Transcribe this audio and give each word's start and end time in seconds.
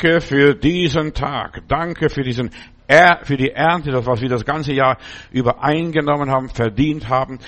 Danke 0.00 0.20
für 0.20 0.54
diesen 0.54 1.12
Tag. 1.12 1.62
Danke 1.66 2.08
für 2.08 2.22
diesen 2.22 2.50
er, 2.86 3.18
für 3.24 3.36
die 3.36 3.50
Ernte, 3.50 3.90
das 3.90 4.06
was 4.06 4.20
wir 4.20 4.28
das 4.28 4.44
ganze 4.44 4.72
Jahr 4.72 4.96
über 5.32 5.60
eingenommen 5.60 6.30
haben, 6.30 6.50
verdient 6.50 7.08
haben. 7.08 7.40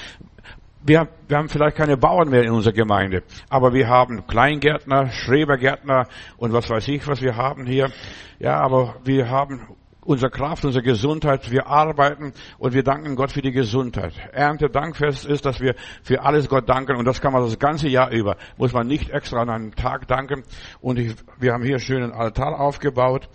Wir, 0.82 1.06
wir 1.28 1.36
haben 1.36 1.48
vielleicht 1.48 1.76
keine 1.76 1.96
Bauern 1.96 2.28
mehr 2.28 2.42
in 2.42 2.50
unserer 2.50 2.72
Gemeinde, 2.72 3.22
aber 3.50 3.72
wir 3.72 3.86
haben 3.86 4.26
Kleingärtner, 4.26 5.12
Schrebergärtner 5.12 6.08
und 6.38 6.52
was 6.52 6.68
weiß 6.68 6.88
ich, 6.88 7.06
was 7.06 7.22
wir 7.22 7.36
haben 7.36 7.66
hier. 7.66 7.92
Ja, 8.40 8.56
aber 8.56 8.96
wir 9.04 9.30
haben 9.30 9.68
unsere 10.04 10.30
Kraft, 10.30 10.64
unsere 10.64 10.82
Gesundheit. 10.82 11.50
Wir 11.50 11.66
arbeiten 11.66 12.32
und 12.58 12.74
wir 12.74 12.82
danken 12.82 13.16
Gott 13.16 13.32
für 13.32 13.42
die 13.42 13.52
Gesundheit. 13.52 14.12
Erntedankfest 14.32 15.26
ist, 15.26 15.46
dass 15.46 15.60
wir 15.60 15.74
für 16.02 16.22
alles 16.22 16.48
Gott 16.48 16.68
danken 16.68 16.96
und 16.96 17.04
das 17.04 17.20
kann 17.20 17.32
man 17.32 17.42
das 17.42 17.58
ganze 17.58 17.88
Jahr 17.88 18.10
über. 18.10 18.36
Muss 18.56 18.72
man 18.72 18.86
nicht 18.86 19.10
extra 19.10 19.42
an 19.42 19.50
einem 19.50 19.74
Tag 19.74 20.08
danken. 20.08 20.42
Und 20.80 20.98
ich, 20.98 21.14
wir 21.38 21.52
haben 21.52 21.62
hier 21.62 21.74
einen 21.74 21.80
schönen 21.80 22.12
Altar 22.12 22.58
aufgebaut 22.58 23.28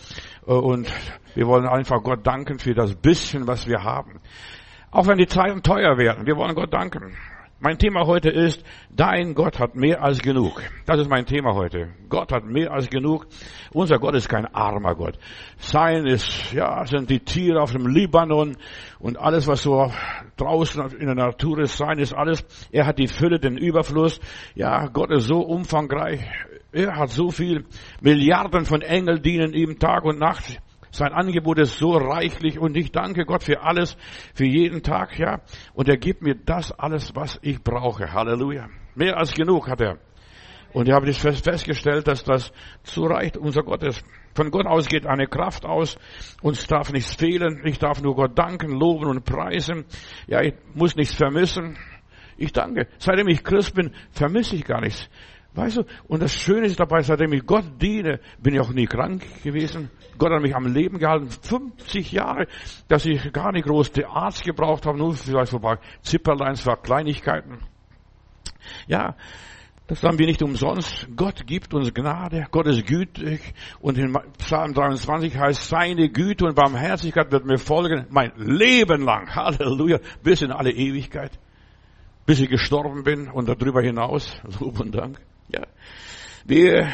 äh, 0.48 0.52
und 0.52 0.92
wir 1.36 1.48
wollen 1.48 1.68
einfach 1.68 2.02
Gott 2.04 2.26
danken 2.26 2.60
für 2.60 2.74
das 2.74 2.96
bisschen, 2.96 3.48
was 3.48 3.68
wir 3.68 3.84
haben. 3.84 4.20
Auch 4.92 5.08
wenn 5.08 5.18
die 5.18 5.28
Zeiten 5.28 5.62
teuer 5.62 5.98
werden, 5.98 6.26
wir 6.26 6.38
wollen 6.38 6.56
Gott 6.56 6.74
danken. 6.74 7.16
Mein 7.58 7.78
Thema 7.78 8.06
heute 8.06 8.30
ist, 8.30 8.62
dein 8.90 9.34
Gott 9.34 9.60
hat 9.60 9.76
mehr 9.76 10.04
als 10.04 10.20
genug. 10.22 10.62
Das 10.86 11.00
ist 11.00 11.10
mein 11.10 11.26
Thema 11.26 11.54
heute. 11.56 11.88
Gott 12.10 12.34
hat 12.34 12.44
mehr 12.44 12.72
als 12.72 12.90
genug. 12.90 13.28
Unser 13.72 13.98
Gott 13.98 14.14
ist 14.14 14.28
kein 14.28 14.46
armer 14.54 14.94
Gott. 14.94 15.18
Sein 15.58 16.06
ist, 16.06 16.52
ja, 16.52 16.86
sind 16.86 17.10
die 17.10 17.22
Tiere 17.22 17.62
auf 17.62 17.72
dem 17.72 17.88
Libanon 17.88 18.58
und 19.00 19.18
alles, 19.18 19.48
was 19.48 19.64
so 19.64 19.90
draußen 20.36 20.98
in 21.00 21.06
der 21.06 21.16
Natur 21.16 21.60
ist, 21.60 21.78
sein 21.78 21.98
ist 21.98 22.14
alles. 22.14 22.46
Er 22.74 22.86
hat 22.86 23.00
die 23.00 23.08
Fülle, 23.08 23.40
den 23.40 23.58
Überfluss. 23.58 24.20
Ja, 24.54 24.88
Gott 24.88 25.12
ist 25.12 25.28
so 25.28 25.40
umfangreich. 25.40 26.28
Er 26.74 26.98
hat 26.98 27.10
so 27.10 27.30
viel. 27.30 27.64
Milliarden 28.02 28.66
von 28.66 28.82
Engeln 28.82 29.22
dienen 29.22 29.54
ihm 29.54 29.80
Tag 29.80 30.04
und 30.04 30.20
Nacht. 30.20 30.60
Sein 30.96 31.12
Angebot 31.12 31.60
ist 31.60 31.78
so 31.78 31.92
reichlich 31.92 32.58
und 32.58 32.78
ich 32.78 32.90
danke 32.90 33.26
Gott 33.26 33.44
für 33.44 33.62
alles, 33.62 33.98
für 34.34 34.46
jeden 34.46 34.82
Tag, 34.82 35.20
ja. 35.20 35.42
Und 35.74 35.90
er 35.90 35.98
gibt 35.98 36.22
mir 36.22 36.36
das 36.36 36.72
alles, 36.72 37.14
was 37.14 37.38
ich 37.42 37.62
brauche. 37.62 38.14
Halleluja. 38.14 38.70
Mehr 38.96 39.18
als 39.18 39.34
genug 39.34 39.68
hat 39.68 39.82
er. 39.82 39.98
Und 40.72 40.88
ich 40.88 40.94
habe 40.94 41.12
festgestellt, 41.12 42.08
dass 42.08 42.24
das 42.24 42.54
zu 42.84 43.04
reicht, 43.04 43.36
unser 43.36 43.64
Gott 43.64 43.84
ist. 43.84 44.06
Von 44.36 44.52
Gott 44.52 44.68
aus 44.68 44.88
geht 44.88 45.06
eine 45.06 45.28
Kraft 45.28 45.66
aus. 45.66 45.98
Uns 46.42 46.66
darf 46.66 46.94
nichts 46.94 47.14
fehlen. 47.14 47.62
Ich 47.66 47.78
darf 47.78 48.02
nur 48.02 48.16
Gott 48.16 48.40
danken, 48.40 48.72
loben 48.72 49.08
und 49.08 49.26
preisen. 49.26 49.84
Ja, 50.28 50.42
ich 50.42 50.54
muss 50.76 50.96
nichts 50.96 51.16
vermissen. 51.16 51.78
Ich 52.38 52.54
danke. 52.54 52.88
Seitdem 53.00 53.28
ich 53.28 53.44
Christ 53.44 53.76
bin, 53.76 53.92
vermisse 54.12 54.56
ich 54.56 54.64
gar 54.64 54.80
nichts. 54.80 55.10
Weißt 55.56 55.78
du, 55.78 55.86
und 56.10 56.22
das 56.22 56.34
Schöne 56.34 56.68
ist 56.68 56.80
dabei, 56.80 57.02
seitdem 57.02 57.32
ich 57.32 57.46
Gott 57.46 57.64
diene, 57.82 58.20
bin 58.40 58.56
ich 58.56 58.60
auch 58.60 58.74
nie 58.74 58.88
krank 58.88 59.24
gewesen. 59.42 59.90
Gott 60.18 60.32
hat 60.32 60.42
mich 60.42 60.54
am 60.54 60.68
Leben 60.68 61.00
gehalten. 61.00 61.30
50 61.30 62.12
Jahre, 62.12 62.48
dass 62.90 63.06
ich 63.06 63.32
gar 63.32 63.54
nicht 63.54 63.66
groß 63.66 63.94
den 63.94 64.06
Arzt 64.06 64.44
gebraucht 64.44 64.86
habe, 64.86 64.98
nur 64.98 65.14
vielleicht 65.14 65.52
so 65.52 65.58
ein 65.58 65.64
paar 65.64 65.80
Zipperleins, 66.02 66.62
für 66.62 66.76
Kleinigkeiten. 66.76 67.60
Ja, 68.88 69.16
das 69.88 70.04
haben 70.04 70.18
wir 70.18 70.26
nicht 70.26 70.42
umsonst. 70.42 71.08
Gott 71.16 71.46
gibt 71.46 71.74
uns 71.74 71.94
Gnade. 71.94 72.48
Gott 72.52 72.68
ist 72.68 72.86
gütig. 72.86 73.54
Und 73.80 73.98
in 73.98 74.18
Psalm 74.40 74.74
23 74.74 75.38
heißt, 75.38 75.70
seine 75.70 76.10
Güte 76.10 76.46
und 76.46 76.56
Barmherzigkeit 76.56 77.32
wird 77.32 77.46
mir 77.46 77.60
folgen 77.60 78.08
mein 78.10 78.34
Leben 78.36 79.04
lang. 79.04 79.34
Halleluja. 79.34 80.00
Bis 80.24 80.42
in 80.42 80.52
alle 80.52 80.72
Ewigkeit. 80.72 81.40
Bis 82.26 82.40
ich 82.40 82.50
gestorben 82.50 83.04
bin 83.04 83.30
und 83.30 83.48
darüber 83.48 83.82
hinaus. 83.82 84.36
Lob 84.60 84.80
und 84.80 84.96
Dank. 84.96 85.22
Ja. 85.48 85.62
Wir 86.46 86.90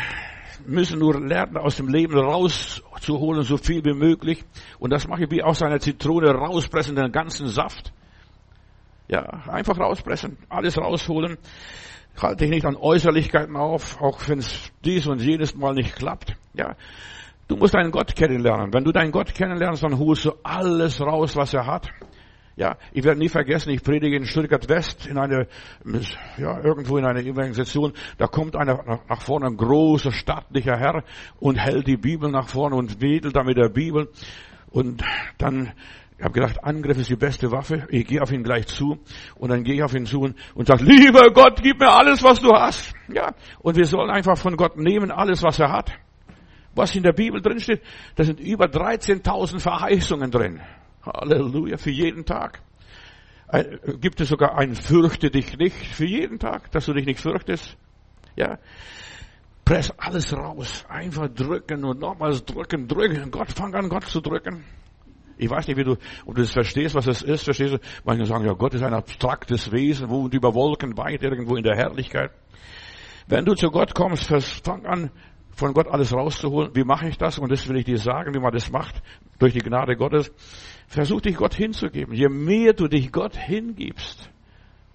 müssen 0.66 1.00
nur 1.00 1.20
lernen, 1.20 1.58
aus 1.58 1.78
dem 1.78 1.88
Leben 1.88 2.18
rauszuholen, 2.18 3.44
so 3.44 3.58
viel 3.58 3.84
wie 3.84 3.94
möglich. 3.94 4.44
Und 4.80 4.92
das 4.92 5.08
mache 5.08 5.24
ich 5.24 5.32
wie 5.32 5.44
aus 5.44 5.62
einer 5.62 5.80
Zitrone 5.80 6.32
rauspressen, 6.32 6.96
den 6.96 7.12
ganzen 7.12 7.48
Saft. 7.48 7.92
Ja, 9.08 9.24
einfach 9.48 9.78
rauspressen, 9.78 10.38
alles 10.50 10.78
rausholen. 10.78 11.38
Halte 12.22 12.44
dich 12.44 12.50
nicht 12.50 12.66
an 12.66 12.76
Äußerlichkeiten 12.76 13.56
auf, 13.56 14.00
auch 14.02 14.20
wenn 14.28 14.40
es 14.40 14.72
dies 14.84 15.08
und 15.08 15.22
jedes 15.22 15.56
Mal 15.56 15.74
nicht 15.74 15.96
klappt. 15.96 16.36
Ja, 16.54 16.76
du 17.48 17.56
musst 17.56 17.74
deinen 17.74 17.92
Gott 17.92 18.16
kennenlernen. 18.16 18.74
Wenn 18.74 18.84
du 18.84 18.92
deinen 18.92 19.12
Gott 19.12 19.34
kennenlernst, 19.34 19.84
dann 19.84 19.98
holst 19.98 20.26
du 20.26 20.34
alles 20.44 21.02
raus, 21.02 21.36
was 21.36 21.54
er 21.54 21.66
hat. 21.66 21.90
Ja, 22.62 22.78
ich 22.92 23.04
werde 23.04 23.20
nie 23.20 23.28
vergessen, 23.28 23.72
ich 23.72 23.82
predige 23.82 24.16
in 24.16 24.28
Stuttgart 24.28 24.70
West 24.70 25.08
in 25.08 25.18
eine, 25.18 25.48
ja, 26.38 26.64
irgendwo 26.64 26.96
in 27.00 27.06
einer 27.06 27.22
Evangelisation. 27.22 27.92
Da 28.20 28.28
kommt 28.28 28.56
einer 28.56 29.00
nach 29.10 29.22
vorne, 29.24 29.48
ein 29.48 29.58
großer, 29.58 30.12
stattlicher 30.12 30.78
Herr 30.78 31.04
und 31.40 31.56
hält 31.56 31.88
die 31.88 31.98
Bibel 31.98 32.30
nach 32.30 32.48
vorne 32.48 32.76
und 32.76 33.02
wedelt 33.02 33.36
da 33.36 33.44
mit 33.44 33.58
der 33.58 33.70
Bibel. 33.70 34.10
Und 34.70 35.04
dann, 35.40 35.72
ich 36.20 36.24
habe 36.24 36.34
gedacht, 36.34 36.64
Angriff 36.64 37.00
ist 37.00 37.10
die 37.10 37.16
beste 37.16 37.52
Waffe. 37.52 37.88
Ich 37.90 38.06
gehe 38.06 38.22
auf 38.22 38.32
ihn 38.32 38.44
gleich 38.44 38.68
zu 38.68 39.00
und 39.38 39.50
dann 39.50 39.64
gehe 39.64 39.78
ich 39.78 39.84
auf 39.84 39.96
ihn 39.96 40.06
zu 40.06 40.20
und, 40.20 40.36
und 40.54 40.68
sage, 40.68 40.84
lieber 40.84 41.32
Gott, 41.34 41.64
gib 41.64 41.80
mir 41.80 41.92
alles, 41.92 42.22
was 42.22 42.42
du 42.42 42.54
hast. 42.54 42.94
Ja, 43.12 43.34
und 43.58 43.76
wir 43.76 43.86
sollen 43.86 44.12
einfach 44.12 44.38
von 44.38 44.56
Gott 44.56 44.78
nehmen, 44.78 45.10
alles, 45.10 45.42
was 45.42 45.58
er 45.58 45.72
hat. 45.72 45.94
Was 46.76 46.96
in 46.96 47.02
der 47.02 47.14
Bibel 47.14 47.42
drin 47.42 47.60
steht, 47.60 47.82
da 48.18 48.24
sind 48.24 48.40
über 48.40 48.66
13.000 48.66 49.60
Verheißungen 49.60 50.30
drin. 50.30 50.62
Halleluja, 51.06 51.78
für 51.78 51.92
jeden 51.92 52.26
Tag. 52.26 52.62
Gibt 54.00 54.22
es 54.22 54.30
sogar 54.30 54.58
ein 54.58 54.76
Fürchte 54.76 55.30
dich 55.30 55.58
nicht 55.58 55.76
für 55.76 56.06
jeden 56.06 56.40
Tag, 56.40 56.72
dass 56.72 56.86
du 56.86 56.94
dich 56.94 57.06
nicht 57.06 57.20
fürchtest? 57.20 57.76
Ja. 58.36 58.60
Press 59.66 59.92
alles 59.98 60.36
raus. 60.36 60.86
Einfach 60.88 61.28
drücken 61.28 61.84
und 61.84 62.00
nochmals 62.00 62.46
drücken, 62.46 62.88
drücken. 62.88 63.30
Gott, 63.30 63.52
fang 63.52 63.74
an, 63.76 63.90
Gott 63.90 64.06
zu 64.06 64.22
drücken. 64.22 64.64
Ich 65.38 65.50
weiß 65.50 65.68
nicht, 65.68 65.78
wie 65.78 65.84
du, 65.84 65.98
ob 66.26 66.36
du 66.36 66.42
das 66.42 66.52
verstehst, 66.52 66.94
was 66.94 67.08
es 67.08 67.24
ist, 67.24 67.44
verstehst 67.44 67.74
du? 67.74 67.80
Manche 68.06 68.26
sagen, 68.26 68.46
ja, 68.46 68.54
Gott 68.54 68.74
ist 68.74 68.84
ein 68.84 68.94
abstraktes 68.94 69.72
Wesen, 69.72 70.10
wo 70.10 70.22
und 70.22 70.34
über 70.34 70.54
Wolken 70.54 70.98
weit, 70.98 71.24
irgendwo 71.24 71.56
in 71.56 71.64
der 71.64 71.76
Herrlichkeit. 71.76 72.32
Wenn 73.28 73.44
du 73.46 73.54
zu 73.56 73.70
Gott 73.70 73.96
kommst, 73.96 74.26
fang 74.64 74.86
an, 74.86 75.10
von 75.52 75.74
Gott 75.74 75.88
alles 75.88 76.14
rauszuholen. 76.14 76.72
Wie 76.76 76.84
mache 76.84 77.08
ich 77.08 77.18
das? 77.18 77.40
Und 77.40 77.52
das 77.52 77.68
will 77.68 77.78
ich 77.78 77.86
dir 77.86 77.98
sagen, 77.98 78.34
wie 78.34 78.40
man 78.40 78.54
das 78.54 78.72
macht, 78.72 79.02
durch 79.40 79.54
die 79.54 79.60
Gnade 79.60 79.96
Gottes. 79.96 80.32
Versuch 80.92 81.22
dich 81.22 81.38
Gott 81.38 81.54
hinzugeben. 81.54 82.14
Je 82.14 82.28
mehr 82.28 82.74
du 82.74 82.90
dich 82.90 83.14
Gott 83.14 83.38
hingibst, 83.38 84.30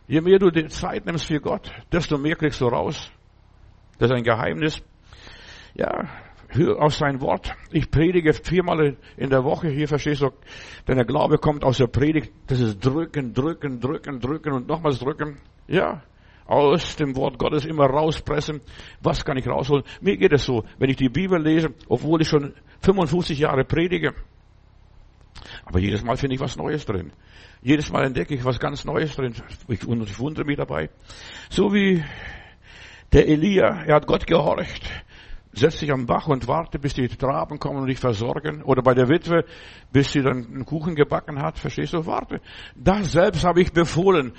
je 0.07 0.21
mehr 0.21 0.39
du 0.39 0.51
die 0.51 0.67
Zeit 0.67 1.07
nimmst 1.07 1.25
für 1.25 1.41
Gott, 1.41 1.73
desto 1.91 2.19
mehr 2.19 2.37
kriegst 2.37 2.61
du 2.61 2.67
raus. 2.67 3.11
Das 3.99 4.11
ist 4.11 4.15
ein 4.15 4.23
Geheimnis. 4.23 4.83
Ja, 5.75 6.07
hör 6.49 6.83
auf 6.83 6.95
sein 6.95 7.23
Wort. 7.23 7.55
Ich 7.73 7.91
predige 7.91 8.35
viermal 8.35 8.99
in 9.17 9.31
der 9.31 9.43
Woche. 9.43 9.71
Hier 9.71 9.89
verstehst 9.89 10.21
du, 10.21 10.33
denn 10.87 10.97
der 10.97 11.07
Glaube 11.07 11.39
kommt 11.39 11.65
aus 11.65 11.79
der 11.79 11.87
Predigt. 11.87 12.31
Das 12.47 12.61
ist 12.61 12.79
drücken, 12.85 13.33
drücken, 13.33 13.81
drücken, 13.81 14.21
drücken 14.21 14.53
und 14.53 14.69
nochmals 14.69 14.99
drücken. 14.99 15.39
Ja, 15.67 16.03
aus 16.45 16.97
dem 16.97 17.17
Wort 17.17 17.39
Gottes 17.39 17.65
immer 17.65 17.87
rauspressen. 17.87 18.61
Was 19.01 19.25
kann 19.25 19.39
ich 19.39 19.49
rausholen? 19.49 19.85
Mir 20.03 20.19
geht 20.19 20.35
es 20.35 20.45
so, 20.45 20.63
wenn 20.79 20.91
ich 20.91 20.97
die 20.97 21.09
Bibel 21.09 21.43
lese, 21.43 21.71
obwohl 21.89 22.21
ich 22.21 22.29
schon 22.29 22.53
55 22.81 23.39
Jahre 23.39 23.65
predige, 23.65 24.13
aber 25.65 25.79
jedes 25.79 26.05
Mal 26.05 26.17
finde 26.17 26.35
ich 26.35 26.41
was 26.41 26.57
Neues 26.57 26.87
drin. 26.87 27.13
Jedes 27.63 27.91
Mal 27.91 28.05
entdecke 28.05 28.35
ich 28.35 28.45
was 28.45 28.59
ganz 28.59 28.85
Neues 28.85 29.17
drin. 29.17 29.35
Und 29.67 30.09
ich 30.09 30.19
wundere 30.19 30.45
mich 30.45 30.57
dabei. 30.57 30.91
So 31.51 31.73
wie 31.73 32.05
der 33.13 33.29
Elia, 33.29 33.85
er 33.85 33.97
hat 33.97 34.07
Gott 34.07 34.27
gehorcht, 34.27 34.89
setzt 35.53 35.79
sich 35.79 35.91
am 35.91 36.07
Bach 36.07 36.29
und 36.29 36.47
wartet, 36.49 36.83
bis 36.83 36.95
die 36.95 37.09
Traben 37.09 37.59
kommen 37.59 37.81
und 37.81 37.87
dich 37.87 37.99
versorgen. 37.99 38.63
Oder 38.63 38.83
bei 38.83 38.95
der 38.95 39.09
Witwe, 39.09 39.45
bis 39.93 40.13
sie 40.13 40.23
dann 40.23 40.47
einen 40.47 40.65
Kuchen 40.67 40.95
gebacken 40.95 41.41
hat. 41.41 41.59
Verstehst 41.59 41.95
du? 41.95 42.05
Warte. 42.07 42.41
Das 42.75 43.13
selbst 43.13 43.45
habe 43.45 43.63
ich 43.63 43.73
befohlen, 43.73 44.33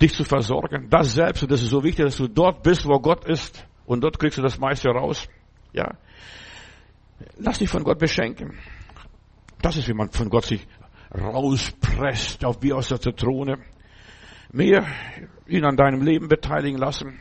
dich 0.00 0.14
zu 0.14 0.24
versorgen. 0.24 0.88
Das 0.88 1.14
selbst, 1.14 1.42
und 1.42 1.50
das 1.50 1.62
ist 1.62 1.70
so 1.70 1.82
wichtig, 1.82 2.04
dass 2.04 2.16
du 2.16 2.28
dort 2.28 2.62
bist, 2.62 2.86
wo 2.86 2.98
Gott 3.00 3.24
ist. 3.24 3.66
Und 3.86 4.02
dort 4.02 4.18
kriegst 4.18 4.38
du 4.38 4.42
das 4.42 4.58
meiste 4.58 4.88
raus. 4.88 5.28
Ja. 5.72 5.96
Lass 7.38 7.58
dich 7.58 7.68
von 7.68 7.84
Gott 7.84 7.98
beschenken. 7.98 8.58
Das 9.62 9.76
ist, 9.76 9.88
wie 9.88 9.94
man 9.94 10.10
von 10.10 10.28
Gott 10.28 10.44
sich 10.44 10.66
rauspresst, 11.14 12.44
auf 12.44 12.62
wie 12.62 12.72
aus 12.72 12.88
der 12.88 13.00
Zitrone. 13.00 13.58
Mehr 14.50 14.84
ihn 15.46 15.64
an 15.64 15.76
deinem 15.76 16.02
Leben 16.02 16.28
beteiligen 16.28 16.78
lassen. 16.78 17.18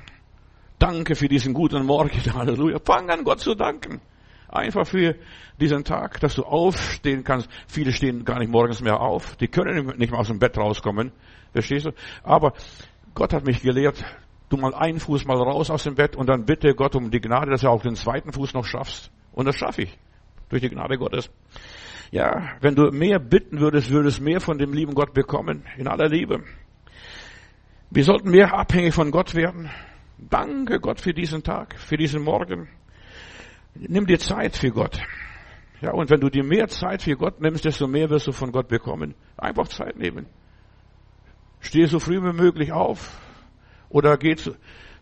Danke 0.80 1.16
für 1.16 1.28
diesen 1.28 1.54
guten 1.54 1.86
Morgen. 1.86 2.12
Halleluja. 2.34 2.80
Fang 2.84 3.10
an, 3.10 3.24
Gott 3.24 3.40
zu 3.40 3.54
danken. 3.54 4.02
Einfach 4.50 4.86
für 4.86 5.16
diesen 5.60 5.84
Tag, 5.84 6.20
dass 6.20 6.36
du 6.36 6.44
aufstehen 6.44 7.24
kannst. 7.24 7.48
Viele 7.68 7.94
stehen 7.94 8.26
gar 8.26 8.40
nicht 8.40 8.52
morgens 8.52 8.82
mehr 8.82 9.00
auf. 9.00 9.36
Die 9.38 9.48
können 9.48 9.86
nicht 9.98 10.12
mehr 10.12 10.20
aus 10.20 10.28
dem 10.28 10.40
Bett 10.40 10.58
rauskommen. 10.58 11.12
Verstehst 11.54 11.86
du? 11.86 11.92
Aber 12.24 12.54
Gott 13.14 13.34
hat 13.34 13.46
mich 13.46 13.62
gelehrt, 13.62 14.04
du 14.50 14.58
mal 14.58 14.74
einen 14.74 15.00
Fuß 15.00 15.26
mal 15.26 15.38
raus 15.38 15.70
aus 15.70 15.84
dem 15.84 15.96
Bett 15.96 16.16
und 16.16 16.28
dann 16.28 16.46
bitte 16.46 16.74
Gott 16.74 16.96
um 16.96 17.12
die 17.12 17.22
Gnade, 17.22 17.52
dass 17.52 17.62
du 17.62 17.70
auch 17.70 17.82
den 17.82 17.96
zweiten 17.96 18.34
Fuß 18.34 18.54
noch 18.54 18.66
schaffst. 18.66 19.12
Und 19.32 19.46
das 19.46 19.56
schaffe 19.56 19.84
ich. 19.84 19.98
Durch 20.50 20.62
die 20.62 20.70
Gnade 20.70 20.98
Gottes. 20.98 21.30
Ja, 22.12 22.58
wenn 22.60 22.76
du 22.76 22.92
mehr 22.92 23.20
bitten 23.20 23.62
würdest, 23.62 23.90
würdest 23.90 24.20
mehr 24.20 24.42
von 24.42 24.58
dem 24.58 24.74
lieben 24.74 24.94
Gott 24.94 25.14
bekommen, 25.14 25.64
in 25.78 25.88
aller 25.88 26.10
Liebe. 26.10 26.44
Wir 27.90 28.04
sollten 28.04 28.32
mehr 28.32 28.54
abhängig 28.54 28.94
von 28.94 29.12
Gott 29.12 29.34
werden. 29.34 29.70
Danke 30.18 30.80
Gott 30.80 31.00
für 31.00 31.14
diesen 31.14 31.42
Tag, 31.42 31.80
für 31.80 31.96
diesen 31.98 32.22
Morgen. 32.22 32.68
Nimm 33.76 34.06
dir 34.06 34.20
Zeit 34.20 34.58
für 34.58 34.72
Gott. 34.72 35.02
Ja, 35.80 35.94
und 35.94 36.10
wenn 36.10 36.20
du 36.20 36.30
dir 36.30 36.44
mehr 36.44 36.68
Zeit 36.68 37.02
für 37.02 37.16
Gott 37.16 37.40
nimmst, 37.40 37.64
desto 37.64 37.88
mehr 37.88 38.10
wirst 38.10 38.28
du 38.28 38.34
von 38.34 38.52
Gott 38.52 38.68
bekommen. 38.68 39.16
Einfach 39.38 39.70
Zeit 39.70 39.98
nehmen. 39.98 40.28
Steh 41.62 41.86
so 41.86 42.00
früh 42.00 42.22
wie 42.22 42.34
möglich 42.34 42.74
auf. 42.74 43.20
Oder 43.90 44.18
geh 44.18 44.36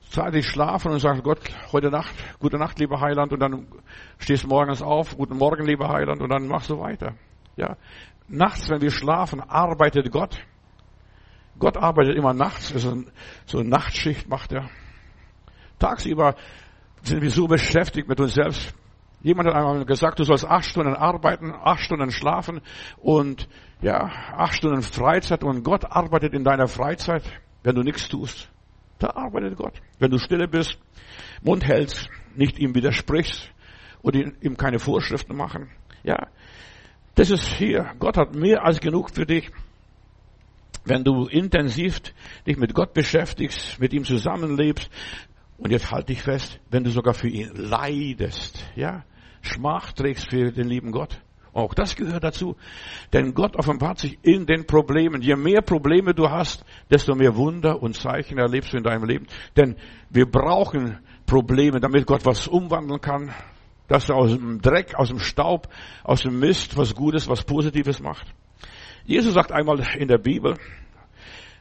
zeitig 0.09 0.47
schlafen 0.47 0.91
und 0.91 0.99
sag 0.99 1.23
Gott, 1.23 1.39
heute 1.71 1.89
Nacht, 1.89 2.13
gute 2.39 2.57
Nacht, 2.57 2.79
lieber 2.79 2.99
Heiland, 2.99 3.31
und 3.31 3.39
dann 3.39 3.67
stehst 4.17 4.47
morgens 4.47 4.81
auf, 4.81 5.15
guten 5.15 5.37
Morgen, 5.37 5.65
lieber 5.65 5.89
Heiland, 5.89 6.21
und 6.21 6.29
dann 6.29 6.47
machst 6.47 6.69
du 6.69 6.79
weiter. 6.79 7.13
Ja. 7.55 7.77
Nachts, 8.27 8.69
wenn 8.69 8.81
wir 8.81 8.91
schlafen, 8.91 9.41
arbeitet 9.41 10.11
Gott. 10.11 10.37
Gott 11.57 11.77
arbeitet 11.77 12.15
immer 12.15 12.33
nachts, 12.33 12.69
so 12.69 13.59
eine 13.59 13.69
Nachtschicht 13.69 14.29
macht 14.29 14.51
er. 14.51 14.69
Tagsüber 15.77 16.35
sind 17.03 17.21
wir 17.21 17.31
so 17.31 17.47
beschäftigt 17.47 18.07
mit 18.07 18.19
uns 18.19 18.33
selbst. 18.33 18.73
Jemand 19.21 19.49
hat 19.49 19.55
einmal 19.55 19.83
gesagt, 19.85 20.19
du 20.19 20.23
sollst 20.23 20.45
acht 20.45 20.65
Stunden 20.65 20.95
arbeiten, 20.95 21.51
acht 21.51 21.81
Stunden 21.81 22.11
schlafen 22.11 22.61
und 22.97 23.49
ja, 23.81 24.09
acht 24.37 24.55
Stunden 24.55 24.81
Freizeit 24.81 25.43
und 25.43 25.63
Gott 25.63 25.85
arbeitet 25.85 26.33
in 26.33 26.45
deiner 26.45 26.67
Freizeit, 26.67 27.23
wenn 27.63 27.75
du 27.75 27.83
nichts 27.83 28.07
tust. 28.07 28.49
Da 28.99 29.11
arbeitet 29.15 29.57
Gott. 29.57 29.81
Wenn 29.97 30.11
du 30.11 30.17
stille 30.17 30.47
bist, 30.47 30.77
Mund 31.41 31.65
hältst, 31.65 32.09
nicht 32.35 32.59
ihm 32.59 32.75
widersprichst 32.75 33.51
und 34.01 34.15
ihm 34.15 34.57
keine 34.57 34.79
Vorschriften 34.79 35.35
machen. 35.35 35.69
Ja, 36.03 36.27
das 37.15 37.31
ist 37.31 37.45
hier. 37.45 37.93
Gott 37.99 38.17
hat 38.17 38.35
mehr 38.35 38.63
als 38.63 38.79
genug 38.79 39.09
für 39.11 39.25
dich. 39.25 39.51
Wenn 40.85 41.03
du 41.03 41.25
intensiv 41.25 41.99
dich 42.45 42.57
mit 42.57 42.73
Gott 42.73 42.93
beschäftigst, 42.93 43.79
mit 43.79 43.93
ihm 43.93 44.03
zusammenlebst, 44.03 44.89
und 45.57 45.71
jetzt 45.71 45.91
halte 45.91 46.13
dich 46.13 46.21
fest, 46.21 46.59
wenn 46.69 46.85
du 46.85 46.89
sogar 46.89 47.13
für 47.13 47.27
ihn 47.27 47.51
leidest, 47.53 48.65
ja, 48.75 49.03
Schmach 49.41 49.91
trägst 49.91 50.29
für 50.29 50.51
den 50.51 50.67
lieben 50.67 50.91
Gott. 50.91 51.21
Auch 51.53 51.73
das 51.73 51.95
gehört 51.95 52.23
dazu. 52.23 52.55
Denn 53.13 53.33
Gott 53.33 53.55
offenbart 53.55 53.99
sich 53.99 54.19
in 54.21 54.45
den 54.45 54.65
Problemen. 54.65 55.21
Je 55.21 55.35
mehr 55.35 55.61
Probleme 55.61 56.13
du 56.13 56.29
hast, 56.29 56.63
desto 56.91 57.15
mehr 57.15 57.35
Wunder 57.35 57.81
und 57.81 57.95
Zeichen 57.95 58.37
erlebst 58.37 58.73
du 58.73 58.77
in 58.77 58.83
deinem 58.83 59.05
Leben. 59.05 59.27
Denn 59.57 59.75
wir 60.09 60.25
brauchen 60.25 60.99
Probleme, 61.25 61.79
damit 61.79 62.05
Gott 62.05 62.25
was 62.25 62.47
umwandeln 62.47 63.01
kann. 63.01 63.33
Dass 63.87 64.07
er 64.09 64.15
aus 64.15 64.31
dem 64.31 64.61
Dreck, 64.61 64.93
aus 64.95 65.09
dem 65.09 65.19
Staub, 65.19 65.67
aus 66.03 66.21
dem 66.21 66.39
Mist 66.39 66.77
was 66.77 66.93
Gutes, 66.93 67.27
was 67.27 67.43
Positives 67.43 67.99
macht. 67.99 68.27
Jesus 69.05 69.33
sagt 69.33 69.51
einmal 69.51 69.79
in 69.97 70.07
der 70.07 70.19
Bibel, 70.19 70.55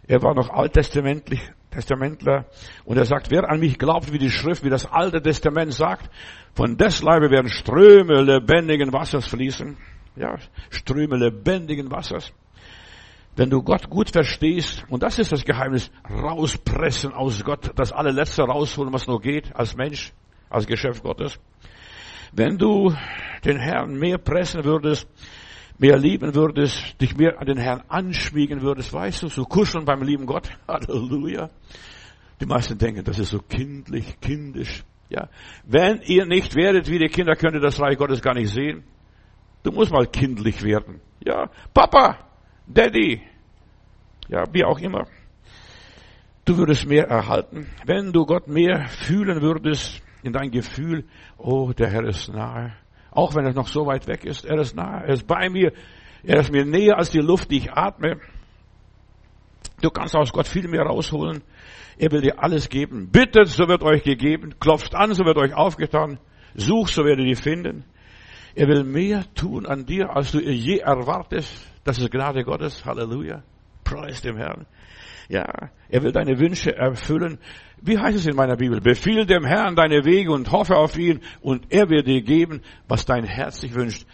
er 0.06 0.22
war 0.22 0.34
noch 0.34 0.50
alttestamentlich, 0.50 1.40
Testamentler, 1.70 2.46
und 2.84 2.96
er 2.96 3.04
sagt, 3.04 3.30
wer 3.30 3.48
an 3.48 3.60
mich 3.60 3.78
glaubt, 3.78 4.12
wie 4.12 4.18
die 4.18 4.30
Schrift, 4.30 4.64
wie 4.64 4.70
das 4.70 4.86
Alte 4.86 5.20
Testament 5.22 5.72
sagt, 5.72 6.10
von 6.54 6.76
des 6.76 7.02
Leibe 7.02 7.30
werden 7.30 7.48
Ströme 7.48 8.22
lebendigen 8.22 8.92
Wassers 8.92 9.26
fließen. 9.26 9.76
Ja, 10.16 10.36
Ströme 10.70 11.16
lebendigen 11.16 11.90
Wassers. 11.90 12.32
Wenn 13.36 13.50
du 13.50 13.62
Gott 13.62 13.88
gut 13.88 14.10
verstehst, 14.10 14.84
und 14.88 15.02
das 15.02 15.18
ist 15.18 15.30
das 15.30 15.44
Geheimnis, 15.44 15.92
rauspressen 16.10 17.12
aus 17.12 17.44
Gott, 17.44 17.70
das 17.76 17.92
allerletzte 17.92 18.42
rausholen, 18.42 18.92
was 18.92 19.06
nur 19.06 19.20
geht, 19.20 19.54
als 19.54 19.76
Mensch, 19.76 20.12
als 20.50 20.66
Geschäft 20.66 21.04
Gottes. 21.04 21.38
Wenn 22.32 22.58
du 22.58 22.92
den 23.44 23.58
Herrn 23.58 23.96
mehr 23.96 24.18
pressen 24.18 24.64
würdest, 24.64 25.06
mehr 25.78 25.96
lieben 25.96 26.34
würdest, 26.34 27.00
dich 27.00 27.16
mehr 27.16 27.40
an 27.40 27.46
den 27.46 27.58
Herrn 27.58 27.82
anschmiegen 27.88 28.62
würdest, 28.62 28.92
weißt 28.92 29.22
du, 29.22 29.28
so 29.28 29.44
kuscheln 29.44 29.84
beim 29.84 30.02
lieben 30.02 30.26
Gott. 30.26 30.50
Halleluja. 30.68 31.50
Die 32.40 32.46
meisten 32.46 32.78
denken, 32.78 33.04
das 33.04 33.18
ist 33.18 33.30
so 33.30 33.40
kindlich, 33.40 34.20
kindisch. 34.20 34.84
Ja. 35.08 35.28
Wenn 35.64 36.02
ihr 36.02 36.26
nicht 36.26 36.54
werdet 36.54 36.88
wie 36.88 36.98
die 36.98 37.08
Kinder, 37.08 37.34
könnt 37.34 37.54
ihr 37.54 37.60
das 37.60 37.80
Reich 37.80 37.96
Gottes 37.96 38.20
gar 38.20 38.34
nicht 38.34 38.52
sehen. 38.52 38.84
Du 39.62 39.72
musst 39.72 39.90
mal 39.90 40.06
kindlich 40.06 40.62
werden. 40.62 41.00
Ja. 41.24 41.50
Papa, 41.72 42.18
Daddy. 42.66 43.22
Ja, 44.28 44.44
wie 44.52 44.64
auch 44.64 44.78
immer. 44.78 45.06
Du 46.44 46.56
würdest 46.56 46.86
mehr 46.86 47.08
erhalten. 47.08 47.66
Wenn 47.84 48.12
du 48.12 48.24
Gott 48.24 48.48
mehr 48.48 48.86
fühlen 48.88 49.40
würdest 49.42 50.02
in 50.22 50.32
dein 50.32 50.50
Gefühl, 50.50 51.04
oh, 51.36 51.72
der 51.72 51.90
Herr 51.90 52.04
ist 52.04 52.28
nahe. 52.28 52.74
Auch 53.18 53.34
wenn 53.34 53.44
er 53.44 53.52
noch 53.52 53.66
so 53.66 53.84
weit 53.84 54.06
weg 54.06 54.24
ist, 54.24 54.44
er 54.44 54.60
ist 54.60 54.76
nahe, 54.76 55.02
er 55.02 55.14
ist 55.14 55.26
bei 55.26 55.48
mir, 55.48 55.72
er 56.22 56.38
ist 56.38 56.52
mir 56.52 56.64
näher 56.64 56.98
als 56.98 57.10
die 57.10 57.18
Luft, 57.18 57.50
die 57.50 57.56
ich 57.56 57.72
atme. 57.72 58.20
Du 59.80 59.90
kannst 59.90 60.14
aus 60.14 60.32
Gott 60.32 60.46
viel 60.46 60.68
mehr 60.68 60.82
rausholen. 60.82 61.42
Er 61.98 62.12
will 62.12 62.20
dir 62.20 62.40
alles 62.40 62.68
geben. 62.68 63.10
Bittet, 63.10 63.48
so 63.48 63.66
wird 63.66 63.82
euch 63.82 64.04
gegeben. 64.04 64.54
Klopft 64.60 64.94
an, 64.94 65.14
so 65.14 65.24
wird 65.24 65.36
euch 65.36 65.52
aufgetan. 65.52 66.20
Sucht, 66.54 66.92
so 66.92 67.04
werdet 67.04 67.26
ihr 67.26 67.36
finden. 67.36 67.84
Er 68.54 68.68
will 68.68 68.84
mehr 68.84 69.24
tun 69.34 69.66
an 69.66 69.84
dir, 69.84 70.14
als 70.14 70.30
du 70.30 70.38
je 70.38 70.78
erwartest. 70.78 71.66
Das 71.82 71.98
ist 71.98 72.12
Gnade 72.12 72.44
Gottes. 72.44 72.84
Halleluja. 72.84 73.42
Preis 73.82 74.22
dem 74.22 74.36
Herrn. 74.36 74.64
Ja, 75.28 75.70
er 75.90 76.02
will 76.02 76.12
deine 76.12 76.38
Wünsche 76.38 76.74
erfüllen. 76.74 77.38
Wie 77.82 77.98
heißt 77.98 78.16
es 78.16 78.26
in 78.26 78.34
meiner 78.34 78.56
Bibel? 78.56 78.80
Befiehl 78.80 79.26
dem 79.26 79.44
Herrn 79.44 79.76
deine 79.76 80.04
Wege 80.04 80.32
und 80.32 80.50
hoffe 80.50 80.76
auf 80.76 80.96
ihn 80.98 81.20
und 81.40 81.66
er 81.70 81.90
wird 81.90 82.06
dir 82.06 82.22
geben, 82.22 82.62
was 82.88 83.04
dein 83.04 83.24
Herz 83.24 83.60
sich 83.60 83.74
wünscht. 83.74 84.06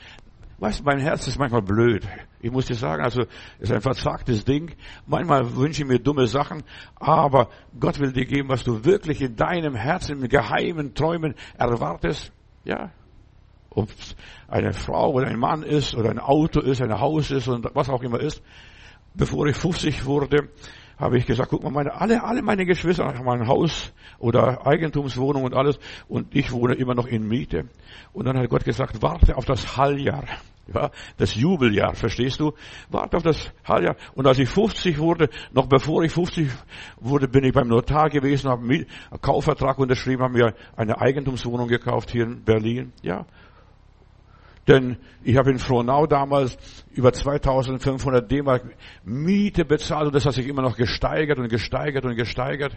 Weißt 0.59 0.81
du, 0.81 0.85
mein 0.85 0.99
Herz 0.99 1.27
ist 1.27 1.39
manchmal 1.39 1.63
blöd. 1.63 2.07
Ich 2.41 2.51
muss 2.51 2.67
dir 2.67 2.75
sagen, 2.75 3.03
also, 3.03 3.25
ist 3.59 3.73
ein 3.73 3.81
verzagtes 3.81 4.45
Ding. 4.45 4.75
Manchmal 5.07 5.57
wünsche 5.57 5.83
ich 5.83 5.89
mir 5.89 5.99
dumme 5.99 6.27
Sachen, 6.27 6.63
aber 6.97 7.49
Gott 7.79 7.99
will 8.01 8.13
dir 8.13 8.27
geben, 8.27 8.49
was 8.49 8.65
du 8.65 8.85
wirklich 8.85 9.21
in 9.21 9.37
deinem 9.37 9.75
Herzen, 9.75 10.23
in 10.23 10.29
geheimen 10.29 10.95
Träumen 10.95 11.35
erwartest. 11.59 12.33
Ja. 12.65 12.91
Ob 13.71 13.89
es 13.91 14.15
eine 14.47 14.73
Frau 14.73 15.13
oder 15.13 15.27
ein 15.27 15.39
Mann 15.39 15.63
ist 15.65 15.95
oder 15.95 16.11
ein 16.11 16.21
Auto 16.21 16.61
ist, 16.61 16.81
ein 16.81 17.01
Haus 17.01 17.31
ist 17.31 17.49
und 17.49 17.69
was 17.75 17.89
auch 17.89 18.03
immer 18.03 18.21
ist. 18.21 18.43
Bevor 19.15 19.47
ich 19.47 19.57
50 19.57 20.07
wurde, 20.07 20.49
habe 20.99 21.19
ich 21.19 21.27
gesagt, 21.27 21.51
guck 21.51 21.63
mal, 21.63 21.71
meine, 21.71 21.95
alle, 21.95 22.23
alle 22.23 22.43
meine 22.43 22.67
Geschwister 22.67 23.05
haben 23.05 23.29
ein 23.29 23.49
Haus 23.49 23.93
oder 24.19 24.67
Eigentumswohnung 24.67 25.45
und 25.45 25.55
alles 25.55 25.79
und 26.09 26.35
ich 26.35 26.53
wohne 26.53 26.75
immer 26.75 26.95
noch 26.95 27.07
in 27.07 27.27
Miete. 27.27 27.69
Und 28.13 28.27
dann 28.27 28.39
hat 28.39 28.49
Gott 28.49 28.65
gesagt, 28.65 29.03
warte 29.03 29.37
auf 29.37 29.45
das 29.45 29.77
Halljahr. 29.77 30.25
Ja, 30.73 30.91
das 31.19 31.35
Jubeljahr, 31.35 31.95
verstehst 31.95 32.41
du? 32.41 32.53
Warte 32.89 33.19
auf 33.19 33.23
das 33.23 33.53
Halljahr. 33.65 33.97
Und 34.15 34.27
als 34.27 34.39
ich 34.39 34.49
50 34.49 34.99
wurde, 34.99 35.29
noch 35.53 35.67
bevor 35.67 36.03
ich 36.05 36.13
50 36.13 36.49
wurde, 36.99 37.29
bin 37.29 37.45
ich 37.45 37.53
beim 37.53 37.69
Notar 37.69 38.09
gewesen, 38.09 38.49
habe 38.49 38.63
einen 38.63 38.87
Kaufvertrag 39.21 39.79
unterschrieben, 39.79 40.23
habe 40.23 40.33
mir 40.33 40.55
eine 40.75 40.99
Eigentumswohnung 40.99 41.69
gekauft 41.69 42.11
hier 42.11 42.25
in 42.25 42.45
Berlin. 42.45 42.93
Ja, 43.03 43.27
denn 44.67 44.97
ich 45.23 45.37
habe 45.37 45.51
in 45.51 45.59
Frohnau 45.59 46.07
damals 46.07 46.57
über 46.93 47.13
2500 47.13 48.31
D-Mark 48.31 48.65
Miete 49.05 49.65
bezahlt 49.65 50.07
und 50.07 50.15
das 50.15 50.25
hat 50.25 50.35
sich 50.35 50.47
immer 50.47 50.63
noch 50.63 50.77
gesteigert 50.77 51.39
und 51.39 51.49
gesteigert 51.49 52.05
und 52.05 52.17
gesteigert. 52.17 52.77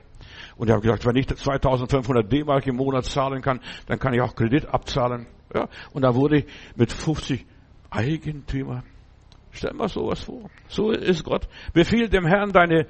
Und 0.58 0.68
ich 0.68 0.74
habe 0.74 0.82
gesagt, 0.82 1.06
wenn 1.06 1.16
ich 1.16 1.28
2500 1.28 2.32
D-Mark 2.32 2.68
im 2.68 2.76
Monat 2.76 3.06
zahlen 3.06 3.42
kann, 3.42 3.62
dann 3.88 4.00
kann 4.00 4.14
ich 4.14 4.22
auch 4.22 4.36
Kredit 4.36 4.66
abzahlen. 4.66 5.28
Ja, 5.54 5.70
und 5.94 6.02
da 6.02 6.14
wurde 6.14 6.40
ich 6.40 6.46
mit 6.76 6.92
50 6.92 7.46
Eigentümer. 7.90 8.84
Stell 9.52 9.74
mal 9.74 9.88
sowas 9.88 10.22
vor. 10.24 10.50
So 10.68 10.92
ist 10.92 11.24
Gott. 11.24 11.48
Befiehl 11.74 12.10
dem 12.10 12.26
Herrn 12.26 12.52
deine 12.52 12.88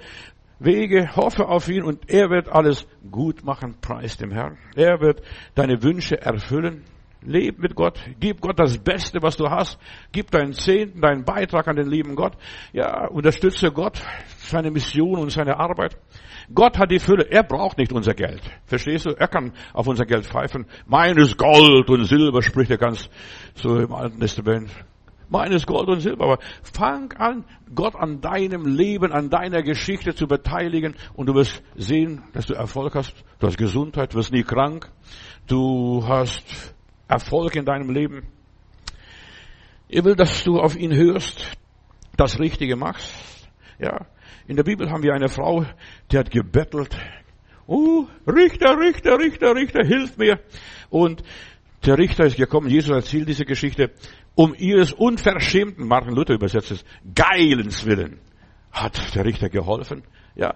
Wege, 0.60 1.16
hoffe 1.16 1.48
auf 1.48 1.70
ihn 1.70 1.84
und 1.84 2.10
er 2.10 2.30
wird 2.30 2.50
alles 2.50 2.88
gut 3.12 3.44
machen, 3.44 3.76
preis 3.80 4.18
dem 4.18 4.32
Herrn. 4.32 4.58
Er 4.76 5.00
wird 5.00 5.22
deine 5.54 5.84
Wünsche 5.84 6.20
erfüllen. 6.20 6.84
Leb 7.22 7.60
mit 7.60 7.76
Gott. 7.76 8.00
Gib 8.20 8.42
Gott 8.42 8.60
das 8.60 8.78
Beste, 8.78 9.22
was 9.22 9.38
du 9.38 9.50
hast. 9.50 9.80
Gib 10.12 10.32
deinen 10.32 10.54
Zehnten, 10.54 11.02
deinen 11.02 11.26
Beitrag 11.26 11.68
an 11.68 11.76
den 11.76 11.90
lieben 11.90 12.16
Gott. 12.16 12.34
Ja, 12.74 13.08
unterstütze 13.08 13.72
Gott, 13.72 14.02
seine 14.38 14.72
Mission 14.72 15.20
und 15.20 15.32
seine 15.32 15.60
Arbeit. 15.60 15.98
Gott 16.54 16.78
hat 16.78 16.92
die 16.92 17.00
Fülle. 17.00 17.30
Er 17.30 17.44
braucht 17.44 17.78
nicht 17.78 17.92
unser 17.92 18.14
Geld. 18.14 18.42
Verstehst 18.66 19.06
du? 19.06 19.10
Er 19.12 19.28
kann 19.28 19.52
auf 19.74 19.88
unser 19.88 20.06
Geld 20.06 20.26
pfeifen. 20.26 20.66
Meines 20.86 21.36
Gold 21.38 21.90
und 21.90 22.06
Silber, 22.06 22.42
spricht 22.42 22.72
er 22.72 22.78
ganz 22.78 23.10
so 23.56 23.78
im 23.78 23.92
Alten 23.92 24.20
Testament. 24.20 24.70
Meines 25.30 25.66
Gold 25.66 25.90
und 25.90 26.00
Silber. 26.00 26.24
Aber 26.24 26.40
fang 26.62 27.12
an, 27.14 27.44
Gott 27.76 27.96
an 27.96 28.22
deinem 28.22 28.66
Leben, 28.66 29.12
an 29.12 29.30
deiner 29.30 29.62
Geschichte 29.62 30.16
zu 30.16 30.28
beteiligen 30.28 30.96
und 31.16 31.28
du 31.28 31.36
wirst 31.36 31.62
sehen, 31.76 32.24
dass 32.32 32.46
du 32.46 32.54
Erfolg 32.54 32.96
hast. 32.96 33.14
Du 33.40 33.48
hast 33.48 33.58
Gesundheit, 33.58 34.14
du 34.14 34.20
wirst 34.20 34.32
nie 34.32 34.44
krank. 34.44 34.90
Du 35.48 36.06
hast 36.08 36.76
Erfolg 37.08 37.56
in 37.56 37.66
deinem 37.66 37.90
Leben. 37.90 38.28
Er 39.90 40.04
will, 40.04 40.16
dass 40.16 40.44
du 40.44 40.60
auf 40.60 40.76
ihn 40.76 40.94
hörst, 40.94 41.58
das 42.18 42.40
Richtige 42.40 42.76
machst. 42.76 43.14
Ja. 43.80 44.08
In 44.48 44.56
der 44.56 44.64
Bibel 44.64 44.90
haben 44.90 45.04
wir 45.04 45.14
eine 45.14 45.30
Frau, 45.30 45.66
die 46.12 46.18
hat 46.18 46.32
gebettelt. 46.32 46.96
Oh, 47.68 48.06
Richter, 48.26 48.78
Richter, 48.80 49.20
Richter, 49.20 49.56
Richter, 49.56 49.86
hilf 49.86 50.18
mir. 50.18 50.40
Und 50.90 51.22
der 51.86 51.98
Richter 51.98 52.26
ist 52.26 52.38
gekommen, 52.38 52.70
Jesus 52.70 52.96
erzählt 52.96 53.28
diese 53.28 53.46
Geschichte, 53.46 53.92
um 54.36 54.54
ihres 54.58 54.94
unverschämten, 54.94 55.88
Martin 55.88 56.14
Luther 56.14 56.34
übersetzt 56.34 56.72
es, 56.72 56.86
Geilens 57.14 57.86
willen, 57.86 58.20
hat 58.72 59.16
der 59.16 59.26
Richter 59.26 59.50
geholfen. 59.50 60.04
Ja. 60.36 60.56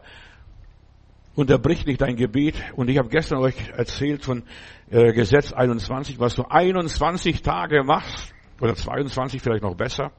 Unterbricht 1.36 1.88
nicht 1.88 2.02
dein 2.02 2.16
Gebet. 2.16 2.56
Und 2.76 2.90
ich 2.90 2.98
habe 2.98 3.10
gestern 3.10 3.40
euch 3.40 3.56
erzählt 3.76 4.24
von 4.24 4.44
äh, 4.90 5.14
Gesetz 5.14 5.54
21, 5.54 6.20
was 6.20 6.36
du 6.36 6.44
21 6.44 7.42
Tage 7.42 7.84
machst, 7.84 8.34
oder 8.60 8.76
22 8.76 9.42
vielleicht 9.42 9.64
noch 9.64 9.76
besser. 9.76 10.12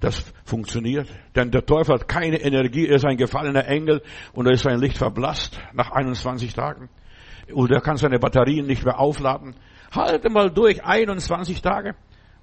Das 0.00 0.32
funktioniert. 0.44 1.08
Denn 1.36 1.50
der 1.50 1.64
Teufel 1.64 1.94
hat 1.94 2.08
keine 2.08 2.40
Energie, 2.40 2.86
er 2.86 2.96
ist 2.96 3.04
ein 3.04 3.16
gefallener 3.16 3.66
Engel 3.66 4.02
und 4.32 4.46
er 4.46 4.52
ist 4.52 4.62
sein 4.62 4.80
Licht 4.80 4.98
verblasst 4.98 5.60
nach 5.72 5.90
21 5.92 6.54
Tagen. 6.54 6.88
Und 7.52 7.70
er 7.70 7.80
kann 7.80 7.96
seine 7.96 8.18
Batterien 8.18 8.66
nicht 8.66 8.84
mehr 8.84 8.98
aufladen. 8.98 9.54
Halte 9.94 10.30
mal 10.30 10.50
durch 10.50 10.84
21 10.84 11.60
Tage. 11.60 11.94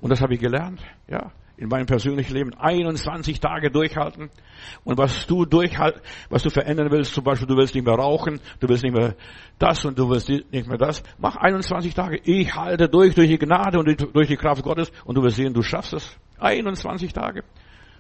Und 0.02 0.12
das 0.12 0.22
habe 0.22 0.36
ich 0.36 0.40
gelernt, 0.40 0.82
ja, 1.10 1.32
in 1.60 1.68
meinem 1.68 1.86
persönlichen 1.86 2.34
Leben. 2.34 2.54
21 2.54 3.42
Tage 3.42 3.70
durchhalten. 3.70 4.30
Und 4.86 4.98
was 4.98 5.28
du 5.28 5.44
durchhalten, 5.46 6.02
was 6.30 6.44
du 6.44 6.50
verändern 6.50 6.90
willst, 6.90 7.14
zum 7.14 7.26
Beispiel, 7.26 7.48
du 7.48 7.58
willst 7.58 7.76
nicht 7.76 7.86
mehr 7.86 7.96
rauchen, 7.96 8.40
du 8.62 8.70
willst 8.70 8.84
nicht 8.84 8.96
mehr 8.96 9.16
das 9.60 9.84
und 9.84 10.00
du 10.00 10.10
willst 10.10 10.30
nicht 10.30 10.68
mehr 10.68 10.78
das. 10.78 11.04
Mach 11.18 11.36
21 11.36 11.94
Tage. 11.94 12.22
Ich 12.24 12.56
halte 12.56 12.88
durch, 12.88 13.14
durch 13.14 13.28
die 13.28 13.38
Gnade 13.38 13.78
und 13.78 14.16
durch 14.16 14.28
die 14.30 14.38
Kraft 14.38 14.64
Gottes 14.64 14.90
und 15.04 15.16
du 15.16 15.24
wirst 15.24 15.36
sehen, 15.36 15.54
du 15.54 15.62
schaffst 15.62 15.94
es. 15.94 16.18
21 16.40 17.12
Tage. 17.12 17.44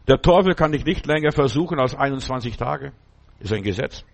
Der 0.07 0.21
Teufel 0.21 0.55
kann 0.55 0.71
dich 0.71 0.85
nicht 0.85 1.05
länger 1.05 1.33
versuchen 1.33 1.79
als 1.79 1.93
21 1.93 2.55
Tage. 2.55 2.93
Ist 3.41 3.51
ein 3.51 3.63
Gesetz. 3.63 4.05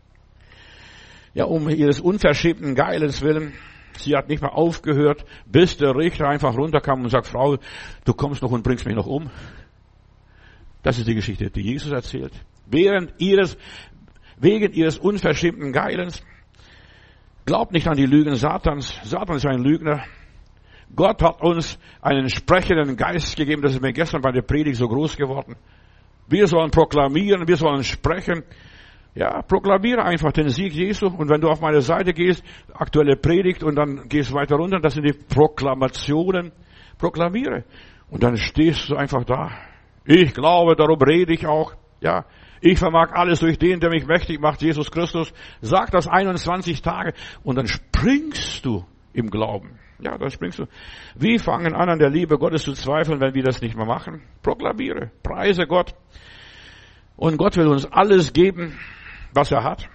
Ja, 1.36 1.46
um 1.46 1.70
ihres 1.70 2.00
unverschämten 2.00 2.74
Geilens 2.74 3.22
willen 3.22 3.54
Sie 3.98 4.16
hat 4.16 4.30
nicht 4.30 4.42
mehr 4.42 4.56
aufgehört, 4.56 5.26
bis 5.46 5.78
der 5.78 5.96
Richter 5.96 6.28
einfach 6.28 6.56
runterkam 6.56 7.04
und 7.04 7.10
sagt, 7.10 7.28
Frau, 7.28 7.58
du 8.04 8.14
kommst 8.14 8.42
noch 8.42 8.52
und 8.52 8.64
bringst 8.64 8.86
mich 8.86 8.96
noch 8.96 9.08
um. 9.08 9.30
Das 10.84 11.00
ist 11.00 11.08
die 11.08 11.16
Geschichte, 11.16 11.50
die 11.50 11.62
Jesus 11.62 11.92
erzählt. 11.92 12.34
Während 12.68 13.14
ihres, 13.20 13.58
wegen 14.38 14.74
ihres 14.74 14.98
unverschämten 14.98 15.72
Geilens. 15.72 16.24
Glaubt 17.46 17.74
nicht 17.74 17.88
an 17.88 17.98
die 17.98 18.06
Lügen 18.06 18.36
Satans. 18.36 19.00
Satan 19.04 19.38
ist 19.38 19.46
ein 19.46 19.64
Lügner. 19.64 20.04
Gott 20.96 21.22
hat 21.22 21.42
uns 21.42 21.78
einen 22.02 22.30
sprechenden 22.30 22.96
Geist 22.98 23.36
gegeben. 23.36 23.62
Das 23.62 23.74
ist 23.74 23.82
mir 23.82 23.94
gestern 23.94 24.22
bei 24.22 24.32
der 24.32 24.42
Predigt 24.42 24.78
so 24.78 24.88
groß 24.88 25.18
geworden. 25.18 25.56
Wir 26.28 26.48
sollen 26.48 26.72
proklamieren, 26.72 27.48
wir 27.48 27.58
sollen 27.58 27.84
sprechen. 27.84 28.44
Ja, 29.16 29.42
proklamiere 29.42 30.04
einfach 30.04 30.34
den 30.34 30.50
Sieg 30.50 30.74
Jesu. 30.74 31.08
Und 31.08 31.30
wenn 31.30 31.40
du 31.40 31.48
auf 31.48 31.62
meine 31.62 31.80
Seite 31.80 32.14
gehst, 32.14 32.44
aktuelle 32.74 33.16
Predigt 33.16 33.64
und 33.64 33.76
dann 33.76 34.10
gehst 34.10 34.34
weiter 34.34 34.58
runter, 34.58 34.80
das 34.80 34.94
sind 34.94 35.04
die 35.04 35.14
Proklamationen. 35.14 36.52
Proklamiere. 36.98 37.64
Und 38.10 38.24
dann 38.24 38.36
stehst 38.36 38.90
du 38.90 38.96
einfach 38.96 39.24
da. 39.24 39.52
Ich 40.04 40.34
glaube, 40.34 40.76
darum 40.76 41.02
rede 41.02 41.34
ich 41.34 41.48
auch. 41.48 41.74
Ja, 42.02 42.26
ich 42.60 42.78
vermag 42.78 43.14
alles 43.14 43.40
durch 43.40 43.58
den, 43.58 43.80
der 43.80 43.90
mich 43.90 44.06
mächtig 44.06 44.40
macht, 44.40 44.62
Jesus 44.62 44.92
Christus. 44.92 45.34
Sag 45.62 45.92
das 45.92 46.08
21 46.08 46.82
Tage 46.82 47.14
und 47.44 47.56
dann 47.56 47.68
springst 47.68 48.66
du 48.66 48.86
im 49.14 49.30
Glauben. 49.30 49.80
Ja, 50.00 50.18
dann 50.18 50.30
springst 50.30 50.60
du. 50.60 50.66
Wie 51.16 51.40
fangen 51.40 51.74
an, 51.74 51.90
an 51.90 52.00
der 52.00 52.10
Liebe 52.10 52.38
Gottes 52.38 52.64
zu 52.64 52.74
zweifeln, 52.74 53.22
wenn 53.22 53.34
wir 53.34 53.44
das 53.44 53.62
nicht 53.62 53.78
mehr 53.78 53.86
machen? 53.86 54.22
Proklamiere, 54.44 55.10
preise 55.24 55.68
Gott. 55.68 55.96
Und 57.16 57.38
Gott 57.38 57.56
will 57.56 57.68
uns 57.68 57.86
alles 57.86 58.34
geben, 58.34 58.78
was 59.36 59.52
er 59.52 59.64
hat. 59.64 59.88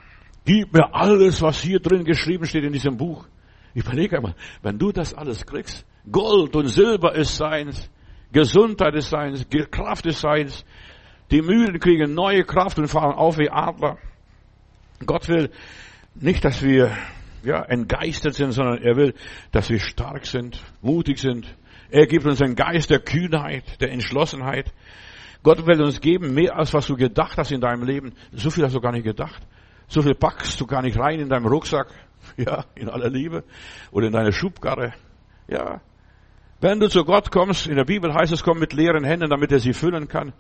Gib 0.45 0.73
mir 0.73 0.95
alles, 0.95 1.43
was 1.43 1.61
hier 1.61 1.81
drin 1.81 2.05
geschrieben 2.05 2.47
steht 2.47 2.65
in 2.65 2.73
diesem 2.73 2.97
Buch. 2.97 3.27
Ich 3.75 3.85
überlege 3.85 4.17
einmal, 4.17 4.35
wenn 4.63 4.79
du 4.79 4.93
das 4.93 5.15
alles 5.15 5.47
kriegst, 5.47 5.87
Gold 6.11 6.57
und 6.57 6.69
Silber 6.69 7.15
ist 7.15 7.37
seins, 7.37 7.91
Gesundheit 8.33 8.95
ist 8.95 9.11
seins, 9.11 9.47
Kraft 9.71 10.07
ist 10.07 10.21
seins, 10.21 10.65
die 11.31 11.43
Mühlen 11.43 11.79
kriegen 11.79 12.15
neue 12.15 12.45
Kraft 12.45 12.79
und 12.79 12.89
fahren 12.89 13.15
auf 13.15 13.39
wie 13.39 13.51
Adler. 13.51 13.99
Gott 15.07 15.29
will 15.29 15.51
nicht, 16.15 16.45
dass 16.45 16.63
wir 16.63 16.97
ja, 17.45 17.63
entgeistert 17.63 18.35
sind, 18.35 18.53
sondern 18.53 18.83
er 18.83 18.97
will, 18.97 19.15
dass 19.53 19.71
wir 19.71 19.79
stark 19.79 20.27
sind, 20.27 20.63
mutig 20.83 21.19
sind. 21.19 21.47
Er 21.91 22.07
gibt 22.07 22.27
uns 22.27 22.43
einen 22.43 22.57
Geist 22.57 22.91
der 22.91 23.01
Kühnheit, 23.01 23.81
der 23.81 23.93
Entschlossenheit. 23.93 24.73
Gott 25.43 25.67
will 25.67 25.83
uns 25.83 26.01
geben 26.01 26.35
mehr 26.35 26.57
als 26.57 26.75
was 26.75 26.87
du 26.87 26.97
gedacht 26.97 27.39
hast 27.39 27.51
in 27.51 27.61
deinem 27.61 27.83
Leben. 27.83 28.13
So 28.33 28.51
viel 28.51 28.65
hast 28.65 28.75
du 28.75 28.81
gar 28.81 28.93
nicht 28.93 29.05
gedacht. 29.05 29.43
So 29.89 30.03
viel 30.03 30.15
packst 30.15 30.61
du 30.61 30.67
gar 30.67 30.83
nicht 30.83 30.99
rein 30.99 31.21
in 31.21 31.29
deinem 31.29 31.47
Rucksack. 31.47 31.89
Ja, 32.37 32.67
in 32.75 32.91
aller 32.91 33.09
Liebe. 33.09 33.45
Oder 33.93 34.09
in 34.09 34.13
deine 34.13 34.31
Schubkarre. 34.31 34.93
Ja. 35.49 35.81
Wenn 36.61 36.79
du 36.79 36.89
zu 36.89 37.05
Gott 37.05 37.31
kommst, 37.33 37.67
in 37.67 37.77
der 37.77 37.87
Bibel 37.87 38.13
heißt 38.13 38.31
es, 38.31 38.43
komm 38.43 38.59
mit 38.59 38.75
leeren 38.75 39.05
Händen, 39.05 39.31
damit 39.31 39.51
er 39.53 39.59
sie 39.59 39.73
füllen 39.73 40.07
kann. 40.07 40.35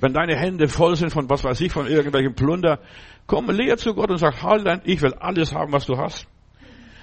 Wenn 0.00 0.12
deine 0.12 0.36
Hände 0.36 0.68
voll 0.68 0.96
sind 0.96 1.10
von 1.10 1.28
was 1.30 1.42
weiß 1.42 1.62
ich, 1.62 1.72
von 1.72 1.86
irgendwelchen 1.86 2.34
Plunder, 2.34 2.78
komm 3.26 3.50
leer 3.50 3.78
zu 3.78 3.94
Gott 3.94 4.10
und 4.10 4.18
sag, 4.18 4.42
halt, 4.42 4.82
ich 4.84 5.00
will 5.00 5.14
alles 5.14 5.54
haben, 5.54 5.72
was 5.72 5.86
du 5.86 5.96
hast. 5.96 6.26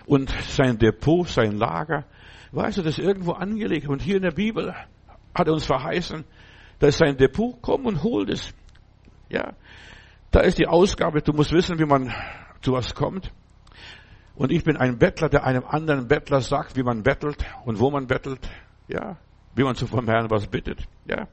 Und 0.05 0.29
sein 0.47 0.77
Depot, 0.77 1.27
sein 1.27 1.57
Lager, 1.57 2.05
weißt 2.51 2.77
du, 2.77 2.83
das 2.83 2.99
ist 2.99 3.03
irgendwo 3.03 3.31
angelegt. 3.31 3.87
Und 3.87 4.03
hier 4.03 4.17
in 4.17 4.21
der 4.21 4.31
Bibel 4.31 4.73
hat 5.33 5.47
er 5.47 5.53
uns 5.53 5.65
verheißen, 5.65 6.23
da 6.79 6.87
ist 6.87 6.97
sein 6.97 7.17
Depot, 7.17 7.55
komm 7.61 7.85
und 7.85 8.03
hol 8.03 8.29
es. 8.29 8.53
Ja. 9.29 9.53
Da 10.31 10.41
ist 10.41 10.59
die 10.59 10.67
Ausgabe, 10.67 11.21
du 11.21 11.33
musst 11.33 11.53
wissen, 11.53 11.79
wie 11.79 11.85
man 11.85 12.13
zu 12.61 12.73
was 12.73 12.93
kommt. 12.93 13.31
Und 14.35 14.51
ich 14.51 14.63
bin 14.63 14.75
ein 14.75 14.97
Bettler, 14.97 15.29
der 15.29 15.45
einem 15.45 15.63
anderen 15.65 16.07
Bettler 16.07 16.41
sagt, 16.41 16.75
wie 16.75 16.83
man 16.83 17.03
bettelt 17.03 17.45
und 17.63 17.79
wo 17.79 17.89
man 17.89 18.07
bettelt. 18.07 18.49
Ja. 18.87 19.17
Wie 19.55 19.63
man 19.63 19.75
vom 19.75 20.07
Herrn 20.07 20.29
was 20.29 20.47
bittet. 20.47 20.85
Ja. 21.05 21.27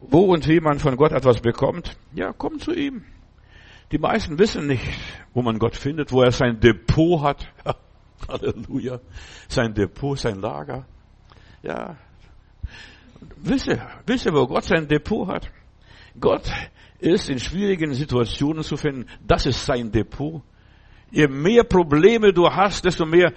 Wo 0.00 0.32
und 0.32 0.48
wie 0.48 0.60
man 0.60 0.80
von 0.80 0.96
Gott 0.96 1.12
etwas 1.12 1.40
bekommt. 1.40 1.96
Ja, 2.12 2.32
komm 2.32 2.58
zu 2.58 2.72
ihm. 2.72 3.04
Die 3.92 3.98
meisten 3.98 4.38
wissen 4.38 4.66
nicht, 4.66 4.84
wo 5.34 5.42
man 5.42 5.58
Gott 5.58 5.76
findet, 5.76 6.10
wo 6.10 6.22
er 6.22 6.32
sein 6.32 6.58
Depot 6.58 7.22
hat. 7.22 7.46
Halleluja. 8.28 9.00
Sein 9.48 9.74
Depot, 9.74 10.18
sein 10.18 10.40
Lager. 10.40 10.86
Ja, 11.62 11.96
Wisse, 13.42 13.80
wisse, 14.06 14.32
wo 14.32 14.46
Gott 14.46 14.64
sein 14.64 14.86
Depot 14.86 15.28
hat. 15.28 15.50
Gott 16.18 16.50
ist 16.98 17.30
in 17.30 17.38
schwierigen 17.38 17.94
Situationen 17.94 18.62
zu 18.62 18.76
finden. 18.76 19.06
Das 19.26 19.46
ist 19.46 19.64
sein 19.64 19.90
Depot. 19.90 20.42
Je 21.10 21.26
mehr 21.26 21.64
Probleme 21.64 22.32
du 22.32 22.48
hast, 22.48 22.84
desto 22.84 23.06
mehr 23.06 23.32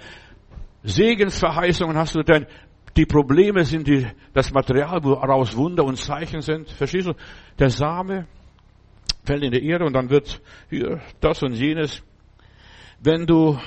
Segensverheißungen 0.82 1.96
hast 1.96 2.14
du, 2.14 2.22
denn 2.22 2.46
die 2.96 3.06
Probleme 3.06 3.64
sind 3.64 3.88
die, 3.88 4.06
das 4.32 4.52
Material, 4.52 5.02
woraus 5.02 5.56
Wunder 5.56 5.84
und 5.84 5.96
Zeichen 5.96 6.40
sind. 6.42 6.70
Verstehst 6.70 7.08
du? 7.08 7.14
Der 7.58 7.70
Same 7.70 8.26
fällt 9.24 9.42
in 9.42 9.50
die 9.50 9.66
Erde 9.66 9.84
und 9.86 9.94
dann 9.94 10.10
wird 10.10 10.40
hier 10.70 11.00
das 11.20 11.42
und 11.42 11.54
jenes. 11.54 12.02
Wenn 13.00 13.26
du 13.26 13.58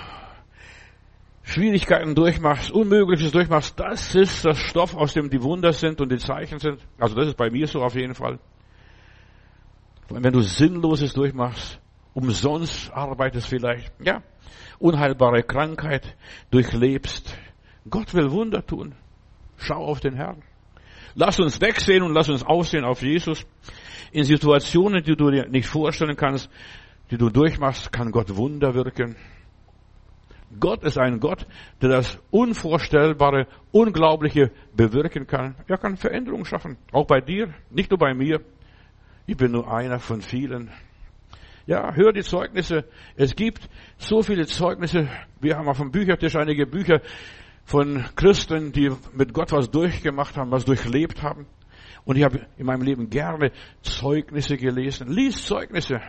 Schwierigkeiten 1.48 2.13
durchmachst, 2.13 2.72
Unmögliches 2.72 3.32
durchmachst, 3.32 3.80
das 3.80 4.13
ist 4.16 4.44
das 4.44 4.58
Stoff, 4.58 4.96
aus 4.96 5.13
dem 5.13 5.30
die 5.30 5.42
Wunder 5.42 5.72
sind 5.72 6.01
und 6.01 6.12
die 6.12 6.18
Zeichen 6.18 6.60
sind. 6.60 6.86
Also 7.00 7.16
das 7.16 7.30
ist 7.30 7.38
bei 7.38 7.50
mir 7.50 7.68
so 7.68 7.82
auf 7.82 7.96
jeden 7.96 8.16
Fall. 8.16 8.38
Wenn 10.10 10.34
du 10.34 10.42
Sinnloses 10.42 11.13
durchmachst, 11.13 11.80
umsonst 12.13 12.92
arbeitest 12.92 13.48
vielleicht, 13.48 13.94
ja, 14.04 14.24
unheilbare 14.77 15.42
Krankheit 15.44 16.18
durchlebst. 16.51 17.38
Gott 17.89 18.13
will 18.13 18.30
Wunder 18.32 18.66
tun. 18.66 18.96
Schau 19.56 19.86
auf 19.86 20.01
den 20.01 20.16
Herrn. 20.16 20.44
Lass 21.16 21.39
uns 21.39 21.62
wegsehen 21.62 22.04
und 22.04 22.13
lass 22.13 22.27
uns 22.27 22.44
aussehen 22.44 22.84
auf 22.84 23.01
Jesus. 23.01 23.46
In 24.12 24.25
Situationen, 24.25 25.01
die 25.01 25.16
du 25.16 25.32
dir 25.32 25.48
nicht 25.48 25.68
vorstellen 25.68 26.18
kannst, 26.18 26.50
die 27.10 27.18
du 27.18 27.30
durchmachst, 27.30 27.94
kann 27.94 28.12
Gott 28.12 28.36
Wunder 28.36 28.74
wirken. 28.74 29.16
Gott 30.60 30.84
ist 30.84 30.98
ein 30.98 31.20
Gott, 31.20 31.46
der 31.82 31.89
das 31.89 32.20
Unvorstellbare, 32.32 33.48
Unglaubliche 33.72 34.51
bewirken 34.75 35.27
kann. 35.27 35.56
Er 35.68 35.77
kann 35.77 35.98
Veränderungen 35.98 36.46
schaffen. 36.46 36.77
Auch 36.92 37.06
bei 37.06 37.20
dir, 37.20 37.54
nicht 37.70 37.92
nur 37.92 38.00
bei 38.00 38.13
mir. 38.13 38.42
Ich 39.25 39.36
bin 39.36 39.51
nur 39.51 39.72
einer 39.72 40.00
von 40.00 40.22
vielen. 40.22 40.72
Ja, 41.66 41.94
hör 41.94 42.13
die 42.13 42.24
Zeugnisse. 42.24 42.86
Es 43.18 43.36
gibt 43.36 43.70
so 43.98 44.22
viele 44.22 44.46
Zeugnisse. 44.46 45.10
Wir 45.42 45.58
haben 45.58 45.68
auf 45.68 45.80
dem 45.80 45.92
Büchertisch 45.92 46.38
einige 46.38 46.66
Bücher 46.66 47.01
von 47.66 48.06
Christen, 48.16 48.72
die 48.72 48.89
mit 49.13 49.34
Gott 49.34 49.51
was 49.51 49.70
durchgemacht 49.70 50.38
haben, 50.38 50.51
was 50.51 50.63
durchlebt 50.63 51.22
haben. 51.22 51.46
Und 52.06 52.16
ich 52.16 52.24
habe 52.24 52.48
in 52.58 52.66
meinem 52.66 52.84
Leben 52.84 53.10
gerne 53.10 53.51
Zeugnisse 53.82 54.56
gelesen. 54.56 55.10
Lies 55.10 55.46
Zeugnisse. 55.46 56.00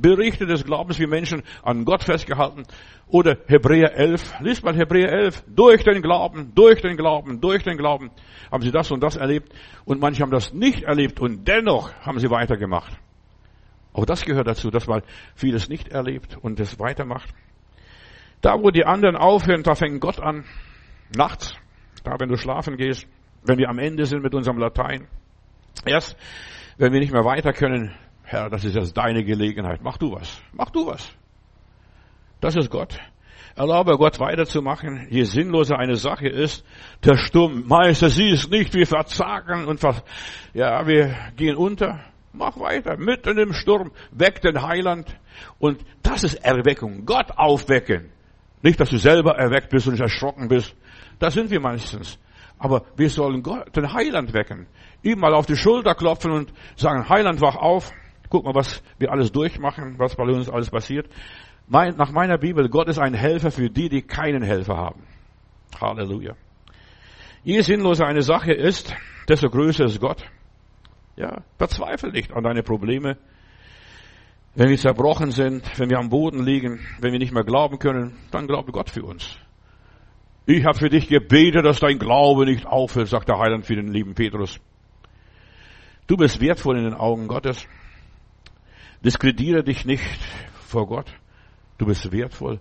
Berichte 0.00 0.46
des 0.46 0.64
Glaubens, 0.64 0.98
wie 0.98 1.06
Menschen 1.06 1.42
an 1.62 1.84
Gott 1.84 2.04
festgehalten. 2.04 2.64
Oder 3.08 3.36
Hebräer 3.46 3.96
11. 3.96 4.40
Lies 4.40 4.62
mal 4.62 4.74
Hebräer 4.74 5.12
11. 5.12 5.44
Durch 5.46 5.84
den 5.84 6.02
Glauben, 6.02 6.52
durch 6.54 6.80
den 6.80 6.96
Glauben, 6.96 7.40
durch 7.40 7.62
den 7.62 7.76
Glauben 7.76 8.10
haben 8.50 8.62
sie 8.62 8.70
das 8.70 8.90
und 8.90 9.02
das 9.02 9.16
erlebt. 9.16 9.52
Und 9.84 10.00
manche 10.00 10.22
haben 10.22 10.30
das 10.30 10.52
nicht 10.52 10.82
erlebt 10.82 11.20
und 11.20 11.46
dennoch 11.46 11.92
haben 12.00 12.18
sie 12.18 12.30
weitergemacht. 12.30 12.92
Auch 13.92 14.04
das 14.04 14.24
gehört 14.24 14.46
dazu, 14.46 14.70
dass 14.70 14.86
man 14.86 15.02
vieles 15.34 15.68
nicht 15.68 15.88
erlebt 15.88 16.36
und 16.40 16.60
es 16.60 16.78
weitermacht. 16.78 17.30
Da, 18.42 18.62
wo 18.62 18.70
die 18.70 18.84
anderen 18.84 19.16
aufhören, 19.16 19.62
da 19.62 19.74
fängt 19.74 20.00
Gott 20.00 20.20
an. 20.20 20.44
Nachts, 21.16 21.54
da, 22.04 22.16
wenn 22.18 22.28
du 22.28 22.36
schlafen 22.36 22.76
gehst, 22.76 23.06
wenn 23.44 23.58
wir 23.58 23.68
am 23.68 23.78
Ende 23.78 24.04
sind 24.04 24.22
mit 24.22 24.34
unserem 24.34 24.58
Latein. 24.58 25.08
Erst, 25.84 26.16
wenn 26.76 26.92
wir 26.92 27.00
nicht 27.00 27.12
mehr 27.12 27.24
weiter 27.24 27.52
können, 27.52 27.94
Herr, 28.28 28.50
das 28.50 28.64
ist 28.64 28.74
jetzt 28.74 28.96
deine 28.96 29.24
Gelegenheit. 29.24 29.80
Mach 29.82 29.98
du 29.98 30.12
was. 30.12 30.40
Mach 30.52 30.70
du 30.70 30.86
was. 30.86 31.08
Das 32.40 32.56
ist 32.56 32.70
Gott. 32.70 32.98
Erlaube 33.54 33.96
Gott 33.96 34.18
weiterzumachen. 34.18 35.06
Je 35.10 35.22
sinnloser 35.22 35.78
eine 35.78 35.94
Sache 35.94 36.28
ist, 36.28 36.64
der 37.04 37.16
Sturm, 37.16 37.66
Meister, 37.68 38.10
siehst 38.10 38.50
nicht, 38.50 38.74
wir 38.74 38.86
verzagen 38.86 39.66
und 39.66 39.78
ver 39.78 40.02
ja, 40.52 40.86
wir 40.88 41.14
gehen 41.36 41.56
unter. 41.56 42.00
Mach 42.32 42.58
weiter, 42.58 42.96
mitten 42.98 43.38
im 43.38 43.52
Sturm, 43.52 43.92
weck 44.10 44.42
den 44.42 44.60
Heiland. 44.60 45.18
Und 45.60 45.80
das 46.02 46.24
ist 46.24 46.34
Erweckung. 46.44 47.06
Gott 47.06 47.30
aufwecken. 47.36 48.10
Nicht, 48.60 48.80
dass 48.80 48.90
du 48.90 48.98
selber 48.98 49.38
erweckt 49.38 49.70
bist 49.70 49.86
und 49.86 50.00
erschrocken 50.00 50.48
bist. 50.48 50.74
Das 51.20 51.32
sind 51.34 51.50
wir 51.50 51.60
meistens. 51.60 52.18
Aber 52.58 52.82
wir 52.96 53.08
sollen 53.08 53.42
Gott, 53.42 53.74
den 53.76 53.92
Heiland 53.92 54.34
wecken. 54.34 54.66
Ihm 55.02 55.20
mal 55.20 55.32
auf 55.32 55.46
die 55.46 55.56
Schulter 55.56 55.94
klopfen 55.94 56.32
und 56.32 56.52
sagen, 56.74 57.08
Heiland, 57.08 57.40
wach 57.40 57.54
auf. 57.54 57.92
Guck 58.28 58.44
mal, 58.44 58.54
was 58.54 58.82
wir 58.98 59.10
alles 59.10 59.32
durchmachen, 59.32 59.98
was 59.98 60.16
bei 60.16 60.24
uns 60.24 60.48
alles 60.48 60.70
passiert. 60.70 61.08
Mein, 61.68 61.96
nach 61.96 62.12
meiner 62.12 62.38
Bibel, 62.38 62.68
Gott 62.68 62.88
ist 62.88 62.98
ein 62.98 63.14
Helfer 63.14 63.50
für 63.50 63.70
die, 63.70 63.88
die 63.88 64.02
keinen 64.02 64.42
Helfer 64.42 64.76
haben. 64.76 65.02
Halleluja. 65.80 66.34
Je 67.42 67.60
sinnloser 67.60 68.06
eine 68.06 68.22
Sache 68.22 68.52
ist, 68.52 68.94
desto 69.28 69.48
größer 69.48 69.84
ist 69.84 70.00
Gott. 70.00 70.24
Ja, 71.16 71.42
verzweifle 71.58 72.12
nicht 72.12 72.32
an 72.32 72.44
deine 72.44 72.62
Probleme. 72.62 73.16
Wenn 74.54 74.70
wir 74.70 74.78
zerbrochen 74.78 75.32
sind, 75.32 75.78
wenn 75.78 75.90
wir 75.90 75.98
am 75.98 76.08
Boden 76.08 76.44
liegen, 76.44 76.80
wenn 77.00 77.12
wir 77.12 77.18
nicht 77.18 77.32
mehr 77.32 77.44
glauben 77.44 77.78
können, 77.78 78.16
dann 78.30 78.46
glaube 78.46 78.72
Gott 78.72 78.90
für 78.90 79.02
uns. 79.02 79.38
Ich 80.46 80.64
habe 80.64 80.78
für 80.78 80.88
dich 80.88 81.08
gebetet, 81.08 81.64
dass 81.64 81.80
dein 81.80 81.98
Glaube 81.98 82.46
nicht 82.46 82.66
aufhört, 82.66 83.08
sagt 83.08 83.28
der 83.28 83.38
Heiland 83.38 83.66
für 83.66 83.74
den 83.74 83.88
lieben 83.88 84.14
Petrus. 84.14 84.60
Du 86.06 86.16
bist 86.16 86.40
wertvoll 86.40 86.78
in 86.78 86.84
den 86.84 86.94
Augen 86.94 87.26
Gottes. 87.26 87.66
Diskrediere 89.04 89.62
dich 89.62 89.84
nicht 89.84 90.20
vor 90.66 90.86
Gott. 90.86 91.12
Du 91.78 91.86
bist 91.86 92.10
wertvoll. 92.12 92.60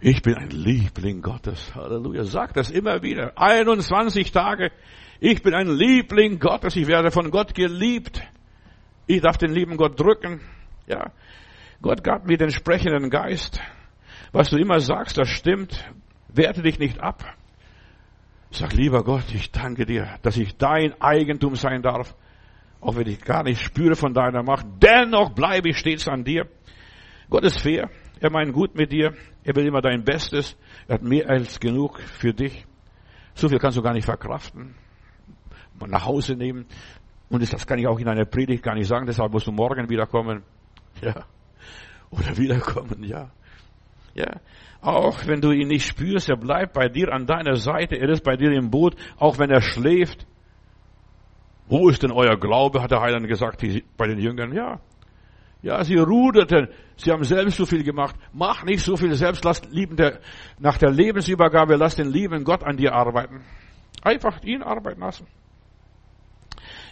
Ich 0.00 0.22
bin 0.22 0.34
ein 0.34 0.50
Liebling 0.50 1.22
Gottes. 1.22 1.74
Halleluja. 1.74 2.24
Sag 2.24 2.54
das 2.54 2.70
immer 2.70 3.02
wieder. 3.02 3.32
21 3.36 4.32
Tage. 4.32 4.72
Ich 5.20 5.42
bin 5.42 5.54
ein 5.54 5.68
Liebling 5.68 6.40
Gottes. 6.40 6.74
Ich 6.76 6.88
werde 6.88 7.10
von 7.10 7.30
Gott 7.30 7.54
geliebt. 7.54 8.22
Ich 9.06 9.20
darf 9.20 9.38
den 9.38 9.52
lieben 9.52 9.76
Gott 9.76 9.98
drücken. 9.98 10.40
Ja. 10.86 11.12
Gott 11.80 12.02
gab 12.02 12.26
mir 12.26 12.36
den 12.36 12.50
sprechenden 12.50 13.10
Geist. 13.10 13.60
Was 14.32 14.50
du 14.50 14.56
immer 14.56 14.80
sagst, 14.80 15.18
das 15.18 15.28
stimmt. 15.28 15.84
Werte 16.28 16.62
dich 16.62 16.78
nicht 16.78 17.00
ab. 17.00 17.24
Sag, 18.50 18.72
lieber 18.72 19.02
Gott, 19.04 19.32
ich 19.32 19.50
danke 19.50 19.86
dir, 19.86 20.18
dass 20.22 20.36
ich 20.36 20.56
dein 20.56 21.00
Eigentum 21.00 21.56
sein 21.56 21.82
darf. 21.82 22.14
Auch 22.82 22.96
wenn 22.96 23.06
ich 23.06 23.20
gar 23.20 23.44
nicht 23.44 23.62
spüre 23.62 23.94
von 23.94 24.12
deiner 24.12 24.42
Macht. 24.42 24.66
Dennoch 24.82 25.30
bleibe 25.30 25.70
ich 25.70 25.78
stets 25.78 26.08
an 26.08 26.24
dir. 26.24 26.48
Gott 27.30 27.44
ist 27.44 27.60
fair. 27.60 27.88
Er 28.20 28.30
meint 28.30 28.52
gut 28.52 28.74
mit 28.74 28.90
dir. 28.90 29.14
Er 29.44 29.54
will 29.54 29.66
immer 29.66 29.80
dein 29.80 30.02
Bestes. 30.02 30.58
Er 30.88 30.96
hat 30.96 31.02
mehr 31.02 31.30
als 31.30 31.60
genug 31.60 32.00
für 32.00 32.34
dich. 32.34 32.66
So 33.34 33.48
viel 33.48 33.60
kannst 33.60 33.78
du 33.78 33.82
gar 33.82 33.94
nicht 33.94 34.04
verkraften. 34.04 34.74
Nach 35.86 36.04
Hause 36.04 36.34
nehmen. 36.34 36.66
Und 37.28 37.40
das 37.40 37.66
kann 37.66 37.78
ich 37.78 37.86
auch 37.86 38.00
in 38.00 38.08
einer 38.08 38.24
Predigt 38.24 38.64
gar 38.64 38.74
nicht 38.74 38.88
sagen. 38.88 39.06
Deshalb 39.06 39.32
musst 39.32 39.46
du 39.46 39.52
morgen 39.52 39.88
wiederkommen. 39.88 40.42
Ja. 41.00 41.24
Oder 42.10 42.36
wiederkommen, 42.36 43.02
ja. 43.02 43.30
Ja. 44.14 44.40
Auch 44.82 45.26
wenn 45.26 45.40
du 45.40 45.50
ihn 45.52 45.68
nicht 45.68 45.86
spürst, 45.86 46.28
er 46.28 46.36
bleibt 46.36 46.74
bei 46.74 46.88
dir 46.88 47.10
an 47.12 47.26
deiner 47.26 47.56
Seite. 47.56 47.96
Er 47.96 48.10
ist 48.10 48.22
bei 48.22 48.36
dir 48.36 48.52
im 48.52 48.70
Boot. 48.70 48.94
Auch 49.16 49.38
wenn 49.38 49.50
er 49.50 49.62
schläft. 49.62 50.26
Wo 51.72 51.88
ist 51.88 52.02
denn 52.02 52.12
euer 52.12 52.36
Glaube, 52.36 52.82
hat 52.82 52.90
der 52.90 53.00
Heiland 53.00 53.26
gesagt 53.28 53.64
bei 53.96 54.06
den 54.06 54.18
Jüngern. 54.18 54.52
Ja, 54.52 54.80
ja, 55.62 55.82
sie 55.82 55.96
ruderten. 55.96 56.68
Sie 56.96 57.10
haben 57.10 57.24
selbst 57.24 57.56
so 57.56 57.64
viel 57.64 57.82
gemacht. 57.82 58.14
Mach 58.34 58.62
nicht 58.62 58.84
so 58.84 58.94
viel 58.94 59.14
selbst. 59.14 59.42
Lass 59.42 59.64
liebende, 59.70 60.20
nach 60.58 60.76
der 60.76 60.90
Lebensübergabe, 60.90 61.76
lass 61.76 61.96
den 61.96 62.10
lieben 62.10 62.44
Gott 62.44 62.62
an 62.62 62.76
dir 62.76 62.92
arbeiten. 62.92 63.42
Einfach 64.02 64.42
ihn 64.42 64.62
arbeiten 64.62 65.00
lassen. 65.00 65.26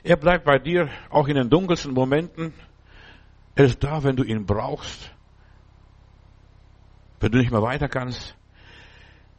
Er 0.03 0.17
bleibt 0.17 0.47
bei 0.47 0.59
dir, 0.59 0.89
auch 1.11 1.29
in 1.29 1.35
den 1.35 1.51
dunkelsten 1.51 1.93
Momenten. 1.93 2.55
Er 3.57 3.67
ist 3.67 3.85
da, 3.85 4.03
wenn 4.03 4.17
du 4.17 4.23
ihn 4.23 4.47
brauchst. 4.47 5.15
Wenn 7.21 7.33
du 7.33 7.37
nicht 7.37 7.51
mehr 7.51 7.61
weiter 7.61 7.89
kannst. 7.89 8.35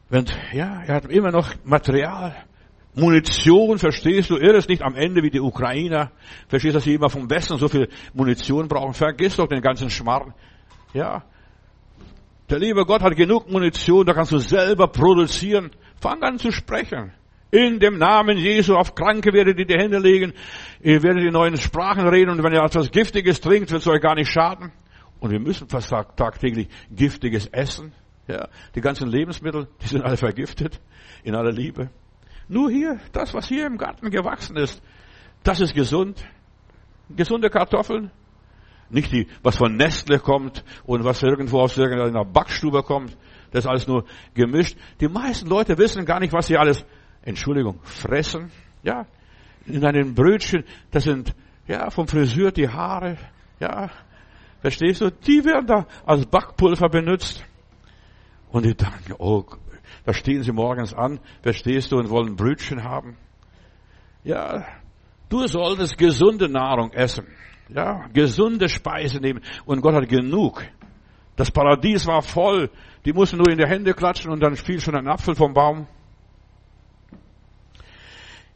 Wenn, 0.08 0.26
ja, 0.52 0.84
er 0.86 0.94
hat 0.94 1.06
immer 1.06 1.32
noch 1.32 1.52
Material. 1.64 2.32
Munition, 2.94 3.78
verstehst 3.78 4.28
du? 4.30 4.36
Ist 4.36 4.68
nicht 4.68 4.82
am 4.82 4.94
Ende 4.94 5.22
wie 5.22 5.30
die 5.30 5.40
Ukrainer. 5.40 6.10
Verstehst 6.48 6.74
du, 6.74 6.76
dass 6.76 6.84
sie 6.84 6.94
immer 6.94 7.08
vom 7.08 7.30
Westen 7.30 7.56
so 7.58 7.68
viel 7.68 7.88
Munition 8.12 8.68
brauchen? 8.68 8.92
Vergiss 8.92 9.36
doch 9.36 9.48
den 9.48 9.62
ganzen 9.62 9.88
Schmarrn. 9.88 10.34
Ja. 10.92 11.24
Der 12.50 12.58
liebe 12.58 12.84
Gott 12.84 13.00
hat 13.00 13.16
genug 13.16 13.50
Munition, 13.50 14.04
da 14.04 14.12
kannst 14.12 14.32
du 14.32 14.38
selber 14.38 14.88
produzieren. 14.88 15.70
Fang 16.00 16.22
an 16.22 16.38
zu 16.38 16.52
sprechen. 16.52 17.12
In 17.50 17.80
dem 17.80 17.98
Namen 17.98 18.36
Jesu 18.36 18.74
auf 18.74 18.94
Kranke 18.94 19.32
werdet 19.32 19.58
ihr 19.58 19.66
die 19.66 19.76
Hände 19.76 19.98
legen. 19.98 20.34
Ihr 20.82 21.02
werdet 21.02 21.24
in 21.24 21.32
neuen 21.32 21.56
Sprachen 21.56 22.06
reden 22.06 22.30
und 22.30 22.42
wenn 22.42 22.52
ihr 22.52 22.62
etwas 22.62 22.90
Giftiges 22.90 23.40
trinkt, 23.40 23.70
wird 23.70 23.80
es 23.80 23.88
euch 23.88 24.00
gar 24.00 24.14
nicht 24.14 24.30
schaden. 24.30 24.72
Und 25.20 25.30
wir 25.30 25.40
müssen 25.40 25.68
fast 25.68 25.90
tagtäglich 26.16 26.68
Giftiges 26.90 27.46
essen. 27.46 27.92
Ja, 28.26 28.48
die 28.74 28.80
ganzen 28.80 29.08
Lebensmittel, 29.08 29.68
die 29.82 29.88
sind 29.88 30.02
alle 30.02 30.16
vergiftet 30.16 30.80
in 31.24 31.34
aller 31.34 31.52
Liebe. 31.52 31.90
Nur 32.52 32.70
hier, 32.70 33.00
das, 33.12 33.32
was 33.32 33.48
hier 33.48 33.66
im 33.66 33.78
Garten 33.78 34.10
gewachsen 34.10 34.58
ist, 34.58 34.82
das 35.42 35.60
ist 35.60 35.72
gesund. 35.72 36.22
Gesunde 37.08 37.48
Kartoffeln. 37.48 38.10
Nicht 38.90 39.10
die, 39.10 39.26
was 39.42 39.56
von 39.56 39.74
Nestle 39.74 40.18
kommt 40.18 40.62
und 40.84 41.02
was 41.02 41.22
irgendwo 41.22 41.60
aus 41.60 41.78
irgendeiner 41.78 42.26
Backstube 42.26 42.82
kommt. 42.82 43.16
Das 43.52 43.64
ist 43.64 43.70
alles 43.70 43.86
nur 43.86 44.04
gemischt. 44.34 44.76
Die 45.00 45.08
meisten 45.08 45.48
Leute 45.48 45.78
wissen 45.78 46.04
gar 46.04 46.20
nicht, 46.20 46.34
was 46.34 46.48
sie 46.48 46.58
alles, 46.58 46.84
Entschuldigung, 47.22 47.80
fressen. 47.84 48.50
Ja, 48.82 49.06
in 49.64 49.82
einem 49.82 50.14
Brötchen, 50.14 50.64
das 50.90 51.04
sind, 51.04 51.34
ja, 51.66 51.88
vom 51.88 52.06
Friseur 52.06 52.52
die 52.52 52.68
Haare. 52.68 53.16
Ja, 53.60 53.88
verstehst 54.60 55.00
du? 55.00 55.10
Die 55.10 55.42
werden 55.42 55.66
da 55.66 55.86
als 56.04 56.26
Backpulver 56.26 56.90
benutzt. 56.90 57.46
Und 58.50 58.66
die 58.66 58.74
denken, 58.74 59.14
oh 59.16 59.42
da 60.04 60.12
stehen 60.12 60.42
sie 60.42 60.52
morgens 60.52 60.94
an, 60.94 61.20
verstehst 61.42 61.92
du, 61.92 61.98
und 61.98 62.10
wollen 62.10 62.36
Brötchen 62.36 62.82
haben. 62.84 63.16
Ja, 64.24 64.64
du 65.28 65.46
solltest 65.46 65.98
gesunde 65.98 66.48
Nahrung 66.48 66.92
essen. 66.92 67.26
Ja, 67.68 68.06
gesunde 68.12 68.68
Speise 68.68 69.18
nehmen. 69.20 69.40
Und 69.64 69.80
Gott 69.80 69.94
hat 69.94 70.08
genug. 70.08 70.64
Das 71.36 71.50
Paradies 71.50 72.06
war 72.06 72.22
voll. 72.22 72.70
Die 73.04 73.12
mussten 73.12 73.38
nur 73.38 73.48
in 73.48 73.58
die 73.58 73.66
Hände 73.66 73.94
klatschen 73.94 74.30
und 74.30 74.40
dann 74.40 74.56
fiel 74.56 74.80
schon 74.80 74.94
ein 74.94 75.08
Apfel 75.08 75.34
vom 75.34 75.54
Baum. 75.54 75.86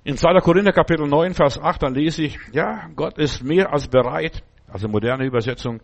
In 0.05 0.17
2. 0.17 0.41
Korinther 0.41 0.73
Kapitel 0.73 1.09
9, 1.09 1.35
Vers 1.35 1.59
8, 1.61 1.83
dann 1.83 1.95
lese 1.95 2.25
ich, 2.25 2.39
ja, 2.53 2.89
Gott 2.95 3.19
ist 3.19 3.43
mehr 3.43 3.73
als 3.73 3.89
bereit, 3.89 4.45
also 4.69 4.89
moderne 4.89 5.25
Übersetzung, 5.25 5.81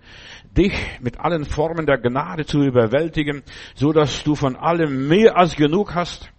dich 0.57 0.75
mit 1.01 1.19
allen 1.21 1.45
Formen 1.45 1.87
der 1.87 1.99
Gnade 1.99 2.45
zu 2.45 2.63
überwältigen, 2.63 3.43
so 3.75 3.93
dass 3.93 4.25
du 4.25 4.35
von 4.35 4.57
allem 4.57 5.09
mehr 5.09 5.37
als 5.37 5.57
genug 5.57 5.95
hast. 5.95 6.31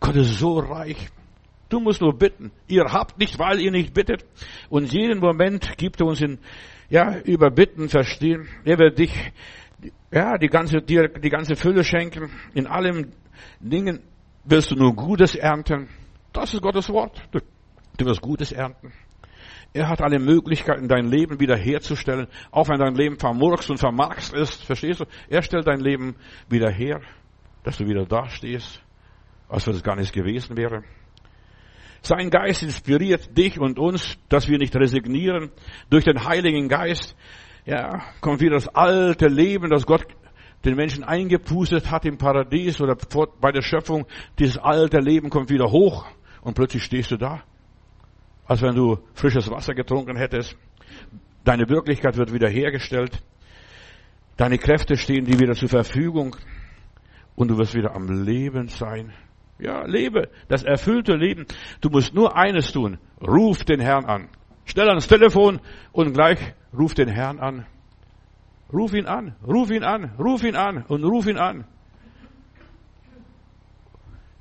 Gott 0.00 0.16
ist 0.16 0.38
so 0.38 0.58
reich. 0.58 1.08
Du 1.68 1.80
musst 1.80 2.00
nur 2.00 2.16
bitten. 2.16 2.52
Ihr 2.68 2.84
habt 2.84 3.18
nicht, 3.18 3.38
weil 3.38 3.60
ihr 3.60 3.72
nicht 3.72 3.92
bittet. 3.92 4.24
Und 4.68 4.92
jeden 4.92 5.18
Moment 5.18 5.76
gibt 5.76 6.00
er 6.00 6.06
uns 6.06 6.20
in, 6.20 6.38
ja, 6.88 7.18
über 7.20 7.50
Bitten 7.50 7.88
verstehen. 7.88 8.48
Er 8.64 8.78
wird 8.78 8.98
dich, 8.98 9.12
ja, 10.12 10.38
die 10.38 10.48
ganze, 10.48 10.80
dir 10.80 11.08
die 11.08 11.30
ganze 11.30 11.56
Fülle 11.56 11.82
schenken. 11.82 12.30
In 12.54 12.68
allen 12.68 13.12
Dingen 13.58 14.00
wirst 14.44 14.70
du 14.70 14.76
nur 14.76 14.94
Gutes 14.94 15.34
ernten. 15.34 15.88
Das 16.32 16.54
ist 16.54 16.62
Gottes 16.62 16.88
Wort. 16.88 17.20
Du, 17.32 17.40
du 17.96 18.04
wirst 18.04 18.20
Gutes 18.20 18.52
ernten. 18.52 18.92
Er 19.76 19.90
hat 19.90 20.00
alle 20.00 20.18
Möglichkeiten, 20.18 20.88
dein 20.88 21.06
Leben 21.10 21.38
wiederherzustellen, 21.38 22.28
auch 22.50 22.70
wenn 22.70 22.78
dein 22.78 22.94
Leben 22.94 23.18
vermurkst 23.18 23.68
und 23.68 23.76
vermarkst 23.76 24.32
ist. 24.32 24.64
Verstehst 24.64 25.00
du? 25.00 25.04
Er 25.28 25.42
stellt 25.42 25.66
dein 25.66 25.80
Leben 25.80 26.16
wieder 26.48 26.70
her, 26.70 27.02
dass 27.62 27.76
du 27.76 27.86
wieder 27.86 28.06
dastehst, 28.06 28.82
als 29.50 29.66
wenn 29.66 29.74
es 29.74 29.82
gar 29.82 29.96
nichts 29.96 30.12
gewesen 30.12 30.56
wäre. 30.56 30.82
Sein 32.00 32.30
Geist 32.30 32.62
inspiriert 32.62 33.36
dich 33.36 33.60
und 33.60 33.78
uns, 33.78 34.16
dass 34.30 34.48
wir 34.48 34.56
nicht 34.56 34.74
resignieren. 34.74 35.50
Durch 35.90 36.04
den 36.04 36.24
Heiligen 36.24 36.68
Geist, 36.68 37.14
ja, 37.66 38.02
kommt 38.22 38.40
wieder 38.40 38.54
das 38.54 38.68
alte 38.68 39.26
Leben, 39.26 39.68
das 39.68 39.84
Gott 39.84 40.06
den 40.64 40.76
Menschen 40.76 41.04
eingepustet 41.04 41.90
hat 41.90 42.06
im 42.06 42.16
Paradies 42.16 42.80
oder 42.80 42.96
bei 43.42 43.52
der 43.52 43.60
Schöpfung. 43.60 44.06
Dieses 44.38 44.56
alte 44.56 45.00
Leben 45.00 45.28
kommt 45.28 45.50
wieder 45.50 45.70
hoch 45.70 46.06
und 46.40 46.54
plötzlich 46.54 46.82
stehst 46.82 47.10
du 47.10 47.18
da 47.18 47.42
als 48.46 48.62
wenn 48.62 48.74
du 48.74 48.98
frisches 49.14 49.50
Wasser 49.50 49.74
getrunken 49.74 50.16
hättest. 50.16 50.56
Deine 51.44 51.68
Wirklichkeit 51.68 52.16
wird 52.16 52.32
wiederhergestellt. 52.32 53.22
Deine 54.36 54.58
Kräfte 54.58 54.96
stehen 54.96 55.24
dir 55.24 55.38
wieder 55.38 55.54
zur 55.54 55.68
Verfügung 55.68 56.36
und 57.34 57.48
du 57.48 57.58
wirst 57.58 57.74
wieder 57.74 57.94
am 57.94 58.24
Leben 58.24 58.68
sein. 58.68 59.12
Ja, 59.58 59.86
lebe 59.86 60.28
das 60.48 60.64
erfüllte 60.64 61.14
Leben. 61.14 61.46
Du 61.80 61.88
musst 61.88 62.14
nur 62.14 62.36
eines 62.36 62.72
tun. 62.72 62.98
Ruf 63.20 63.64
den 63.64 63.80
Herrn 63.80 64.04
an. 64.04 64.28
Stell 64.64 64.88
ans 64.88 65.06
Telefon 65.06 65.60
und 65.92 66.12
gleich 66.12 66.38
ruf 66.76 66.94
den 66.94 67.08
Herrn 67.08 67.38
an. 67.38 67.66
Ruf 68.72 68.92
ihn 68.92 69.06
an, 69.06 69.36
ruf 69.46 69.70
ihn 69.70 69.84
an, 69.84 70.10
ruf 70.18 70.42
ihn 70.42 70.56
an 70.56 70.84
und 70.88 71.04
ruf 71.04 71.26
ihn 71.26 71.38
an. 71.38 71.64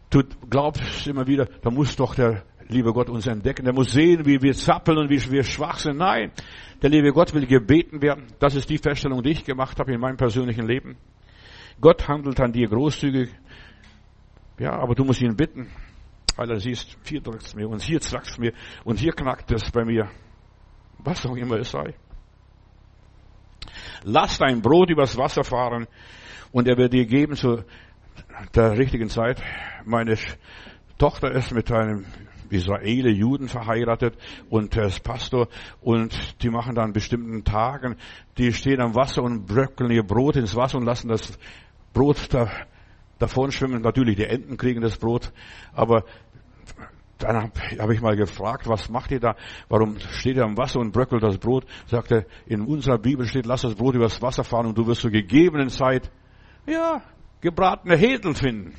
Du 0.09 0.23
glaubst 0.49 1.05
immer 1.07 1.27
wieder, 1.27 1.45
da 1.61 1.69
muss 1.69 1.95
doch 1.95 2.15
der 2.15 2.43
liebe 2.67 2.93
Gott 2.93 3.09
uns 3.09 3.27
entdecken. 3.27 3.65
Der 3.65 3.73
muss 3.73 3.91
sehen, 3.91 4.25
wie 4.25 4.41
wir 4.41 4.53
zappeln 4.53 4.97
und 4.97 5.09
wie 5.09 5.31
wir 5.31 5.43
schwach 5.43 5.79
sind. 5.79 5.97
Nein, 5.97 6.31
der 6.81 6.89
liebe 6.89 7.11
Gott 7.11 7.33
will 7.33 7.45
gebeten 7.45 8.01
werden. 8.01 8.27
Das 8.39 8.55
ist 8.55 8.69
die 8.69 8.77
Feststellung, 8.77 9.21
die 9.23 9.31
ich 9.31 9.43
gemacht 9.43 9.79
habe 9.79 9.93
in 9.93 9.99
meinem 9.99 10.17
persönlichen 10.17 10.67
Leben. 10.67 10.97
Gott 11.79 12.07
handelt 12.07 12.39
an 12.39 12.51
dir 12.51 12.67
großzügig. 12.67 13.29
Ja, 14.59 14.71
aber 14.71 14.95
du 14.95 15.03
musst 15.03 15.21
ihn 15.21 15.35
bitten. 15.35 15.69
Weil 16.37 16.51
er 16.51 16.59
siehst, 16.59 16.97
hier 17.05 17.21
drückt 17.21 17.55
mir 17.55 17.69
und 17.69 17.81
hier 17.81 18.01
zackt 18.01 18.37
mir 18.39 18.53
und 18.83 18.99
hier 18.99 19.13
knackt 19.13 19.51
es 19.51 19.71
bei 19.71 19.85
mir. 19.85 20.09
Was 20.99 21.25
auch 21.25 21.35
immer 21.35 21.57
es 21.59 21.71
sei. 21.71 21.95
Lass 24.03 24.37
dein 24.37 24.61
Brot 24.61 24.89
übers 24.89 25.17
Wasser 25.17 25.43
fahren 25.43 25.87
und 26.51 26.67
er 26.67 26.77
wird 26.77 26.93
dir 26.93 27.05
geben 27.05 27.35
zu 27.35 27.63
der 28.53 28.77
richtigen 28.77 29.09
Zeit. 29.09 29.41
Meine 29.85 30.17
Tochter 30.97 31.31
ist 31.31 31.53
mit 31.53 31.71
einem 31.71 32.05
Israele, 32.49 33.09
Juden 33.09 33.47
verheiratet 33.47 34.17
und 34.49 34.75
er 34.75 34.85
ist 34.85 35.03
Pastor 35.03 35.47
und 35.81 36.41
die 36.43 36.49
machen 36.49 36.75
dann 36.75 36.93
bestimmten 36.93 37.43
Tagen, 37.43 37.95
die 38.37 38.53
stehen 38.53 38.81
am 38.81 38.95
Wasser 38.95 39.23
und 39.23 39.45
bröckeln 39.45 39.91
ihr 39.91 40.03
Brot 40.03 40.35
ins 40.35 40.55
Wasser 40.55 40.77
und 40.77 40.85
lassen 40.85 41.09
das 41.09 41.37
Brot 41.93 42.33
da, 42.33 42.49
davon 43.19 43.51
schwimmen. 43.51 43.81
Natürlich, 43.81 44.15
die 44.17 44.25
Enten 44.25 44.57
kriegen 44.57 44.81
das 44.81 44.97
Brot, 44.97 45.31
aber 45.73 46.03
dann 47.17 47.37
habe 47.37 47.59
hab 47.79 47.89
ich 47.89 48.01
mal 48.01 48.15
gefragt, 48.15 48.67
was 48.67 48.89
macht 48.89 49.11
ihr 49.11 49.19
da? 49.19 49.35
Warum 49.69 49.97
steht 49.99 50.35
ihr 50.35 50.43
am 50.43 50.57
Wasser 50.57 50.79
und 50.79 50.91
bröckelt 50.91 51.23
das 51.23 51.37
Brot? 51.37 51.65
Sagt 51.87 52.11
er, 52.11 52.25
in 52.45 52.61
unserer 52.61 52.97
Bibel 52.97 53.25
steht, 53.25 53.45
lass 53.45 53.61
das 53.61 53.75
Brot 53.75 53.95
übers 53.95 54.21
Wasser 54.21 54.43
fahren 54.43 54.65
und 54.67 54.77
du 54.77 54.85
wirst 54.85 55.01
zur 55.01 55.11
gegebenen 55.11 55.69
Zeit, 55.69 56.11
ja, 56.67 57.01
gebratene 57.41 57.95
Hedel 57.95 58.35
finden. 58.35 58.73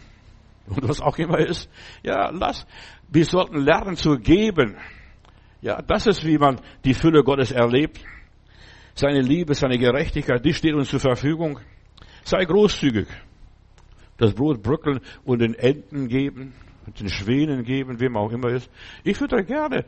Und 0.68 0.88
was 0.88 1.00
auch 1.00 1.16
immer 1.18 1.38
ist. 1.38 1.70
Ja, 2.02 2.30
lass. 2.30 2.66
Wir 3.08 3.24
sollten 3.24 3.58
lernen 3.58 3.96
zu 3.96 4.16
geben. 4.16 4.76
Ja, 5.60 5.80
das 5.82 6.06
ist, 6.06 6.24
wie 6.24 6.38
man 6.38 6.60
die 6.84 6.94
Fülle 6.94 7.22
Gottes 7.22 7.52
erlebt. 7.52 8.00
Seine 8.94 9.20
Liebe, 9.20 9.54
seine 9.54 9.78
Gerechtigkeit, 9.78 10.44
die 10.44 10.54
steht 10.54 10.74
uns 10.74 10.88
zur 10.88 11.00
Verfügung. 11.00 11.60
Sei 12.24 12.44
großzügig. 12.44 13.06
Das 14.16 14.34
Brot 14.34 14.62
brückeln 14.62 15.00
und 15.24 15.40
den 15.40 15.54
Enten 15.54 16.08
geben, 16.08 16.54
den 16.98 17.08
Schwänen 17.08 17.62
geben, 17.64 18.00
wem 18.00 18.16
auch 18.16 18.32
immer 18.32 18.48
ist. 18.48 18.70
Ich 19.04 19.18
fütter 19.18 19.42
gerne 19.42 19.84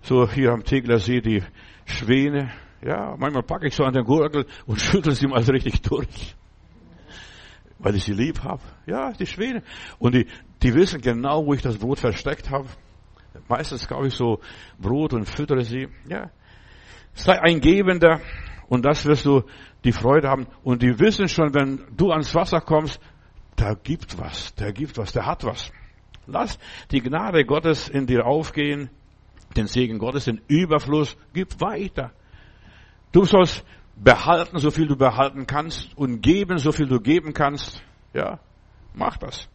so 0.00 0.30
hier 0.30 0.52
am 0.52 0.62
Tegler 0.62 0.98
See 0.98 1.20
die 1.20 1.42
Schwäne. 1.84 2.52
Ja, 2.82 3.16
manchmal 3.18 3.42
packe 3.42 3.66
ich 3.66 3.74
so 3.74 3.84
an 3.84 3.94
den 3.94 4.04
Gurgel 4.04 4.46
und 4.66 4.80
schüttel 4.80 5.12
sie 5.12 5.26
mal 5.26 5.42
richtig 5.42 5.82
durch 5.82 6.36
weil 7.84 7.94
ich 7.96 8.04
sie 8.04 8.14
lieb 8.14 8.42
habe. 8.42 8.62
Ja, 8.86 9.12
die 9.12 9.26
Schwäne. 9.26 9.62
Und 9.98 10.14
die, 10.14 10.26
die 10.62 10.74
wissen 10.74 11.02
genau, 11.02 11.44
wo 11.46 11.52
ich 11.52 11.60
das 11.60 11.76
Brot 11.76 12.00
versteckt 12.00 12.50
habe. 12.50 12.66
Meistens 13.46 13.86
kaufe 13.86 14.06
ich 14.06 14.14
so 14.14 14.40
Brot 14.78 15.12
und 15.12 15.28
füttere 15.28 15.62
sie. 15.64 15.88
Ja. 16.08 16.30
Sei 17.12 17.38
ein 17.40 17.60
Gebender 17.60 18.20
und 18.68 18.86
das 18.86 19.04
wirst 19.04 19.26
du 19.26 19.42
die 19.84 19.92
Freude 19.92 20.28
haben. 20.28 20.46
Und 20.62 20.82
die 20.82 20.98
wissen 20.98 21.28
schon, 21.28 21.52
wenn 21.52 21.84
du 21.94 22.10
ans 22.10 22.34
Wasser 22.34 22.62
kommst, 22.62 22.98
der 23.58 23.76
gibt 23.76 24.18
was, 24.18 24.54
der 24.54 24.72
gibt 24.72 24.96
was, 24.96 25.12
der 25.12 25.26
hat 25.26 25.44
was. 25.44 25.70
Lass 26.26 26.58
die 26.90 27.02
Gnade 27.02 27.44
Gottes 27.44 27.90
in 27.90 28.06
dir 28.06 28.24
aufgehen, 28.24 28.88
den 29.56 29.66
Segen 29.66 29.98
Gottes 29.98 30.26
in 30.26 30.40
Überfluss, 30.48 31.18
gib 31.34 31.60
weiter. 31.60 32.12
Du 33.12 33.24
sollst 33.24 33.62
behalten, 33.96 34.58
so 34.58 34.70
viel 34.70 34.86
du 34.86 34.96
behalten 34.96 35.46
kannst 35.46 35.96
und 35.96 36.20
geben, 36.20 36.58
so 36.58 36.72
viel 36.72 36.86
du 36.86 37.00
geben 37.00 37.32
kannst. 37.32 37.82
Ja, 38.12 38.38
mach 38.94 39.16
das. 39.16 39.48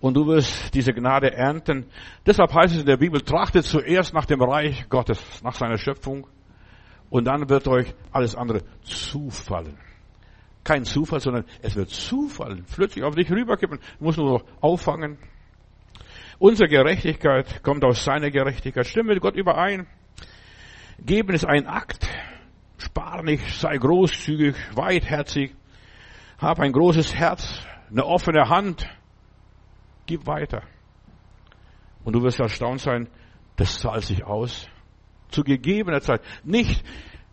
Und 0.00 0.14
du 0.14 0.26
wirst 0.26 0.74
diese 0.74 0.92
Gnade 0.92 1.32
ernten. 1.32 1.86
Deshalb 2.26 2.52
heißt 2.52 2.74
es 2.74 2.80
in 2.80 2.86
der 2.86 2.98
Bibel, 2.98 3.20
trachtet 3.20 3.64
zuerst 3.64 4.12
nach 4.12 4.26
dem 4.26 4.42
Reich 4.42 4.88
Gottes, 4.88 5.42
nach 5.42 5.54
seiner 5.54 5.78
Schöpfung. 5.78 6.26
Und 7.08 7.24
dann 7.24 7.48
wird 7.48 7.66
euch 7.68 7.94
alles 8.12 8.34
andere 8.34 8.62
zufallen. 8.82 9.78
Kein 10.64 10.84
Zufall, 10.84 11.20
sondern 11.20 11.44
es 11.62 11.76
wird 11.76 11.90
zufallen. 11.90 12.64
Flüssig 12.66 13.04
auf 13.04 13.14
dich 13.14 13.30
rüberkippen. 13.30 13.78
Du 13.98 14.04
musst 14.04 14.18
nur 14.18 14.32
noch 14.32 14.44
auffangen. 14.60 15.16
Unsere 16.38 16.68
Gerechtigkeit 16.68 17.62
kommt 17.62 17.84
aus 17.84 18.04
seiner 18.04 18.30
Gerechtigkeit. 18.30 18.86
Stimme 18.86 19.14
mit 19.14 19.22
Gott 19.22 19.36
überein. 19.36 19.86
Geben 20.98 21.34
ist 21.34 21.46
ein 21.46 21.66
Akt 21.66 22.08
Spar 22.78 23.22
nicht, 23.22 23.48
sei 23.58 23.76
großzügig, 23.78 24.54
weitherzig, 24.74 25.54
hab 26.38 26.60
ein 26.60 26.72
großes 26.72 27.14
Herz, 27.14 27.60
eine 27.90 28.04
offene 28.04 28.48
Hand, 28.48 28.86
gib 30.06 30.26
weiter. 30.26 30.62
Und 32.04 32.14
du 32.14 32.22
wirst 32.22 32.38
erstaunt 32.38 32.80
sein, 32.80 33.08
das 33.56 33.78
zahlt 33.78 34.04
sich 34.04 34.24
aus. 34.24 34.68
Zu 35.28 35.42
gegebener 35.42 36.00
Zeit. 36.00 36.22
Nicht, 36.44 36.84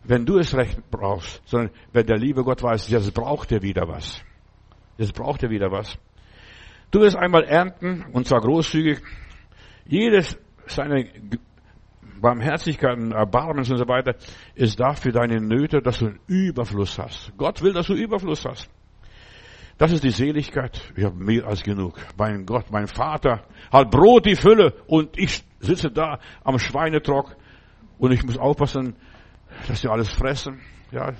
wenn 0.04 0.26
du 0.26 0.38
es 0.40 0.56
recht 0.56 0.90
brauchst, 0.90 1.42
sondern 1.48 1.72
wenn 1.92 2.08
der 2.08 2.18
liebe 2.18 2.44
Gott 2.44 2.64
weiß, 2.64 2.90
jetzt 2.90 3.14
braucht 3.14 3.52
er 3.52 3.62
wieder 3.62 3.88
was. 3.88 4.24
Jetzt 4.98 5.14
braucht 5.14 5.44
er 5.44 5.50
wieder 5.50 5.72
was. 5.72 5.98
Du 6.92 7.02
wirst 7.02 7.16
einmal 7.16 7.44
ernten, 7.44 8.06
und 8.14 8.28
zwar 8.28 8.42
großzügig. 8.42 9.02
Jedes 9.86 10.38
seine 10.66 11.08
Barmherzigkeit 12.24 12.98
und 12.98 13.12
Erbarmens 13.12 13.70
und 13.70 13.78
so 13.78 13.88
weiter 13.88 14.16
ist 14.56 14.80
da 14.80 14.94
für 14.94 15.12
deine 15.12 15.42
Nöte, 15.42 15.82
dass 15.82 16.00
du 16.00 16.08
einen 16.08 16.20
Überfluss 16.26 16.98
hast. 16.98 17.34
Gott 17.38 17.62
will, 17.62 17.74
dass 17.74 17.88
du 17.88 17.94
Überfluss 17.94 18.46
hast. 18.46 18.70
Das 19.78 19.92
ist 19.92 20.06
die 20.06 20.10
Seligkeit. 20.10 20.94
Ich 20.96 21.04
habe 21.04 21.18
mehr 21.18 21.46
als 21.46 21.64
genug. 21.64 22.00
Mein 22.18 22.46
Gott, 22.46 22.72
mein 22.72 22.88
Vater 22.88 23.44
hat 23.70 23.92
Brot 23.92 24.26
die 24.26 24.38
Fülle 24.38 24.74
und 24.88 25.18
ich 25.20 25.44
sitze 25.60 25.92
da 25.92 26.20
am 26.46 26.58
Schweinetrock 26.58 27.36
und 27.98 28.14
ich 28.14 28.24
muss 28.24 28.38
aufpassen, 28.38 28.96
dass 29.68 29.82
die 29.82 29.90
alles 29.90 30.10
fressen. 30.10 30.62
Ja, 30.92 31.12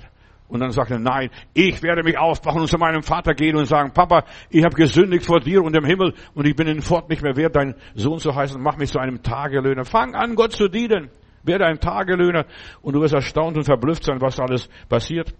und 0.48 0.60
dann 0.60 0.70
sagt 0.70 0.90
er, 0.90 0.98
nein, 0.98 1.30
ich 1.54 1.82
werde 1.82 2.02
mich 2.02 2.18
aufwachen 2.18 2.60
und 2.60 2.68
zu 2.68 2.78
meinem 2.78 3.02
Vater 3.02 3.34
gehen 3.34 3.56
und 3.56 3.66
sagen, 3.66 3.92
Papa, 3.92 4.24
ich 4.50 4.62
habe 4.64 4.74
gesündigt 4.74 5.24
vor 5.24 5.40
dir 5.40 5.62
und 5.62 5.74
dem 5.74 5.84
Himmel 5.84 6.14
und 6.34 6.46
ich 6.46 6.54
bin 6.54 6.66
in 6.68 6.82
fort 6.82 7.08
nicht 7.08 7.22
mehr 7.22 7.36
wert, 7.36 7.56
dein 7.56 7.74
Sohn 7.94 8.18
zu 8.18 8.34
heißen, 8.34 8.60
mach 8.60 8.76
mich 8.76 8.90
zu 8.90 8.98
einem 8.98 9.22
Tagelöhner. 9.22 9.84
Fang 9.84 10.14
an, 10.14 10.34
Gott 10.34 10.52
zu 10.52 10.68
dienen. 10.68 11.10
Werde 11.42 11.66
ein 11.66 11.78
Tagelöhner 11.78 12.46
und 12.80 12.94
du 12.94 13.00
wirst 13.00 13.14
erstaunt 13.14 13.56
und 13.56 13.64
verblüfft 13.64 14.04
sein, 14.04 14.20
was 14.20 14.40
alles 14.40 14.68
passiert. 14.88 15.34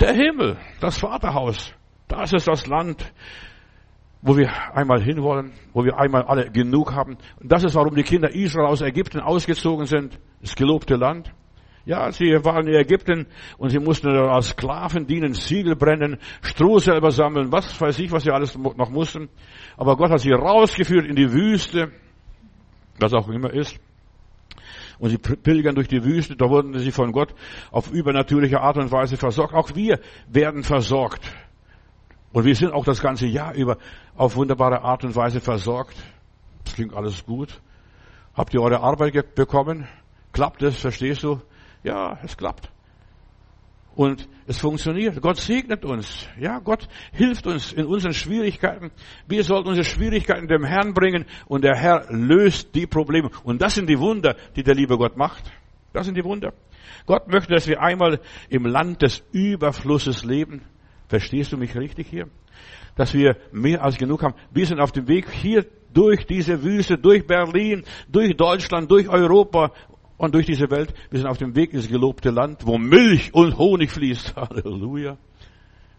Der 0.00 0.12
Himmel, 0.12 0.58
das 0.80 0.98
Vaterhaus, 0.98 1.72
das 2.08 2.32
ist 2.34 2.48
das 2.48 2.66
Land, 2.66 3.12
wo 4.20 4.36
wir 4.36 4.50
einmal 4.74 5.02
hinwollen, 5.02 5.52
wo 5.72 5.84
wir 5.84 5.98
einmal 5.98 6.22
alle 6.22 6.50
genug 6.50 6.92
haben. 6.92 7.16
Und 7.40 7.50
das 7.50 7.64
ist, 7.64 7.74
warum 7.74 7.94
die 7.94 8.02
Kinder 8.02 8.34
Israel 8.34 8.66
aus 8.66 8.82
Ägypten 8.82 9.20
ausgezogen 9.20 9.86
sind, 9.86 10.18
das 10.40 10.54
gelobte 10.54 10.96
Land. 10.96 11.32
Ja, 11.86 12.10
sie 12.10 12.44
waren 12.44 12.66
in 12.66 12.74
Ägypten 12.74 13.26
und 13.58 13.70
sie 13.70 13.78
mussten 13.78 14.08
als 14.08 14.48
Sklaven 14.48 15.06
dienen, 15.06 15.34
Siegel 15.34 15.76
brennen, 15.76 16.18
Stroh 16.42 16.80
selber 16.80 17.12
sammeln, 17.12 17.52
was 17.52 17.80
weiß 17.80 18.00
ich, 18.00 18.10
was 18.10 18.24
sie 18.24 18.32
alles 18.32 18.58
noch 18.58 18.90
mussten. 18.90 19.28
Aber 19.76 19.96
Gott 19.96 20.10
hat 20.10 20.18
sie 20.18 20.32
rausgeführt 20.32 21.06
in 21.06 21.14
die 21.14 21.32
Wüste, 21.32 21.92
was 22.98 23.14
auch 23.14 23.28
immer 23.28 23.52
ist. 23.52 23.78
Und 24.98 25.10
sie 25.10 25.18
pilgern 25.18 25.76
durch 25.76 25.86
die 25.86 26.02
Wüste, 26.02 26.34
da 26.34 26.50
wurden 26.50 26.76
sie 26.76 26.90
von 26.90 27.12
Gott 27.12 27.32
auf 27.70 27.92
übernatürliche 27.92 28.60
Art 28.60 28.78
und 28.78 28.90
Weise 28.90 29.16
versorgt. 29.16 29.54
Auch 29.54 29.76
wir 29.76 30.00
werden 30.28 30.64
versorgt. 30.64 31.22
Und 32.32 32.44
wir 32.44 32.56
sind 32.56 32.72
auch 32.72 32.84
das 32.84 33.00
ganze 33.00 33.26
Jahr 33.26 33.54
über 33.54 33.78
auf 34.16 34.34
wunderbare 34.34 34.82
Art 34.82 35.04
und 35.04 35.14
Weise 35.14 35.40
versorgt. 35.40 35.96
Das 36.64 36.74
klingt 36.74 36.94
alles 36.94 37.24
gut. 37.24 37.60
Habt 38.34 38.54
ihr 38.54 38.60
eure 38.60 38.80
Arbeit 38.80 39.36
bekommen? 39.36 39.86
Klappt 40.32 40.62
es? 40.64 40.80
Verstehst 40.80 41.22
du? 41.22 41.40
Ja, 41.86 42.18
es 42.24 42.36
klappt. 42.36 42.68
Und 43.94 44.28
es 44.48 44.58
funktioniert. 44.58 45.22
Gott 45.22 45.36
segnet 45.36 45.84
uns. 45.84 46.28
Ja, 46.36 46.58
Gott 46.58 46.88
hilft 47.12 47.46
uns 47.46 47.72
in 47.72 47.86
unseren 47.86 48.12
Schwierigkeiten. 48.12 48.90
Wir 49.28 49.44
sollten 49.44 49.68
unsere 49.68 49.84
Schwierigkeiten 49.84 50.48
dem 50.48 50.64
Herrn 50.64 50.94
bringen 50.94 51.26
und 51.46 51.62
der 51.62 51.76
Herr 51.76 52.06
löst 52.10 52.74
die 52.74 52.88
Probleme. 52.88 53.30
Und 53.44 53.62
das 53.62 53.76
sind 53.76 53.88
die 53.88 54.00
Wunder, 54.00 54.34
die 54.56 54.64
der 54.64 54.74
liebe 54.74 54.98
Gott 54.98 55.16
macht. 55.16 55.44
Das 55.92 56.06
sind 56.06 56.16
die 56.16 56.24
Wunder. 56.24 56.54
Gott 57.06 57.28
möchte, 57.28 57.54
dass 57.54 57.68
wir 57.68 57.80
einmal 57.80 58.18
im 58.48 58.66
Land 58.66 59.02
des 59.02 59.22
Überflusses 59.30 60.24
leben. 60.24 60.62
Verstehst 61.06 61.52
du 61.52 61.56
mich 61.56 61.76
richtig 61.76 62.08
hier? 62.08 62.26
Dass 62.96 63.14
wir 63.14 63.36
mehr 63.52 63.84
als 63.84 63.96
genug 63.96 64.24
haben. 64.24 64.34
Wir 64.50 64.66
sind 64.66 64.80
auf 64.80 64.90
dem 64.90 65.06
Weg 65.06 65.30
hier 65.30 65.64
durch 65.94 66.26
diese 66.26 66.62
Wüste, 66.64 66.98
durch 66.98 67.26
Berlin, 67.26 67.84
durch 68.08 68.36
Deutschland, 68.36 68.90
durch 68.90 69.08
Europa 69.08 69.72
und 70.16 70.34
durch 70.34 70.46
diese 70.46 70.70
Welt. 70.70 70.94
Wir 71.10 71.20
sind 71.20 71.28
auf 71.28 71.38
dem 71.38 71.54
Weg 71.54 71.72
ins 71.72 71.88
gelobte 71.88 72.30
Land, 72.30 72.66
wo 72.66 72.78
Milch 72.78 73.34
und 73.34 73.58
Honig 73.58 73.90
fließt. 73.90 74.36
Halleluja. 74.36 75.16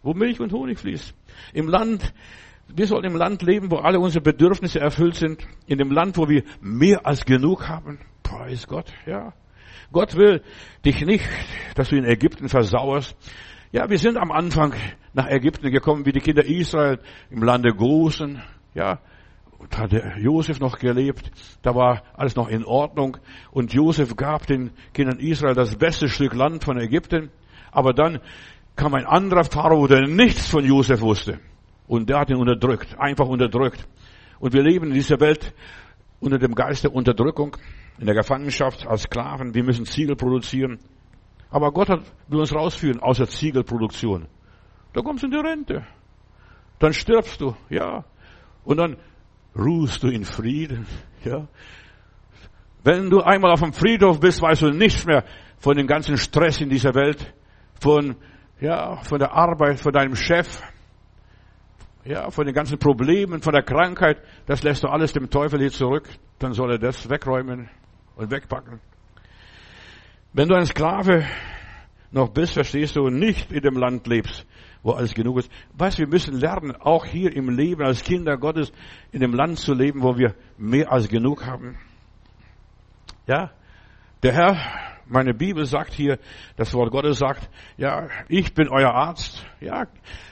Wo 0.04 0.14
Milch 0.14 0.40
und 0.40 0.54
Honig 0.54 0.80
fließt. 0.80 1.14
Im 1.54 1.68
Land, 1.68 2.14
wir 2.68 2.88
sollen 2.88 3.06
im 3.06 3.16
Land 3.16 3.42
leben, 3.42 3.72
wo 3.72 3.78
alle 3.78 4.00
unsere 4.00 4.24
Bedürfnisse 4.24 4.80
erfüllt 4.80 5.16
sind. 5.16 5.48
In 5.68 5.78
dem 5.78 5.92
Land, 5.92 6.18
wo 6.18 6.28
wir 6.30 6.44
mehr 6.62 7.06
als 7.06 7.26
genug 7.26 7.68
haben. 7.68 8.00
Preis 8.24 8.68
Gott, 8.68 8.92
ja. 9.06 9.34
Gott 9.92 10.16
will 10.16 10.42
dich 10.84 11.06
nicht, 11.06 11.28
dass 11.76 11.90
du 11.90 11.96
in 11.96 12.04
Ägypten 12.04 12.50
versauerst. 12.50 13.16
Ja, 13.72 13.90
wir 13.90 13.98
sind 13.98 14.18
am 14.18 14.32
Anfang 14.32 14.74
nach 15.14 15.28
Ägypten 15.30 15.72
gekommen, 15.72 16.06
wie 16.06 16.12
die 16.12 16.20
Kinder 16.20 16.44
Israel 16.46 17.00
im 17.30 17.42
Lande 17.44 17.74
Gosen. 17.74 18.42
Ja, 18.74 19.00
da 19.70 19.78
hat 19.80 19.92
Josef 20.18 20.60
noch 20.60 20.78
gelebt. 20.78 21.32
Da 21.62 21.74
war 21.76 22.04
alles 22.14 22.36
noch 22.36 22.48
in 22.48 22.64
Ordnung. 22.64 23.18
Und 23.52 23.74
Josef 23.74 24.16
gab 24.16 24.46
den 24.46 24.72
Kindern 24.94 25.20
Israel 25.20 25.56
das 25.56 25.76
beste 25.76 26.10
Stück 26.10 26.34
Land 26.34 26.64
von 26.64 26.80
Ägypten. 26.80 27.32
Aber 27.72 27.94
dann 27.94 28.20
kam 28.76 28.94
ein 28.94 29.06
anderer 29.06 29.44
Pharao, 29.44 29.88
der 29.88 30.08
nichts 30.08 30.48
von 30.48 30.64
Josef 30.64 31.02
wusste. 31.02 31.40
Und 31.88 32.10
der 32.10 32.20
hat 32.20 32.30
ihn 32.30 32.38
unterdrückt, 32.38 33.00
einfach 33.00 33.28
unterdrückt. 33.28 33.88
Und 34.40 34.54
wir 34.54 34.62
leben 34.62 34.88
in 34.88 34.94
dieser 34.94 35.20
Welt 35.20 35.54
unter 36.20 36.38
dem 36.38 36.54
Geist 36.54 36.84
der 36.84 36.94
Unterdrückung, 36.94 37.58
in 37.98 38.06
der 38.06 38.16
Gefangenschaft 38.16 38.86
als 38.86 39.04
Sklaven. 39.04 39.54
Wir 39.54 39.64
müssen 39.64 39.86
Ziegel 39.86 40.16
produzieren. 40.16 40.80
Aber 41.50 41.72
Gott 41.72 41.90
hat, 41.90 42.02
will 42.28 42.40
uns 42.40 42.54
rausführen 42.54 43.00
aus 43.00 43.18
der 43.18 43.28
Ziegelproduktion. 43.28 44.28
Da 44.94 45.02
kommst 45.02 45.24
du 45.24 45.28
in 45.28 45.32
die 45.32 45.38
Rente. 45.38 45.88
Dann 46.80 46.94
stirbst 46.94 47.42
du, 47.42 47.56
ja. 47.70 48.04
Und 48.64 48.78
dann 48.78 48.98
ruhst 49.58 50.04
du 50.04 50.10
in 50.10 50.24
Frieden, 50.24 50.86
ja. 51.24 51.48
Wenn 52.84 53.10
du 53.10 53.22
einmal 53.22 53.52
auf 53.52 53.62
dem 53.62 53.74
Friedhof 53.74 54.20
bist, 54.20 54.42
weißt 54.42 54.62
du 54.62 54.72
nichts 54.72 55.06
mehr 55.06 55.26
von 55.58 55.76
dem 55.76 55.88
ganzen 55.88 56.18
Stress 56.18 56.62
in 56.62 56.70
dieser 56.70 56.94
Welt, 56.94 57.34
von, 57.82 58.16
ja, 58.62 58.98
von 58.98 59.20
der 59.20 59.34
Arbeit, 59.34 59.80
von 59.80 59.92
deinem 59.92 60.16
Chef, 60.16 60.62
ja, 62.06 62.30
von 62.30 62.46
den 62.46 62.56
ganzen 62.56 62.78
Problemen, 62.78 63.42
von 63.42 63.54
der 63.54 63.64
Krankheit. 63.64 64.22
Das 64.46 64.64
lässt 64.64 64.84
du 64.84 64.88
alles 64.88 65.12
dem 65.12 65.30
Teufel 65.30 65.60
hier 65.60 65.72
zurück. 65.72 66.08
Dann 66.40 66.54
soll 66.54 66.72
er 66.72 66.80
das 66.80 67.10
wegräumen 67.10 67.70
und 68.16 68.32
wegpacken. 68.32 68.80
Wenn 70.34 70.48
du 70.48 70.56
ein 70.56 70.66
Sklave 70.66 71.26
noch 72.12 72.30
bist, 72.30 72.54
verstehst 72.54 72.96
du, 72.96 73.10
nicht 73.10 73.52
in 73.52 73.62
dem 73.62 73.76
Land 73.76 74.08
lebst, 74.08 74.46
wo 74.88 74.94
alles 74.94 75.14
genug 75.14 75.40
ist. 75.40 75.52
Weißt, 75.74 76.00
wir 76.00 76.08
müssen 76.08 76.40
lernen, 76.40 76.74
auch 76.78 77.06
hier 77.06 77.36
im 77.36 77.50
Leben 77.50 77.84
als 77.84 78.04
Kinder 78.04 78.38
Gottes 78.38 78.72
in 79.12 79.20
dem 79.20 79.34
Land 79.34 79.60
zu 79.60 79.74
leben, 79.74 80.02
wo 80.02 80.18
wir 80.18 80.34
mehr 80.58 80.90
als 80.90 81.10
genug 81.10 81.46
haben. 81.46 81.78
Ja, 83.28 83.52
der 84.24 84.34
Herr, 84.34 84.58
meine 85.06 85.34
Bibel 85.34 85.66
sagt 85.66 85.94
hier, 85.94 86.20
das 86.56 86.74
Wort 86.74 86.92
Gottes 86.92 87.18
sagt, 87.18 87.50
ja, 87.76 88.08
ich 88.30 88.54
bin 88.54 88.70
euer 88.70 88.94
Arzt. 88.94 89.46
Ja, 89.60 89.88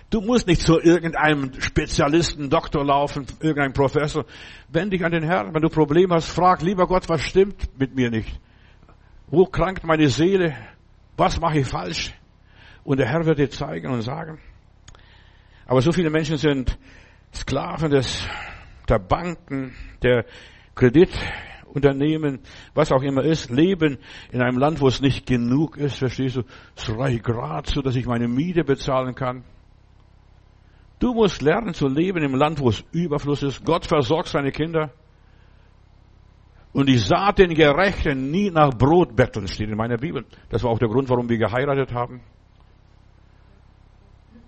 du 0.09 0.21
musst 0.21 0.47
nicht 0.47 0.61
zu 0.61 0.79
irgendeinem 0.79 1.51
Spezialisten, 1.59 2.49
Doktor 2.49 2.85
laufen, 2.85 3.25
irgendeinem 3.41 3.73
Professor. 3.73 4.23
Wend 4.69 4.93
dich 4.93 5.03
an 5.03 5.11
den 5.11 5.23
Herrn. 5.23 5.53
Wenn 5.53 5.63
du 5.63 5.69
Probleme 5.69 6.15
hast, 6.15 6.29
frag, 6.29 6.61
lieber 6.61 6.87
Gott, 6.87 7.09
was 7.09 7.21
stimmt 7.21 7.77
mit 7.77 7.93
mir 7.93 8.09
nicht? 8.09 8.39
Wo 9.27 9.45
krankt 9.45 9.83
meine 9.83 10.07
Seele? 10.07 10.55
Was 11.17 11.41
mache 11.41 11.59
ich 11.59 11.67
falsch? 11.67 12.13
Und 12.85 12.99
der 12.99 13.07
Herr 13.07 13.25
wird 13.25 13.39
dir 13.39 13.49
zeigen 13.49 13.91
und 13.91 14.01
sagen. 14.03 14.39
Aber 15.65 15.81
so 15.81 15.91
viele 15.91 16.11
Menschen 16.11 16.37
sind 16.37 16.77
Sklaven 17.33 17.89
des, 17.89 18.25
der 18.87 18.99
Banken, 18.99 19.75
der 20.03 20.25
Kreditunternehmen, 20.75 22.41
was 22.75 22.91
auch 22.91 23.01
immer 23.01 23.23
ist, 23.23 23.49
leben 23.49 23.97
in 24.31 24.41
einem 24.43 24.59
Land, 24.59 24.81
wo 24.81 24.87
es 24.87 25.01
nicht 25.01 25.25
genug 25.25 25.77
ist, 25.77 25.97
verstehst 25.97 26.35
du? 26.35 26.43
Es 26.75 26.87
reicht 26.95 27.23
gerade 27.23 27.69
so, 27.69 27.81
dass 27.81 27.95
ich 27.95 28.05
meine 28.05 28.27
Miete 28.27 28.63
bezahlen 28.63 29.15
kann. 29.15 29.43
Du 30.99 31.15
musst 31.15 31.41
lernen 31.41 31.73
zu 31.73 31.87
leben 31.87 32.23
im 32.23 32.35
Land, 32.35 32.59
wo 32.59 32.69
es 32.69 32.83
Überfluss 32.91 33.41
ist. 33.41 33.65
Gott 33.65 33.87
versorgt 33.87 34.27
seine 34.27 34.51
Kinder. 34.51 34.91
Und 36.71 36.87
ich 36.87 37.03
sah 37.03 37.31
den 37.31 37.55
Gerechten 37.55 38.29
nie 38.29 38.51
nach 38.51 38.69
Brot 38.77 39.15
betteln, 39.15 39.47
steht 39.47 39.69
in 39.69 39.77
meiner 39.77 39.97
Bibel. 39.97 40.23
Das 40.49 40.63
war 40.63 40.69
auch 40.69 40.79
der 40.79 40.89
Grund, 40.89 41.09
warum 41.09 41.27
wir 41.27 41.37
geheiratet 41.37 41.91
haben. 41.91 42.21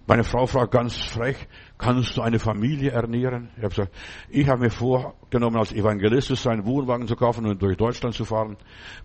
Meine 0.08 0.24
Frau 0.24 0.46
fragt 0.46 0.72
ganz 0.72 0.96
frech, 0.96 1.36
kannst 1.78 2.15
du 2.15 2.22
eine 2.22 2.39
Familie 2.39 2.91
ernähren? 2.91 3.50
Ich 3.58 3.63
habe 3.63 3.76
gesagt, 3.76 3.93
ich 4.30 4.48
habe 4.48 4.62
mir 4.62 4.70
vorgenommen, 4.70 5.58
als 5.58 5.74
Evangelist 5.74 6.48
einen 6.48 6.65
Wohnwagen 6.65 7.10
zu 7.10 7.17
kaufen 7.17 7.46
und 7.46 7.62
durch 7.62 7.76
Deutschland 7.76 8.15
zu 8.15 8.24
fahren. 8.24 8.56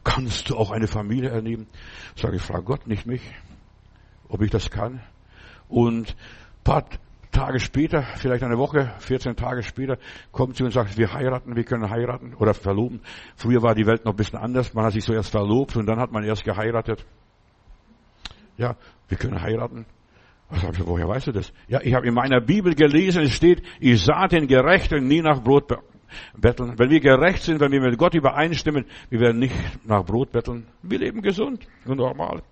Kannst 0.04 0.48
du 0.48 0.56
auch 0.56 0.70
eine 0.70 0.86
Familie 0.86 1.30
ernähren? 1.30 1.66
Sage 2.14 2.36
ich, 2.36 2.42
frage 2.42 2.62
Gott, 2.62 2.86
nicht 2.86 3.04
mich, 3.04 3.20
ob 4.28 4.42
ich 4.42 4.52
das 4.52 4.70
kann. 4.70 5.00
Und 5.68 6.14
paar 6.62 6.84
Tage 7.32 7.58
später, 7.58 8.02
vielleicht 8.02 8.44
eine 8.44 8.56
Woche, 8.56 8.94
14 9.00 9.34
Tage 9.34 9.64
später, 9.64 9.98
kommt 10.30 10.56
sie 10.56 10.62
und 10.62 10.70
sagt, 10.70 10.96
wir 10.98 11.12
heiraten, 11.12 11.56
wir 11.56 11.64
können 11.64 11.90
heiraten 11.90 12.34
oder 12.34 12.54
verloben. 12.54 13.00
Früher 13.34 13.60
war 13.60 13.74
die 13.74 13.86
Welt 13.86 14.04
noch 14.04 14.12
ein 14.12 14.16
bisschen 14.16 14.38
anders. 14.38 14.72
Man 14.72 14.84
hat 14.84 14.92
sich 14.92 15.04
zuerst 15.04 15.30
verlobt 15.30 15.74
und 15.74 15.86
dann 15.86 15.98
hat 15.98 16.12
man 16.12 16.22
erst 16.22 16.44
geheiratet. 16.44 17.04
Ja, 18.56 18.76
wir 19.08 19.18
können 19.18 19.42
heiraten. 19.42 19.84
Ich, 20.54 20.86
woher 20.86 21.08
weißt 21.08 21.28
du 21.28 21.32
das? 21.32 21.52
Ja, 21.68 21.80
ich 21.82 21.94
habe 21.94 22.06
in 22.06 22.14
meiner 22.14 22.40
Bibel 22.40 22.74
gelesen, 22.74 23.22
es 23.22 23.32
steht, 23.32 23.62
ich 23.80 24.02
sah 24.02 24.28
den 24.28 24.46
Gerechten 24.46 25.06
nie 25.06 25.22
nach 25.22 25.42
Brot 25.42 25.68
betteln. 26.36 26.74
Wenn 26.76 26.90
wir 26.90 27.00
gerecht 27.00 27.42
sind, 27.42 27.60
wenn 27.60 27.72
wir 27.72 27.80
mit 27.80 27.98
Gott 27.98 28.14
übereinstimmen, 28.14 28.84
wir 29.08 29.20
werden 29.20 29.38
nicht 29.38 29.54
nach 29.86 30.04
Brot 30.04 30.32
betteln. 30.32 30.66
Wir 30.82 30.98
leben 30.98 31.22
gesund 31.22 31.66
und 31.86 31.96
normal. 31.96 32.42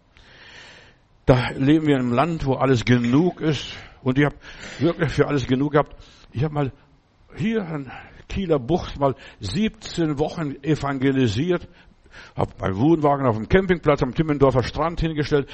Da 1.26 1.50
leben 1.50 1.86
wir 1.86 1.96
in 1.96 2.02
einem 2.02 2.12
Land, 2.12 2.46
wo 2.46 2.54
alles 2.54 2.84
genug 2.84 3.40
ist. 3.40 3.76
Und 4.02 4.18
ich 4.18 4.24
habe 4.24 4.36
wirklich 4.78 5.12
für 5.12 5.28
alles 5.28 5.46
genug 5.46 5.72
gehabt. 5.72 5.94
Ich 6.32 6.42
habe 6.42 6.54
mal 6.54 6.72
hier 7.36 7.60
in 7.60 7.90
Kieler 8.28 8.58
Bucht 8.58 8.98
mal 8.98 9.14
17 9.40 10.18
Wochen 10.18 10.54
evangelisiert, 10.62 11.68
habe 12.36 12.52
meinen 12.60 12.76
Wohnwagen 12.76 13.26
auf 13.26 13.36
dem 13.36 13.48
Campingplatz 13.48 14.02
am 14.02 14.14
Timmendorfer 14.14 14.62
Strand 14.62 15.00
hingestellt. 15.00 15.48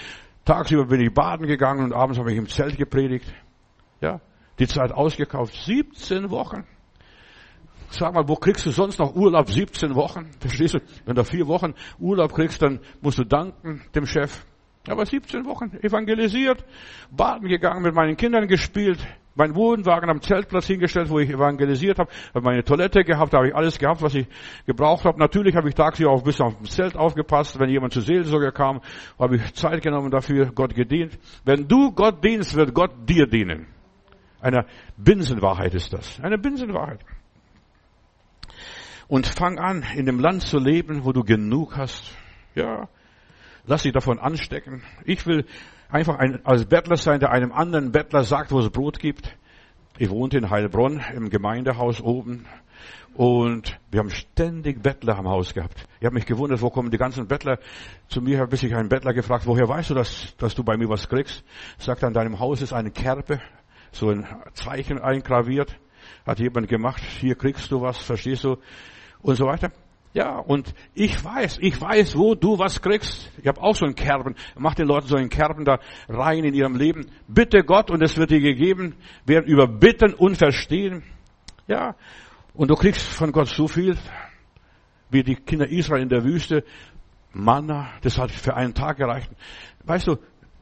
Tagsüber 0.46 0.86
bin 0.86 1.00
ich 1.00 1.12
baden 1.12 1.46
gegangen 1.46 1.84
und 1.84 1.92
abends 1.92 2.18
habe 2.18 2.32
ich 2.32 2.38
im 2.38 2.48
Zelt 2.48 2.78
gepredigt. 2.78 3.26
Ja, 4.00 4.20
die 4.60 4.68
Zeit 4.68 4.92
ausgekauft. 4.92 5.54
17 5.54 6.30
Wochen. 6.30 6.64
Sag 7.90 8.14
mal, 8.14 8.28
wo 8.28 8.36
kriegst 8.36 8.64
du 8.64 8.70
sonst 8.70 8.98
noch 8.98 9.14
Urlaub? 9.14 9.50
17 9.50 9.94
Wochen. 9.96 10.30
Verstehst 10.40 10.74
du? 10.74 10.78
Wenn 11.04 11.16
du 11.16 11.24
vier 11.24 11.48
Wochen 11.48 11.74
Urlaub 11.98 12.32
kriegst, 12.32 12.62
dann 12.62 12.80
musst 13.00 13.18
du 13.18 13.24
danken 13.24 13.82
dem 13.94 14.06
Chef. 14.06 14.46
Aber 14.88 15.04
17 15.04 15.44
Wochen 15.46 15.76
evangelisiert, 15.82 16.64
baden 17.10 17.48
gegangen, 17.48 17.82
mit 17.82 17.94
meinen 17.94 18.16
Kindern 18.16 18.46
gespielt, 18.46 19.04
meinen 19.36 19.54
Wohnwagen 19.54 20.10
am 20.10 20.20
Zeltplatz 20.20 20.66
hingestellt, 20.66 21.10
wo 21.10 21.18
ich 21.18 21.30
evangelisiert 21.30 21.98
habe, 21.98 22.10
habe 22.34 22.44
meine 22.44 22.64
Toilette 22.64 23.04
gehabt, 23.04 23.32
da 23.32 23.38
habe 23.38 23.48
ich 23.48 23.54
alles 23.54 23.78
gehabt, 23.78 24.02
was 24.02 24.14
ich 24.14 24.26
gebraucht 24.66 25.04
habe. 25.04 25.18
Natürlich 25.18 25.54
habe 25.54 25.68
ich 25.68 25.74
tagsüber 25.74 26.10
auch 26.10 26.22
bisschen 26.22 26.46
auf 26.46 26.56
dem 26.56 26.66
Zelt 26.66 26.96
aufgepasst. 26.96 27.58
Wenn 27.58 27.70
jemand 27.70 27.92
zur 27.92 28.02
Seelsorge 28.02 28.52
kam, 28.52 28.80
habe 29.18 29.36
ich 29.36 29.54
Zeit 29.54 29.82
genommen 29.82 30.10
dafür, 30.10 30.50
Gott 30.54 30.74
gedient. 30.74 31.18
Wenn 31.44 31.68
du 31.68 31.92
Gott 31.92 32.24
dienst, 32.24 32.54
wird 32.56 32.74
Gott 32.74 32.92
dir 33.08 33.26
dienen. 33.26 33.66
Eine 34.40 34.66
Binsenwahrheit 34.96 35.74
ist 35.74 35.92
das. 35.92 36.20
Eine 36.20 36.38
Binsenwahrheit. 36.38 37.00
Und 39.08 39.26
fang 39.26 39.58
an, 39.58 39.84
in 39.94 40.06
dem 40.06 40.18
Land 40.18 40.42
zu 40.42 40.58
leben, 40.58 41.04
wo 41.04 41.12
du 41.12 41.22
genug 41.22 41.76
hast. 41.76 42.16
Ja, 42.54 42.88
Lass 43.66 43.82
dich 43.82 43.92
davon 43.92 44.20
anstecken. 44.20 44.82
Ich 45.04 45.26
will 45.26 45.44
einfach 45.88 46.18
ein, 46.18 46.44
als 46.44 46.64
Bettler 46.66 46.96
sein, 46.96 47.20
der 47.20 47.30
einem 47.30 47.52
anderen 47.52 47.92
Bettler 47.92 48.24
sagt, 48.24 48.50
wo 48.52 48.58
es 48.60 48.70
Brot 48.70 48.98
gibt. 48.98 49.36
Ich 49.98 50.10
wohnte 50.10 50.38
in 50.38 50.50
Heilbronn 50.50 51.02
im 51.14 51.30
Gemeindehaus 51.30 52.00
oben 52.00 52.46
und 53.14 53.78
wir 53.90 54.00
haben 54.00 54.10
ständig 54.10 54.82
Bettler 54.82 55.16
am 55.16 55.26
Haus 55.26 55.54
gehabt. 55.54 55.86
Ich 56.00 56.04
habe 56.04 56.14
mich 56.14 56.26
gewundert, 56.26 56.60
wo 56.60 56.68
kommen 56.68 56.90
die 56.90 56.98
ganzen 56.98 57.26
Bettler 57.26 57.58
zu 58.08 58.20
mir, 58.20 58.46
bis 58.46 58.62
ich 58.62 58.74
einen 58.74 58.90
Bettler 58.90 59.14
gefragt, 59.14 59.46
woher 59.46 59.68
weißt 59.68 59.90
du, 59.90 59.94
dass, 59.94 60.36
dass 60.36 60.54
du 60.54 60.62
bei 60.62 60.76
mir 60.76 60.88
was 60.88 61.08
kriegst? 61.08 61.42
Sagt, 61.78 62.04
an 62.04 62.12
deinem 62.12 62.38
Haus 62.40 62.60
ist 62.60 62.74
eine 62.74 62.90
Kerbe, 62.90 63.40
so 63.90 64.10
ein 64.10 64.26
Zeichen 64.52 64.98
eingraviert, 64.98 65.78
hat 66.26 66.40
jemand 66.40 66.68
gemacht, 66.68 67.02
hier 67.02 67.36
kriegst 67.36 67.70
du 67.70 67.80
was, 67.80 67.98
verstehst 67.98 68.44
du? 68.44 68.58
Und 69.22 69.36
so 69.36 69.46
weiter. 69.46 69.72
Ja, 70.16 70.38
und 70.38 70.72
ich 70.94 71.22
weiß, 71.22 71.58
ich 71.60 71.78
weiß, 71.78 72.16
wo 72.16 72.34
du 72.34 72.58
was 72.58 72.80
kriegst. 72.80 73.30
Ich 73.36 73.46
habe 73.46 73.60
auch 73.60 73.76
so 73.76 73.84
einen 73.84 73.94
Kerben. 73.94 74.34
Mach 74.56 74.74
den 74.74 74.86
Leuten 74.86 75.08
so 75.08 75.16
einen 75.16 75.28
Kerben 75.28 75.66
da 75.66 75.78
rein 76.08 76.42
in 76.42 76.54
ihrem 76.54 76.74
Leben. 76.74 77.10
Bitte 77.28 77.64
Gott 77.64 77.90
und 77.90 78.02
es 78.02 78.16
wird 78.16 78.30
dir 78.30 78.40
gegeben. 78.40 78.94
werden 79.26 79.44
über 79.44 79.68
Bitten 79.68 80.14
und 80.14 80.38
Verstehen. 80.38 81.02
Ja, 81.68 81.96
und 82.54 82.70
du 82.70 82.76
kriegst 82.76 83.02
von 83.02 83.30
Gott 83.30 83.48
so 83.48 83.68
viel, 83.68 83.98
wie 85.10 85.22
die 85.22 85.34
Kinder 85.34 85.68
Israel 85.68 86.00
in 86.00 86.08
der 86.08 86.24
Wüste. 86.24 86.64
Manna, 87.34 87.90
das 88.00 88.16
hat 88.16 88.30
für 88.30 88.56
einen 88.56 88.72
Tag 88.72 88.96
gereicht. 88.96 89.30
Weißt 89.84 90.06
du, 90.06 90.16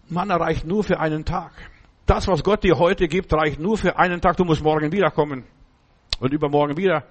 Manna 0.09 0.35
reicht 0.35 0.67
nur 0.67 0.83
für 0.83 0.99
einen 0.99 1.25
Tag. 1.25 1.53
Das, 2.07 2.27
was 2.27 2.43
Gott 2.43 2.65
dir 2.65 2.77
heute 2.77 3.07
gibt, 3.07 3.33
reicht 3.33 3.61
nur 3.61 3.79
für 3.79 4.01
einen 4.01 4.21
Tag. 4.21 4.37
Du 4.37 4.45
musst 4.45 4.65
morgen 4.65 4.91
wiederkommen. 4.91 5.45
Und 6.19 6.33
übermorgen 6.33 6.77
wieder 6.77 7.05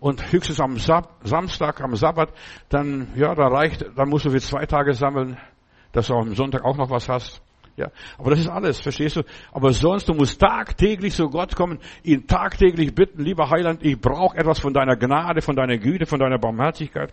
und 0.00 0.32
höchstens 0.32 0.60
am 0.60 0.78
Samstag, 0.78 1.80
am 1.80 1.96
Sabbat, 1.96 2.30
dann, 2.68 3.08
ja, 3.16 3.34
da 3.34 3.48
reicht, 3.48 3.84
dann 3.96 4.08
musst 4.08 4.26
du 4.26 4.30
für 4.30 4.40
zwei 4.40 4.66
Tage 4.66 4.94
sammeln, 4.94 5.38
dass 5.92 6.08
du 6.08 6.14
am 6.14 6.34
Sonntag 6.34 6.64
auch 6.64 6.76
noch 6.76 6.90
was 6.90 7.08
hast. 7.08 7.42
Ja, 7.76 7.90
aber 8.18 8.30
das 8.30 8.40
ist 8.40 8.48
alles, 8.48 8.80
verstehst 8.80 9.16
du? 9.16 9.22
Aber 9.52 9.72
sonst, 9.72 10.08
du 10.08 10.14
musst 10.14 10.40
tagtäglich 10.40 11.14
zu 11.14 11.28
Gott 11.28 11.56
kommen, 11.56 11.80
ihn 12.04 12.26
tagtäglich 12.26 12.94
bitten, 12.94 13.22
lieber 13.22 13.50
Heiland, 13.50 13.82
ich 13.82 14.00
brauche 14.00 14.36
etwas 14.36 14.60
von 14.60 14.72
deiner 14.72 14.96
Gnade, 14.96 15.42
von 15.42 15.56
deiner 15.56 15.76
Güte, 15.76 16.06
von 16.06 16.20
deiner 16.20 16.38
Barmherzigkeit. 16.38 17.12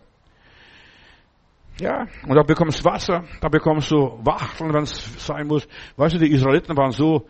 Ja, 1.80 2.06
und 2.28 2.36
da 2.36 2.44
bekommst 2.44 2.82
du 2.82 2.86
Wasser, 2.86 3.24
da 3.42 3.50
bekommst 3.50 3.90
du 3.90 4.20
Wachteln, 4.24 4.72
wenn 4.72 4.84
es 4.84 5.26
sein 5.26 5.48
muss. 5.48 5.68
Weißt 5.96 6.14
du, 6.14 6.20
die 6.20 6.32
Israeliten 6.32 6.78
waren 6.78 6.92
so 6.92 7.28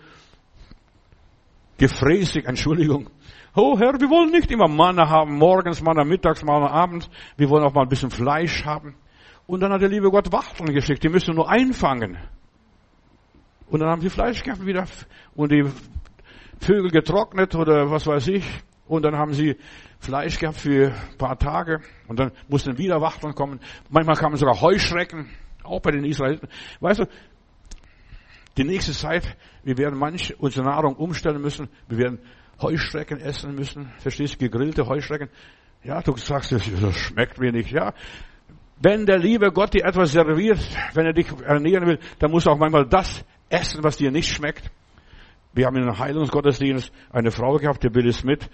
gefräßig, 1.77 2.45
Entschuldigung. 2.47 3.09
Oh 3.53 3.77
Herr, 3.77 3.99
wir 3.99 4.09
wollen 4.09 4.31
nicht 4.31 4.49
immer 4.49 4.69
Manna 4.69 5.09
haben, 5.09 5.37
morgens 5.37 5.81
Manna, 5.81 6.05
mittags 6.05 6.41
Manna, 6.41 6.69
abends. 6.69 7.09
Wir 7.35 7.49
wollen 7.49 7.65
auch 7.65 7.73
mal 7.73 7.81
ein 7.81 7.89
bisschen 7.89 8.09
Fleisch 8.09 8.63
haben. 8.63 8.95
Und 9.45 9.59
dann 9.59 9.73
hat 9.73 9.81
der 9.81 9.89
liebe 9.89 10.09
Gott 10.09 10.31
Wachteln 10.31 10.73
geschickt, 10.73 11.03
die 11.03 11.09
müssen 11.09 11.35
nur 11.35 11.49
einfangen. 11.49 12.17
Und 13.67 13.81
dann 13.81 13.89
haben 13.89 13.99
sie 13.99 14.09
Fleisch 14.09 14.41
gehabt 14.43 14.65
wieder 14.65 14.85
und 15.35 15.51
die 15.51 15.65
Vögel 16.61 16.91
getrocknet 16.91 17.53
oder 17.55 17.91
was 17.91 18.07
weiß 18.07 18.29
ich. 18.29 18.45
Und 18.87 19.03
dann 19.03 19.17
haben 19.17 19.33
sie 19.33 19.57
Fleisch 19.99 20.39
gehabt 20.39 20.57
für 20.57 20.93
ein 20.93 21.17
paar 21.17 21.37
Tage 21.37 21.81
und 22.07 22.19
dann 22.19 22.31
mussten 22.47 22.77
wieder 22.77 23.01
Wachteln 23.01 23.35
kommen. 23.35 23.59
Manchmal 23.89 24.15
kamen 24.15 24.37
sogar 24.37 24.61
Heuschrecken, 24.61 25.29
auch 25.63 25.81
bei 25.81 25.91
den 25.91 26.05
Israeliten. 26.05 26.47
Weißt 26.79 27.01
du, 27.01 27.05
die 28.55 28.63
nächste 28.63 28.93
Zeit, 28.93 29.35
wir 29.63 29.77
werden 29.77 29.99
manch 29.99 30.39
unsere 30.39 30.65
Nahrung 30.65 30.95
umstellen 30.95 31.41
müssen. 31.41 31.67
Wir 31.89 31.97
werden 31.97 32.19
Heuschrecken 32.61 33.19
essen 33.19 33.55
müssen. 33.55 33.91
Verstehst 33.99 34.35
du? 34.35 34.37
Gegrillte 34.39 34.87
Heuschrecken. 34.87 35.29
Ja, 35.83 36.01
du 36.01 36.15
sagst, 36.15 36.51
das 36.51 36.95
schmeckt 36.95 37.39
mir 37.39 37.51
nicht. 37.51 37.71
Ja. 37.71 37.93
Wenn 38.79 39.05
der 39.05 39.19
liebe 39.19 39.51
Gott 39.51 39.73
dir 39.73 39.85
etwas 39.85 40.11
serviert, 40.11 40.59
wenn 40.93 41.05
er 41.05 41.13
dich 41.13 41.27
ernähren 41.45 41.87
will, 41.87 41.99
dann 42.19 42.31
muss 42.31 42.47
auch 42.47 42.57
manchmal 42.57 42.87
das 42.87 43.23
essen, 43.49 43.83
was 43.83 43.97
dir 43.97 44.11
nicht 44.11 44.29
schmeckt. 44.29 44.71
Wir 45.53 45.65
haben 45.65 45.75
in 45.75 45.83
einem 45.83 45.99
Heilungsgottesdienst 45.99 46.91
eine 47.11 47.29
Frau 47.29 47.57
gehabt, 47.57 47.83
die 47.83 47.89
Billy 47.89 48.13
Smith, 48.13 48.49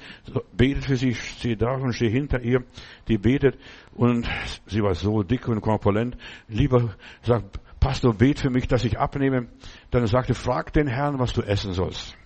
betet 0.51 0.85
für 0.85 0.95
sie, 0.95 1.11
sie 1.11 1.55
da 1.55 1.73
und 1.73 1.93
steht 1.93 2.11
hinter 2.11 2.41
ihr, 2.41 2.63
die 3.07 3.19
betet 3.19 3.57
und 3.93 4.27
sie 4.65 4.81
war 4.81 4.95
so 4.95 5.21
dick 5.21 5.47
und 5.47 5.61
korpulent. 5.61 6.17
Lieber, 6.47 6.95
sagt, 7.21 7.59
Pastor, 7.79 8.15
bet 8.15 8.39
für 8.39 8.49
mich, 8.49 8.67
dass 8.67 8.83
ich 8.83 8.97
abnehme. 8.97 9.47
Dann 9.91 10.07
sagte, 10.07 10.33
frag 10.33 10.73
den 10.73 10.87
Herrn, 10.87 11.19
was 11.19 11.33
du 11.33 11.41
essen 11.41 11.73
sollst. 11.73 12.17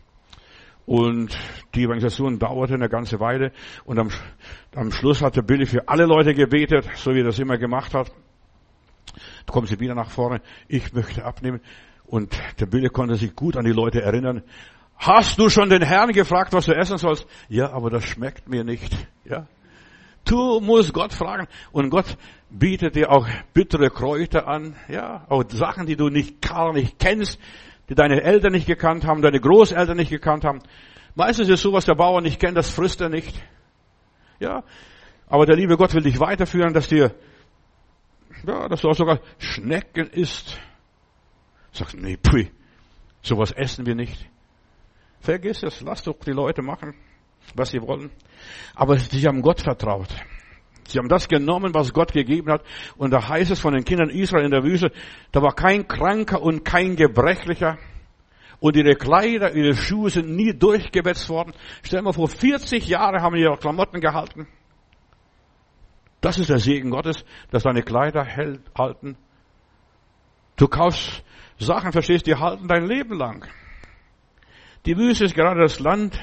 Und 0.91 1.37
die 1.73 1.83
Evangelisation 1.83 2.37
dauerte 2.37 2.73
eine 2.73 2.89
ganze 2.89 3.21
Weile 3.21 3.53
und 3.85 3.97
am, 3.97 4.09
am 4.75 4.91
Schluss 4.91 5.21
hatte 5.21 5.41
Billy 5.41 5.65
für 5.65 5.87
alle 5.87 6.05
Leute 6.05 6.33
gebetet, 6.33 6.85
so 6.95 7.15
wie 7.15 7.21
er 7.21 7.23
das 7.23 7.39
immer 7.39 7.57
gemacht 7.57 7.93
hat. 7.93 8.11
Da 9.45 9.53
kommt 9.53 9.69
sie 9.69 9.79
wieder 9.79 9.95
nach 9.95 10.09
vorne. 10.09 10.41
Ich 10.67 10.91
möchte 10.91 11.23
abnehmen. 11.23 11.61
Und 12.03 12.37
der 12.59 12.65
Billy 12.65 12.89
konnte 12.89 13.15
sich 13.15 13.33
gut 13.37 13.55
an 13.55 13.63
die 13.63 13.71
Leute 13.71 14.01
erinnern. 14.01 14.43
Hast 14.97 15.39
du 15.39 15.47
schon 15.47 15.69
den 15.69 15.81
Herrn 15.81 16.11
gefragt, 16.11 16.51
was 16.51 16.65
du 16.65 16.75
essen 16.75 16.97
sollst? 16.97 17.25
Ja, 17.47 17.71
aber 17.71 17.89
das 17.89 18.03
schmeckt 18.03 18.49
mir 18.49 18.65
nicht. 18.65 18.93
Ja. 19.23 19.47
Du 20.25 20.59
musst 20.59 20.93
Gott 20.93 21.13
fragen. 21.13 21.47
Und 21.71 21.89
Gott 21.89 22.17
bietet 22.49 22.97
dir 22.97 23.11
auch 23.11 23.29
bittere 23.53 23.91
Kräuter 23.91 24.45
an. 24.45 24.75
Ja, 24.89 25.25
auch 25.29 25.45
Sachen, 25.51 25.85
die 25.85 25.95
du 25.95 26.09
nicht 26.09 26.41
gar 26.41 26.73
nicht 26.73 26.99
kennst, 26.99 27.39
die 27.91 27.95
deine 27.95 28.23
Eltern 28.23 28.53
nicht 28.53 28.67
gekannt 28.67 29.05
haben, 29.05 29.21
deine 29.21 29.41
Großeltern 29.41 29.97
nicht 29.97 30.09
gekannt 30.09 30.45
haben. 30.45 30.61
Meistens 31.13 31.49
ist 31.49 31.61
so, 31.61 31.73
was 31.73 31.83
der 31.83 31.95
Bauer 31.95 32.21
nicht 32.21 32.39
kennt, 32.39 32.55
das 32.55 32.71
frisst 32.71 33.01
er 33.01 33.09
nicht. 33.09 33.35
Ja. 34.39 34.63
Aber 35.27 35.45
der 35.45 35.57
liebe 35.57 35.75
Gott 35.75 35.93
will 35.93 36.01
dich 36.01 36.17
weiterführen, 36.17 36.73
dass 36.73 36.87
dir, 36.87 37.13
ja, 38.47 38.69
dass 38.69 38.79
du 38.79 38.87
auch 38.87 38.95
sogar 38.95 39.19
Schnecken 39.39 40.07
isst. 40.07 40.57
Sagst, 41.73 41.97
nee, 41.97 42.15
pui, 42.15 42.49
sowas 43.21 43.51
essen 43.51 43.85
wir 43.85 43.95
nicht. 43.95 44.25
Vergiss 45.19 45.61
es, 45.61 45.81
lass 45.81 46.01
doch 46.03 46.15
die 46.25 46.31
Leute 46.31 46.61
machen, 46.61 46.95
was 47.55 47.71
sie 47.71 47.81
wollen. 47.81 48.09
Aber 48.73 48.97
sie 48.97 49.27
haben 49.27 49.41
Gott 49.41 49.59
vertraut. 49.59 50.15
Sie 50.87 50.97
haben 50.97 51.07
das 51.07 51.27
genommen, 51.27 51.73
was 51.73 51.93
Gott 51.93 52.13
gegeben 52.13 52.51
hat. 52.51 52.63
Und 52.97 53.11
da 53.11 53.29
heißt 53.29 53.51
es 53.51 53.59
von 53.59 53.73
den 53.73 53.85
Kindern 53.85 54.09
Israel 54.09 54.45
in 54.45 54.51
der 54.51 54.63
Wüste, 54.63 54.91
da 55.31 55.41
war 55.41 55.53
kein 55.53 55.87
Kranker 55.87 56.41
und 56.41 56.65
kein 56.65 56.95
Gebrechlicher. 56.95 57.77
Und 58.59 58.75
ihre 58.75 58.95
Kleider, 58.95 59.53
ihre 59.55 59.73
Schuhe 59.73 60.09
sind 60.09 60.29
nie 60.29 60.53
durchgewetzt 60.53 61.29
worden. 61.29 61.53
Stell 61.81 62.01
mal 62.01 62.13
vor, 62.13 62.27
40 62.27 62.87
Jahre 62.87 63.21
haben 63.21 63.35
ihre 63.35 63.57
Klamotten 63.57 64.01
gehalten. 64.01 64.47
Das 66.21 66.37
ist 66.37 66.49
der 66.49 66.59
Segen 66.59 66.91
Gottes, 66.91 67.25
dass 67.49 67.63
deine 67.63 67.81
Kleider 67.81 68.27
halten. 68.77 69.17
Du 70.55 70.67
kaufst 70.67 71.23
Sachen, 71.57 71.91
verstehst, 71.91 72.27
die 72.27 72.35
halten 72.35 72.67
dein 72.67 72.85
Leben 72.85 73.17
lang. 73.17 73.47
Die 74.85 74.95
Wüste 74.97 75.25
ist 75.25 75.35
gerade 75.35 75.61
das 75.61 75.79
Land, 75.79 76.19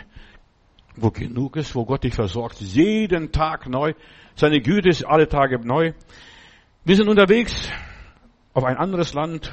wo 1.03 1.11
genug 1.11 1.57
ist, 1.57 1.75
wo 1.75 1.85
Gott 1.85 2.05
dich 2.05 2.15
versorgt. 2.15 2.61
Jeden 2.61 3.33
Tag 3.33 3.69
neu. 3.69 3.95
Seine 4.35 4.61
Güte 4.61 4.89
ist 4.89 5.05
alle 5.05 5.29
Tage 5.29 5.59
neu. 5.59 5.93
Wir 6.85 6.97
sind 6.97 7.09
unterwegs 7.09 7.71
auf 8.55 8.65
ein 8.65 8.77
anderes 8.77 9.15
Land, 9.15 9.53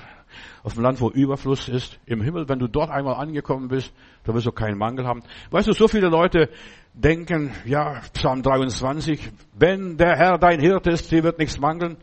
auf 0.63 0.77
ein 0.77 0.83
Land, 0.83 1.01
wo 1.01 1.09
Überfluss 1.09 1.69
ist. 1.69 1.99
Im 2.05 2.21
Himmel, 2.21 2.49
wenn 2.49 2.59
du 2.59 2.67
dort 2.67 2.89
einmal 2.89 3.15
angekommen 3.15 3.67
bist, 3.67 3.93
da 4.23 4.33
wirst 4.33 4.47
du 4.47 4.51
keinen 4.51 4.77
Mangel 4.77 5.05
haben. 5.05 5.23
Weißt 5.51 5.67
du, 5.67 5.73
so 5.73 5.87
viele 5.87 6.09
Leute 6.09 6.49
denken, 6.93 7.51
ja, 7.65 8.01
Psalm 8.13 8.41
23, 8.41 9.31
wenn 9.53 9.97
der 9.97 10.15
Herr 10.15 10.37
dein 10.37 10.59
Hirte 10.59 10.91
ist, 10.91 11.11
dir 11.11 11.23
wird 11.23 11.39
nichts 11.39 11.59
mangeln. 11.59 11.97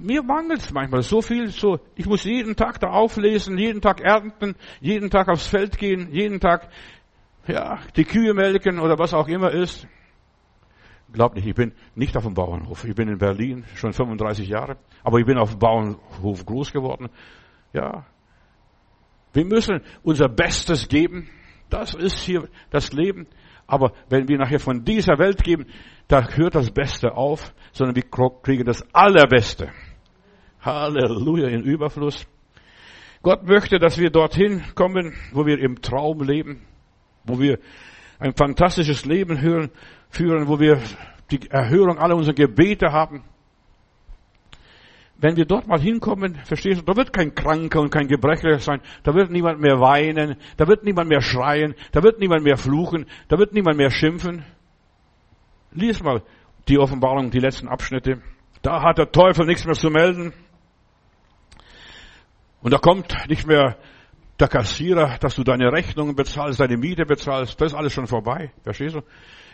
Mir 0.00 0.22
mangelt 0.22 0.60
es 0.60 0.72
manchmal 0.72 1.02
so 1.02 1.20
viel, 1.20 1.48
so, 1.48 1.80
ich 1.96 2.06
muss 2.06 2.22
jeden 2.22 2.54
Tag 2.54 2.78
da 2.78 2.90
auflesen, 2.90 3.58
jeden 3.58 3.80
Tag 3.80 4.00
ernten, 4.00 4.54
jeden 4.80 5.10
Tag 5.10 5.28
aufs 5.28 5.48
Feld 5.48 5.76
gehen, 5.76 6.10
jeden 6.12 6.38
Tag, 6.38 6.68
ja, 7.48 7.80
die 7.96 8.04
Kühe 8.04 8.34
melken 8.34 8.78
oder 8.78 8.98
was 8.98 9.14
auch 9.14 9.28
immer 9.28 9.50
ist. 9.50 9.88
Glaub 11.12 11.34
nicht, 11.34 11.46
ich 11.46 11.54
bin 11.54 11.72
nicht 11.94 12.16
auf 12.16 12.24
dem 12.24 12.34
Bauernhof. 12.34 12.84
Ich 12.84 12.94
bin 12.94 13.08
in 13.08 13.18
Berlin 13.18 13.64
schon 13.74 13.92
35 13.92 14.46
Jahre, 14.46 14.76
aber 15.02 15.18
ich 15.18 15.26
bin 15.26 15.38
auf 15.38 15.50
dem 15.50 15.58
Bauernhof 15.58 16.44
groß 16.44 16.72
geworden. 16.72 17.08
Ja. 17.72 18.04
Wir 19.32 19.46
müssen 19.46 19.80
unser 20.02 20.28
Bestes 20.28 20.88
geben. 20.88 21.28
Das 21.70 21.94
ist 21.94 22.18
hier 22.18 22.48
das 22.70 22.92
Leben. 22.92 23.26
Aber 23.66 23.92
wenn 24.08 24.28
wir 24.28 24.38
nachher 24.38 24.60
von 24.60 24.84
dieser 24.84 25.18
Welt 25.18 25.42
geben, 25.42 25.66
da 26.08 26.26
hört 26.28 26.54
das 26.54 26.70
Beste 26.70 27.16
auf, 27.16 27.54
sondern 27.72 27.96
wir 27.96 28.04
kriegen 28.42 28.64
das 28.64 28.82
Allerbeste. 28.94 29.70
Halleluja, 30.60 31.48
in 31.48 31.62
Überfluss. 31.62 32.26
Gott 33.22 33.46
möchte, 33.46 33.78
dass 33.78 33.98
wir 33.98 34.10
dorthin 34.10 34.62
kommen, 34.74 35.14
wo 35.32 35.44
wir 35.44 35.58
im 35.58 35.82
Traum 35.82 36.22
leben, 36.22 36.62
wo 37.28 37.38
wir 37.38 37.58
ein 38.18 38.34
fantastisches 38.34 39.04
Leben 39.04 39.40
hören, 39.40 39.70
führen, 40.10 40.48
wo 40.48 40.58
wir 40.58 40.80
die 41.30 41.50
Erhörung 41.50 41.98
aller 41.98 42.16
unserer 42.16 42.34
Gebete 42.34 42.90
haben. 42.90 43.22
Wenn 45.20 45.36
wir 45.36 45.46
dort 45.46 45.66
mal 45.66 45.80
hinkommen, 45.80 46.36
verstehst 46.44 46.80
du, 46.80 46.84
da 46.84 46.96
wird 46.96 47.12
kein 47.12 47.34
Kranker 47.34 47.80
und 47.80 47.90
kein 47.90 48.06
Gebrechlicher 48.06 48.60
sein, 48.60 48.80
da 49.02 49.14
wird 49.14 49.30
niemand 49.30 49.60
mehr 49.60 49.80
weinen, 49.80 50.36
da 50.56 50.68
wird 50.68 50.84
niemand 50.84 51.08
mehr 51.08 51.20
schreien, 51.20 51.74
da 51.90 52.02
wird 52.02 52.20
niemand 52.20 52.44
mehr 52.44 52.56
fluchen, 52.56 53.06
da 53.26 53.36
wird 53.36 53.52
niemand 53.52 53.76
mehr 53.76 53.90
schimpfen. 53.90 54.44
Lies 55.72 56.02
mal 56.02 56.22
die 56.68 56.78
Offenbarung, 56.78 57.30
die 57.30 57.40
letzten 57.40 57.68
Abschnitte. 57.68 58.22
Da 58.62 58.82
hat 58.82 58.98
der 58.98 59.10
Teufel 59.10 59.44
nichts 59.46 59.64
mehr 59.64 59.74
zu 59.74 59.90
melden. 59.90 60.32
Und 62.60 62.72
da 62.72 62.78
kommt 62.78 63.16
nicht 63.28 63.46
mehr 63.46 63.76
der 64.38 64.48
Kassierer, 64.48 65.18
dass 65.18 65.34
du 65.34 65.42
deine 65.42 65.72
Rechnungen 65.72 66.14
bezahlst, 66.14 66.60
deine 66.60 66.76
Miete 66.76 67.04
bezahlst. 67.04 67.60
Das 67.60 67.72
ist 67.72 67.78
alles 67.78 67.92
schon 67.92 68.06
vorbei. 68.06 68.52
Verstehst 68.62 68.94
du? 68.94 69.00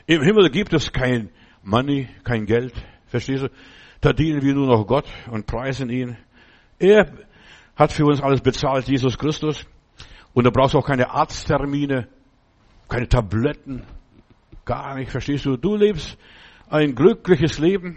Im 0.07 0.23
Himmel 0.23 0.51
gibt 0.51 0.73
es 0.75 0.93
kein 0.93 1.31
Money, 1.63 2.09
kein 2.23 2.45
Geld. 2.45 2.75
Verstehst 3.07 3.45
du? 3.45 3.51
Da 4.01 4.13
dienen 4.13 4.43
wir 4.43 4.55
nur 4.55 4.67
noch 4.67 4.87
Gott 4.87 5.07
und 5.31 5.47
preisen 5.47 5.89
ihn. 5.89 6.17
Er 6.79 7.11
hat 7.77 7.93
für 7.93 8.05
uns 8.05 8.21
alles 8.21 8.43
bezahlt, 8.43 8.87
Jesus 8.87 9.17
Christus. 9.17 9.67
Und 10.35 10.45
da 10.45 10.51
brauchst 10.51 10.75
du 10.75 10.79
auch 10.79 10.87
keine 10.87 11.11
Arzttermine, 11.11 12.09
keine 12.89 13.09
Tabletten, 13.09 13.83
gar 14.65 14.97
nicht. 14.97 15.11
Verstehst 15.11 15.47
du? 15.47 15.57
Du 15.57 15.77
lebst 15.77 16.19
ein 16.69 16.95
glückliches 16.95 17.59
Leben. 17.59 17.97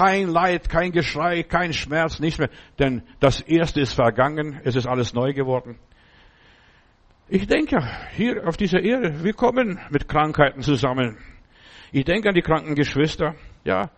Kein 0.00 0.28
Leid, 0.28 0.70
kein 0.70 0.92
Geschrei, 0.92 1.42
kein 1.42 1.74
Schmerz, 1.74 2.20
nichts 2.20 2.38
mehr. 2.38 2.48
Denn 2.78 3.02
das 3.18 3.42
Erste 3.42 3.82
ist 3.82 3.92
vergangen, 3.92 4.58
es 4.64 4.74
ist 4.74 4.86
alles 4.86 5.12
neu 5.12 5.34
geworden. 5.34 5.78
Ich 7.28 7.46
denke, 7.46 7.86
hier 8.16 8.48
auf 8.48 8.56
dieser 8.56 8.80
Erde, 8.80 9.22
wir 9.22 9.34
kommen 9.34 9.78
mit 9.90 10.08
Krankheiten 10.08 10.62
zusammen. 10.62 11.18
Ich 11.92 12.06
denke 12.06 12.30
an 12.30 12.34
die 12.34 12.40
kranken 12.40 12.74
Geschwister, 12.76 13.34
ja. 13.62 13.90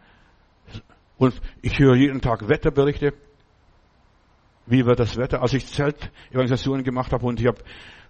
Und 1.18 1.40
ich 1.60 1.78
höre 1.78 1.94
jeden 1.94 2.20
Tag 2.20 2.48
Wetterberichte. 2.48 3.12
Wie 4.66 4.84
wird 4.84 4.98
das 4.98 5.16
Wetter? 5.16 5.40
Als 5.40 5.54
ich 5.54 5.66
Zeltevangelisation 5.68 6.82
gemacht 6.82 7.12
habe 7.12 7.24
und 7.24 7.38
ich 7.38 7.46
habe 7.46 7.62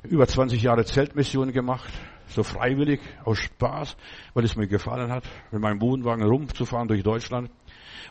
über 0.04 0.26
20 0.26 0.62
Jahre 0.62 0.86
Zeltmissionen 0.86 1.52
gemacht, 1.52 1.92
so 2.28 2.42
freiwillig, 2.42 3.02
aus 3.24 3.38
Spaß, 3.38 3.98
weil 4.32 4.44
es 4.44 4.56
mir 4.56 4.66
gefallen 4.66 5.12
hat, 5.12 5.24
mit 5.50 5.60
meinem 5.60 5.82
Wohnwagen 5.82 6.24
rumzufahren 6.24 6.88
durch 6.88 7.02
Deutschland 7.02 7.50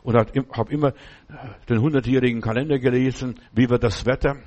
und 0.04 0.16
habe 0.16 0.74
immer 0.74 0.94
den 1.70 1.82
hundertjährigen 1.82 2.42
Kalender 2.42 2.80
gelesen, 2.80 3.40
wie 3.54 3.70
wird 3.70 3.84
das 3.84 4.06
Wetter 4.06 4.38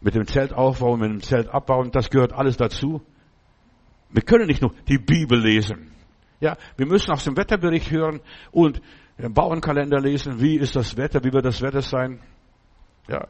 mit 0.00 0.14
dem 0.14 0.26
Zeltaufbau, 0.26 0.96
mit 0.96 1.10
dem 1.10 1.22
Zelt 1.22 1.48
abbauen, 1.48 1.90
das 1.90 2.10
gehört 2.10 2.32
alles 2.32 2.56
dazu. 2.56 3.02
Wir 4.10 4.22
können 4.22 4.46
nicht 4.46 4.62
nur 4.62 4.72
die 4.88 4.98
Bibel 4.98 5.40
lesen. 5.40 5.90
Ja, 6.40 6.56
wir 6.76 6.86
müssen 6.86 7.10
aus 7.10 7.24
dem 7.24 7.36
Wetterbericht 7.36 7.90
hören 7.90 8.20
und 8.52 8.80
im 9.16 9.34
Bauernkalender 9.34 10.00
lesen, 10.00 10.40
wie 10.40 10.56
ist 10.56 10.76
das 10.76 10.96
Wetter, 10.96 11.24
wie 11.24 11.32
wird 11.32 11.44
das 11.44 11.60
Wetter 11.60 11.82
sein. 11.82 12.20
Ja. 13.08 13.26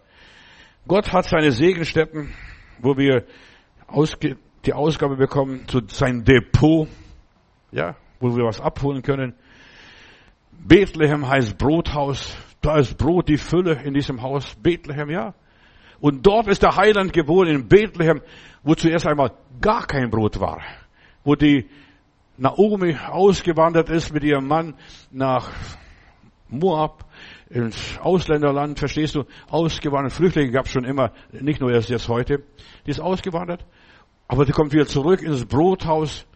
Gott 0.86 1.12
hat 1.12 1.24
seine 1.24 1.52
Segenstätten, 1.52 2.34
wo 2.80 2.96
wir 2.96 3.24
die 4.64 4.72
Ausgabe 4.74 5.16
bekommen 5.16 5.66
zu 5.66 5.80
sein 5.88 6.24
Depot, 6.24 6.88
ja, 7.72 7.96
wo 8.20 8.36
wir 8.36 8.44
was 8.44 8.60
abholen 8.60 9.02
können. 9.02 9.34
Bethlehem 10.58 11.28
heißt 11.28 11.56
Brothaus. 11.58 12.36
Da 12.60 12.78
ist 12.78 12.98
Brot, 12.98 13.28
die 13.28 13.38
Fülle 13.38 13.80
in 13.84 13.94
diesem 13.94 14.22
Haus. 14.22 14.56
Bethlehem, 14.56 15.10
ja. 15.10 15.34
Und 16.00 16.26
dort 16.26 16.48
ist 16.48 16.62
der 16.62 16.76
Heiland 16.76 17.12
geboren 17.12 17.48
in 17.48 17.68
Bethlehem, 17.68 18.20
wo 18.62 18.74
zuerst 18.74 19.06
einmal 19.06 19.32
gar 19.60 19.86
kein 19.86 20.10
Brot 20.10 20.40
war. 20.40 20.60
Wo 21.24 21.34
die 21.34 21.68
Naomi 22.36 22.96
ausgewandert 22.96 23.88
ist 23.90 24.12
mit 24.12 24.22
ihrem 24.22 24.46
Mann 24.46 24.74
nach 25.10 25.50
Moab, 26.48 27.04
ins 27.50 27.98
Ausländerland, 27.98 28.78
verstehst 28.78 29.14
du, 29.14 29.24
ausgewandert. 29.48 30.12
Flüchtlinge 30.12 30.50
gab 30.50 30.66
es 30.66 30.72
schon 30.72 30.84
immer, 30.84 31.12
nicht 31.32 31.60
nur 31.60 31.72
erst 31.72 31.88
jetzt 31.88 32.08
heute. 32.08 32.42
Die 32.86 32.90
ist 32.90 33.00
ausgewandert, 33.00 33.66
aber 34.28 34.44
die 34.44 34.52
kommt 34.52 34.72
wieder 34.72 34.86
zurück 34.86 35.22
ins 35.22 35.44
Brothaus 35.44 36.26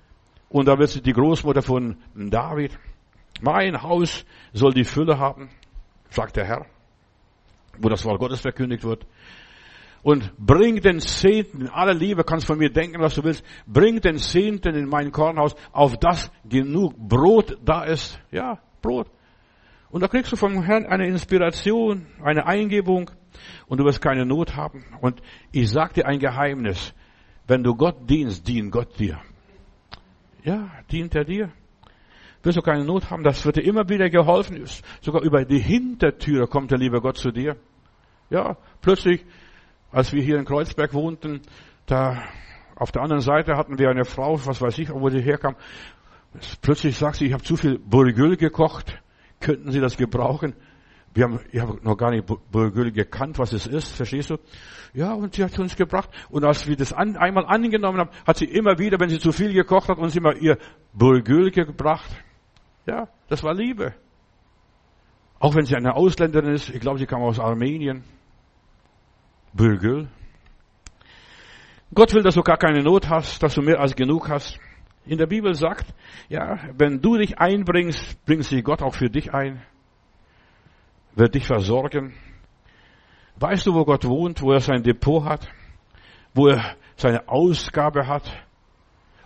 und 0.48 0.66
da 0.68 0.78
wird 0.78 0.90
sie 0.90 1.02
die 1.02 1.12
Großmutter 1.12 1.62
von 1.62 1.96
David. 2.14 2.78
Mein 3.42 3.82
Haus 3.82 4.24
soll 4.52 4.72
die 4.72 4.84
Fülle 4.84 5.18
haben, 5.18 5.50
sagt 6.10 6.36
der 6.36 6.44
Herr, 6.44 6.66
wo 7.76 7.88
das 7.88 8.04
Wort 8.04 8.20
Gottes 8.20 8.40
verkündigt 8.40 8.84
wird. 8.84 9.04
Und 10.04 10.32
bring 10.36 10.80
den 10.80 11.00
Zehnten, 11.00 11.62
in 11.62 11.68
aller 11.68 11.94
Liebe 11.94 12.22
kannst 12.22 12.46
von 12.46 12.58
mir 12.58 12.70
denken, 12.70 13.00
was 13.00 13.16
du 13.16 13.24
willst, 13.24 13.44
bring 13.66 14.00
den 14.00 14.18
Zehnten 14.18 14.76
in 14.76 14.88
mein 14.88 15.10
Kornhaus, 15.10 15.56
auf 15.72 15.96
das 15.96 16.30
genug 16.44 16.96
Brot 16.96 17.58
da 17.64 17.82
ist. 17.82 18.20
Ja, 18.30 18.60
Brot. 18.80 19.08
Und 19.90 20.02
da 20.02 20.08
kriegst 20.08 20.30
du 20.30 20.36
vom 20.36 20.62
Herrn 20.62 20.86
eine 20.86 21.08
Inspiration, 21.08 22.06
eine 22.22 22.46
Eingebung 22.46 23.10
und 23.66 23.78
du 23.78 23.84
wirst 23.84 24.00
keine 24.00 24.24
Not 24.24 24.54
haben. 24.54 24.84
Und 25.00 25.20
ich 25.50 25.68
sag 25.68 25.94
dir 25.94 26.06
ein 26.06 26.20
Geheimnis. 26.20 26.94
Wenn 27.48 27.64
du 27.64 27.74
Gott 27.74 28.08
dienst, 28.08 28.46
dient 28.46 28.70
Gott 28.70 28.98
dir. 29.00 29.20
Ja, 30.44 30.70
dient 30.90 31.14
er 31.16 31.24
dir. 31.24 31.52
Wirst 32.42 32.56
du 32.56 32.62
keine 32.62 32.84
Not 32.84 33.10
haben, 33.10 33.22
das 33.22 33.44
wird 33.46 33.56
dir 33.56 33.62
immer 33.62 33.88
wieder 33.88 34.10
geholfen. 34.10 34.64
Sogar 35.00 35.22
über 35.22 35.44
die 35.44 35.60
Hintertüre 35.60 36.48
kommt 36.48 36.70
der 36.70 36.78
liebe 36.78 37.00
Gott 37.00 37.16
zu 37.16 37.30
dir. 37.30 37.56
Ja, 38.30 38.56
plötzlich 38.80 39.24
als 39.92 40.12
wir 40.12 40.22
hier 40.22 40.38
in 40.38 40.44
Kreuzberg 40.44 40.94
wohnten, 40.94 41.42
da 41.86 42.22
auf 42.74 42.90
der 42.90 43.02
anderen 43.02 43.20
Seite 43.20 43.56
hatten 43.56 43.78
wir 43.78 43.90
eine 43.90 44.04
Frau, 44.04 44.44
was 44.46 44.60
weiß 44.60 44.78
ich, 44.78 44.90
wo 44.90 45.08
sie 45.10 45.20
herkam. 45.20 45.54
Plötzlich 46.62 46.96
sagt 46.96 47.16
sie, 47.16 47.26
ich 47.26 47.32
habe 47.34 47.42
zu 47.42 47.56
viel 47.56 47.78
Burgül 47.78 48.36
gekocht. 48.36 49.00
Könnten 49.38 49.70
Sie 49.70 49.80
das 49.80 49.96
gebrauchen? 49.96 50.54
Wir 51.14 51.24
haben, 51.24 51.40
ich 51.50 51.60
habe 51.60 51.78
noch 51.82 51.96
gar 51.96 52.10
nicht 52.10 52.24
Burgül 52.50 52.90
gekannt, 52.90 53.38
was 53.38 53.52
es 53.52 53.66
ist, 53.66 53.96
verstehst 53.96 54.30
du? 54.30 54.38
Ja, 54.94 55.12
und 55.12 55.34
sie 55.34 55.44
hat 55.44 55.58
uns 55.58 55.76
gebracht. 55.76 56.08
Und 56.30 56.44
als 56.44 56.66
wir 56.66 56.76
das 56.76 56.94
an, 56.94 57.16
einmal 57.16 57.44
angenommen 57.44 57.98
haben, 57.98 58.10
hat 58.26 58.38
sie 58.38 58.46
immer 58.46 58.78
wieder, 58.78 58.98
wenn 58.98 59.10
sie 59.10 59.18
zu 59.18 59.30
viel 59.30 59.52
gekocht 59.52 59.88
hat, 59.88 59.98
uns 59.98 60.16
immer 60.16 60.34
ihr 60.36 60.56
Burgül 60.94 61.50
gebracht. 61.50 62.10
Ja, 62.86 63.08
das 63.28 63.42
war 63.42 63.54
Liebe. 63.54 63.94
Auch 65.38 65.54
wenn 65.54 65.64
sie 65.64 65.76
eine 65.76 65.94
Ausländerin 65.94 66.54
ist, 66.54 66.68
ich 66.68 66.80
glaube, 66.80 66.98
sie 66.98 67.06
kam 67.06 67.22
aus 67.22 67.38
Armenien. 67.38 68.04
Bürgel. 69.52 70.08
Gott 71.94 72.14
will, 72.14 72.22
dass 72.22 72.34
du 72.34 72.42
gar 72.42 72.56
keine 72.56 72.82
Not 72.82 73.08
hast, 73.08 73.42
dass 73.42 73.54
du 73.54 73.62
mehr 73.62 73.80
als 73.80 73.94
genug 73.94 74.28
hast. 74.28 74.58
In 75.04 75.18
der 75.18 75.26
Bibel 75.26 75.54
sagt, 75.54 75.92
ja, 76.28 76.58
wenn 76.78 77.00
du 77.00 77.16
dich 77.16 77.38
einbringst, 77.38 78.24
bringt 78.24 78.44
sich 78.44 78.62
Gott 78.64 78.82
auch 78.82 78.94
für 78.94 79.10
dich 79.10 79.34
ein, 79.34 79.62
wird 81.14 81.34
dich 81.34 81.46
versorgen. 81.46 82.14
Weißt 83.36 83.66
du, 83.66 83.74
wo 83.74 83.84
Gott 83.84 84.04
wohnt, 84.06 84.40
wo 84.42 84.52
er 84.52 84.60
sein 84.60 84.82
Depot 84.82 85.24
hat, 85.24 85.48
wo 86.34 86.46
er 86.48 86.76
seine 86.96 87.28
Ausgabe 87.28 88.06
hat? 88.06 88.30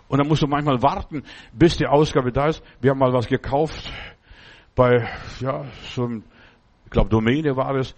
Und 0.07 0.19
dann 0.19 0.27
musst 0.27 0.41
du 0.41 0.47
manchmal 0.47 0.81
warten, 0.81 1.23
bis 1.53 1.77
die 1.77 1.85
Ausgabe 1.85 2.31
da 2.31 2.47
ist. 2.47 2.63
Wir 2.81 2.91
haben 2.91 2.99
mal 2.99 3.13
was 3.13 3.27
gekauft 3.27 3.91
bei, 4.75 5.07
ja, 5.39 5.65
so 5.93 6.05
einem, 6.05 6.23
ich 6.85 6.91
glaube, 6.91 7.09
Domäne 7.09 7.55
war 7.55 7.75
es. 7.75 7.95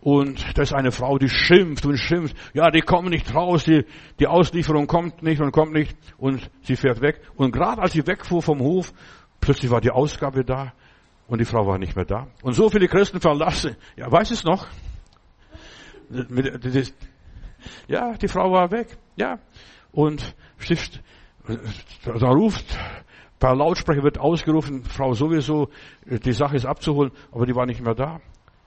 Und 0.00 0.58
da 0.58 0.62
ist 0.62 0.72
eine 0.72 0.90
Frau, 0.90 1.18
die 1.18 1.28
schimpft 1.28 1.86
und 1.86 1.96
schimpft. 1.96 2.36
Ja, 2.54 2.70
die 2.70 2.80
kommen 2.80 3.10
nicht 3.10 3.32
raus, 3.34 3.64
die, 3.64 3.84
die 4.18 4.26
Auslieferung 4.26 4.86
kommt 4.86 5.22
nicht 5.22 5.40
und 5.40 5.52
kommt 5.52 5.72
nicht. 5.72 5.96
Und 6.18 6.50
sie 6.62 6.74
fährt 6.74 7.00
weg. 7.00 7.20
Und 7.36 7.52
gerade 7.52 7.80
als 7.80 7.92
sie 7.92 8.04
wegfuhr 8.06 8.42
vom 8.42 8.60
Hof, 8.60 8.92
plötzlich 9.40 9.70
war 9.70 9.80
die 9.80 9.90
Ausgabe 9.90 10.44
da 10.44 10.72
und 11.28 11.40
die 11.40 11.44
Frau 11.44 11.66
war 11.66 11.78
nicht 11.78 11.94
mehr 11.94 12.04
da. 12.04 12.26
Und 12.42 12.54
so 12.54 12.68
viele 12.68 12.88
Christen 12.88 13.20
verlassen. 13.20 13.76
Ja, 13.96 14.10
weiß 14.10 14.32
es 14.32 14.42
noch? 14.42 14.66
Ja, 17.86 18.14
die 18.14 18.28
Frau 18.28 18.50
war 18.50 18.70
weg. 18.72 18.98
Ja. 19.16 19.38
Und 19.92 20.34
da 22.04 22.28
ruft, 22.28 22.78
per 23.38 23.56
Lautsprecher 23.56 24.02
wird 24.02 24.18
ausgerufen, 24.18 24.84
Frau 24.84 25.14
sowieso, 25.14 25.68
die 26.06 26.32
Sache 26.32 26.56
ist 26.56 26.66
abzuholen, 26.66 27.10
aber 27.32 27.46
die 27.46 27.54
war 27.54 27.66
nicht 27.66 27.80
mehr 27.80 27.94
da. 27.94 28.20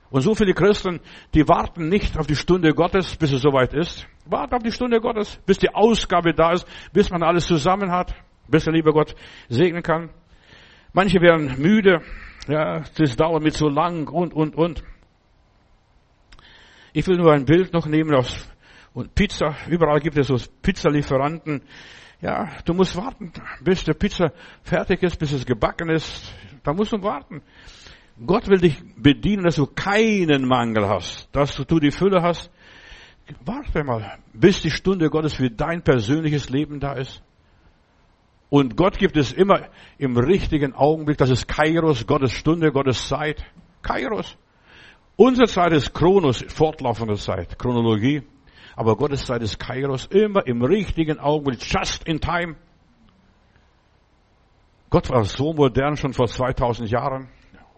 Und 0.10 0.22
so 0.22 0.36
viele 0.36 0.54
Christen, 0.54 1.00
die 1.34 1.48
warten 1.48 1.90
nicht 1.90 2.18
auf 2.18 2.28
die 2.28 2.36
Stunde 2.36 2.74
Gottes, 2.74 3.16
bis 3.16 3.32
es 3.32 3.42
soweit 3.42 3.74
ist. 3.74 4.08
Warten 4.26 4.56
auf 4.56 4.64
die 4.64 4.72
Stunde 4.72 5.00
Gottes, 5.00 5.40
bis 5.46 5.58
die 5.58 5.74
Ausgabe 5.74 6.34
da 6.34 6.52
ist, 6.52 6.68
bis 6.94 7.10
man 7.10 7.24
alles 7.24 7.48
zusammen 7.48 7.92
hat, 7.92 8.14
bis 8.48 8.66
der 8.66 8.74
liebe 8.74 8.92
Gott 8.92 9.16
segnen 9.50 9.82
kann. 9.82 10.10
Manche 10.94 11.20
werden 11.22 11.56
müde, 11.58 12.02
ja, 12.48 12.84
das 12.98 13.16
dauert 13.16 13.44
mir 13.44 13.52
zu 13.52 13.68
lang 13.68 14.08
und, 14.08 14.34
und, 14.34 14.56
und. 14.56 14.84
Ich 16.94 17.08
will 17.08 17.18
nur 17.18 17.34
ein 17.34 17.46
Bild 17.46 17.74
noch 17.74 17.88
nehmen 17.88 18.16
aus 18.16 18.50
und 18.94 19.16
Pizza. 19.16 19.56
Überall 19.68 20.00
gibt 20.00 20.18
es 20.18 20.28
so 20.28 20.38
Pizzalieferanten. 20.62 21.64
Ja, 22.26 22.50
du 22.66 22.74
musst 22.74 22.96
warten, 22.96 23.32
bis 23.62 23.84
der 23.84 23.94
Pizza 23.94 24.32
fertig 24.64 25.04
ist, 25.04 25.20
bis 25.20 25.32
es 25.32 25.46
gebacken 25.46 25.92
ist. 25.92 26.34
Da 26.64 26.74
musst 26.74 26.92
du 26.92 27.04
warten. 27.04 27.44
Gott 28.26 28.48
will 28.48 28.58
dich 28.58 28.82
bedienen, 28.98 29.44
dass 29.44 29.58
du 29.58 29.68
keinen 29.68 30.48
Mangel 30.48 30.90
hast, 30.90 31.30
dass 31.34 31.56
du 31.56 31.80
die 31.80 31.92
Fülle 31.92 32.24
hast. 32.24 32.50
Warte 33.42 33.84
mal, 33.84 34.18
bis 34.34 34.64
die 34.64 34.72
Stunde 34.72 35.12
Gottes 35.12 35.36
für 35.36 35.52
dein 35.52 35.84
persönliches 35.84 36.50
Leben 36.50 36.80
da 36.80 36.94
ist. 36.94 37.22
Und 38.50 38.76
Gott 38.76 38.98
gibt 38.98 39.18
es 39.18 39.32
immer 39.32 39.68
im 40.00 40.18
richtigen 40.18 40.74
Augenblick. 40.74 41.20
Das 41.20 41.30
ist 41.30 41.48
Kairos, 41.48 42.08
Gottes 42.08 42.32
Stunde, 42.32 42.72
Gottes 42.72 43.08
Zeit. 43.08 43.46
Kairos. 43.84 44.36
Unsere 45.16 45.48
Zeit 45.48 45.74
ist 45.74 45.94
Chronos, 45.94 46.44
fortlaufende 46.48 47.18
Zeit, 47.18 47.60
Chronologie. 47.60 48.24
Aber 48.76 48.98
Gottes 48.98 49.26
Zeit 49.26 49.42
ist 49.42 49.60
Kairos, 49.60 50.06
immer 50.08 50.46
im 50.46 50.62
richtigen 50.62 51.20
Augenblick, 51.20 51.62
just 51.62 52.08
in 52.08 52.20
time. 52.20 52.56
Gott 54.90 55.10
war 55.10 55.24
so 55.24 55.54
modern 55.54 55.98
schon 55.98 56.14
vor 56.14 56.28
2000 56.28 56.90
Jahren 56.90 57.30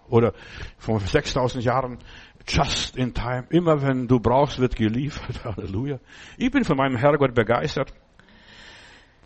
oder 0.10 0.34
vor 0.78 1.00
6000 1.00 1.64
Jahren, 1.64 2.00
just 2.48 2.96
in 2.96 3.14
time. 3.14 3.46
Immer 3.50 3.82
wenn 3.82 4.08
du 4.08 4.20
brauchst, 4.20 4.60
wird 4.60 4.76
geliefert. 4.76 5.44
Halleluja. 5.58 6.00
Ich 6.38 6.52
bin 6.52 6.64
von 6.64 6.78
meinem 6.78 6.98
Herrgott 6.98 7.34
begeistert. 7.36 7.94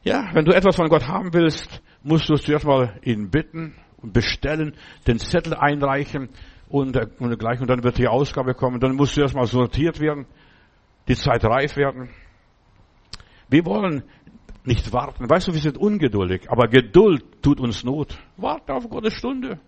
Ja, 0.03 0.29
wenn 0.33 0.45
du 0.45 0.51
etwas 0.51 0.75
von 0.75 0.89
Gott 0.89 1.07
haben 1.07 1.33
willst, 1.33 1.81
musst 2.03 2.27
du 2.27 2.35
zuerst 2.35 2.65
mal 2.65 2.99
ihn 3.03 3.29
bitten 3.29 3.75
und 3.97 4.13
bestellen, 4.13 4.75
den 5.07 5.19
Zettel 5.19 5.53
einreichen 5.53 6.29
und, 6.69 6.97
und 7.19 7.37
gleich, 7.37 7.61
und 7.61 7.69
dann 7.69 7.83
wird 7.83 7.99
die 7.99 8.07
Ausgabe 8.07 8.55
kommen. 8.55 8.79
Dann 8.79 8.95
musst 8.95 9.15
du 9.15 9.21
erstmal 9.21 9.45
sortiert 9.45 9.99
werden, 9.99 10.25
die 11.11 11.21
Zeit 11.21 11.43
reif 11.45 11.75
werden. 11.75 12.09
Wir 13.49 13.65
wollen 13.65 14.03
nicht 14.63 14.93
warten. 14.93 15.29
Weißt 15.29 15.47
du, 15.47 15.53
wir 15.53 15.61
sind 15.61 15.77
ungeduldig, 15.77 16.49
aber 16.49 16.67
Geduld 16.67 17.41
tut 17.41 17.59
uns 17.59 17.83
Not. 17.83 18.17
Warte 18.37 18.73
auf 18.73 18.89
Gottes 18.89 19.13
Stunde 19.13 19.59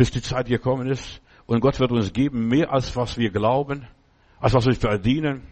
bis 0.00 0.10
die 0.10 0.22
Zeit 0.22 0.48
gekommen 0.48 0.88
ist. 0.88 1.20
Und 1.44 1.60
Gott 1.60 1.78
wird 1.78 1.92
uns 1.92 2.10
geben 2.14 2.48
mehr 2.48 2.72
als 2.72 2.96
was 2.96 3.18
wir 3.18 3.30
glauben, 3.30 3.86
als 4.40 4.54
was 4.54 4.64
wir 4.64 4.74
verdienen. 4.74 5.42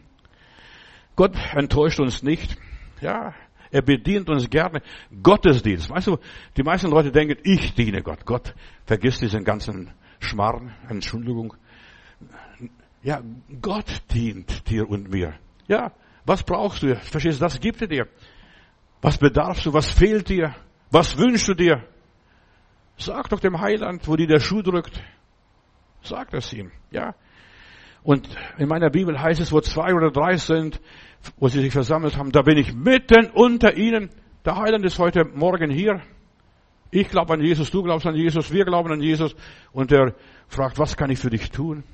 Gott 1.17 1.37
enttäuscht 1.55 2.01
uns 2.01 2.23
nicht. 2.23 2.57
Ja, 3.03 3.35
er 3.71 3.83
bedient 3.83 4.31
uns 4.31 4.49
gerne. 4.49 4.81
Gottesdienst. 5.23 5.91
Weißt 5.91 6.07
du, 6.07 6.17
die 6.57 6.63
meisten 6.63 6.89
Leute 6.89 7.13
denken, 7.13 7.37
ich 7.45 7.75
diene 7.75 8.01
Gott. 8.01 8.25
Gott 8.25 8.55
vergisst 8.87 9.21
diesen 9.21 9.45
ganzen 9.45 9.93
Schmarrn. 10.19 10.73
Entschuldigung. 10.89 11.53
Ja, 13.03 13.23
Gott 13.63 14.03
dient 14.13 14.69
dir 14.69 14.89
und 14.89 15.11
mir. 15.11 15.35
Ja, 15.69 15.93
was 16.25 16.43
brauchst 16.43 16.83
du? 16.83 16.97
Verstehst 16.97 17.41
du, 17.41 17.45
das 17.45 17.61
gibt 17.61 17.81
er 17.81 17.89
dir. 17.89 18.09
Was 19.01 19.19
bedarfst 19.19 19.67
du? 19.67 19.73
Was 19.73 19.91
fehlt 19.91 20.29
dir? 20.29 20.55
Was 20.91 21.17
wünschst 21.17 21.49
du 21.49 21.55
dir? 21.55 21.85
Sag 22.97 23.29
doch 23.29 23.41
dem 23.41 23.61
Heiland, 23.61 24.07
wo 24.09 24.17
dir 24.17 24.27
der 24.27 24.41
Schuh 24.41 24.63
drückt. 24.63 25.01
Sag 26.03 26.31
das 26.31 26.53
ihm, 26.53 26.73
ja. 26.91 27.15
Und 28.03 28.29
in 28.59 28.69
meiner 28.69 28.91
Bibel 28.91 29.21
heißt 29.21 29.41
es, 29.41 29.53
wo 29.53 29.61
zwei 29.61 29.95
oder 29.95 30.11
drei 30.11 30.37
sind, 30.37 30.81
wo 31.37 31.49
sie 31.49 31.61
sich 31.61 31.73
versammelt 31.73 32.17
haben, 32.17 32.33
da 32.33 32.43
bin 32.43 32.59
ich 32.59 32.75
mitten 32.75 33.31
unter 33.33 33.77
ihnen. 33.77 34.11
Der 34.45 34.57
Heiland 34.57 34.85
ist 34.85 34.99
heute 34.99 35.25
Morgen 35.25 35.71
hier. 35.71 36.01
Ich 36.91 37.09
glaube 37.09 37.35
an 37.35 37.41
Jesus, 37.43 37.71
du 37.71 37.83
glaubst 37.83 38.07
an 38.07 38.15
Jesus, 38.15 38.53
wir 38.53 38.65
glauben 38.65 38.93
an 38.93 39.01
Jesus. 39.01 39.37
Und 39.73 39.93
er 39.93 40.15
fragt, 40.49 40.79
was 40.79 40.97
kann 40.97 41.11
ich 41.11 41.19
für 41.19 41.31
dich 41.31 41.51
tun? 41.51 41.85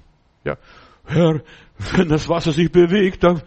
Ja, 0.45 0.57
Herr, 1.07 1.43
wenn 1.93 2.09
das 2.09 2.29
Wasser 2.29 2.53
sich 2.53 2.71
bewegt, 2.71 3.25
dann 3.25 3.43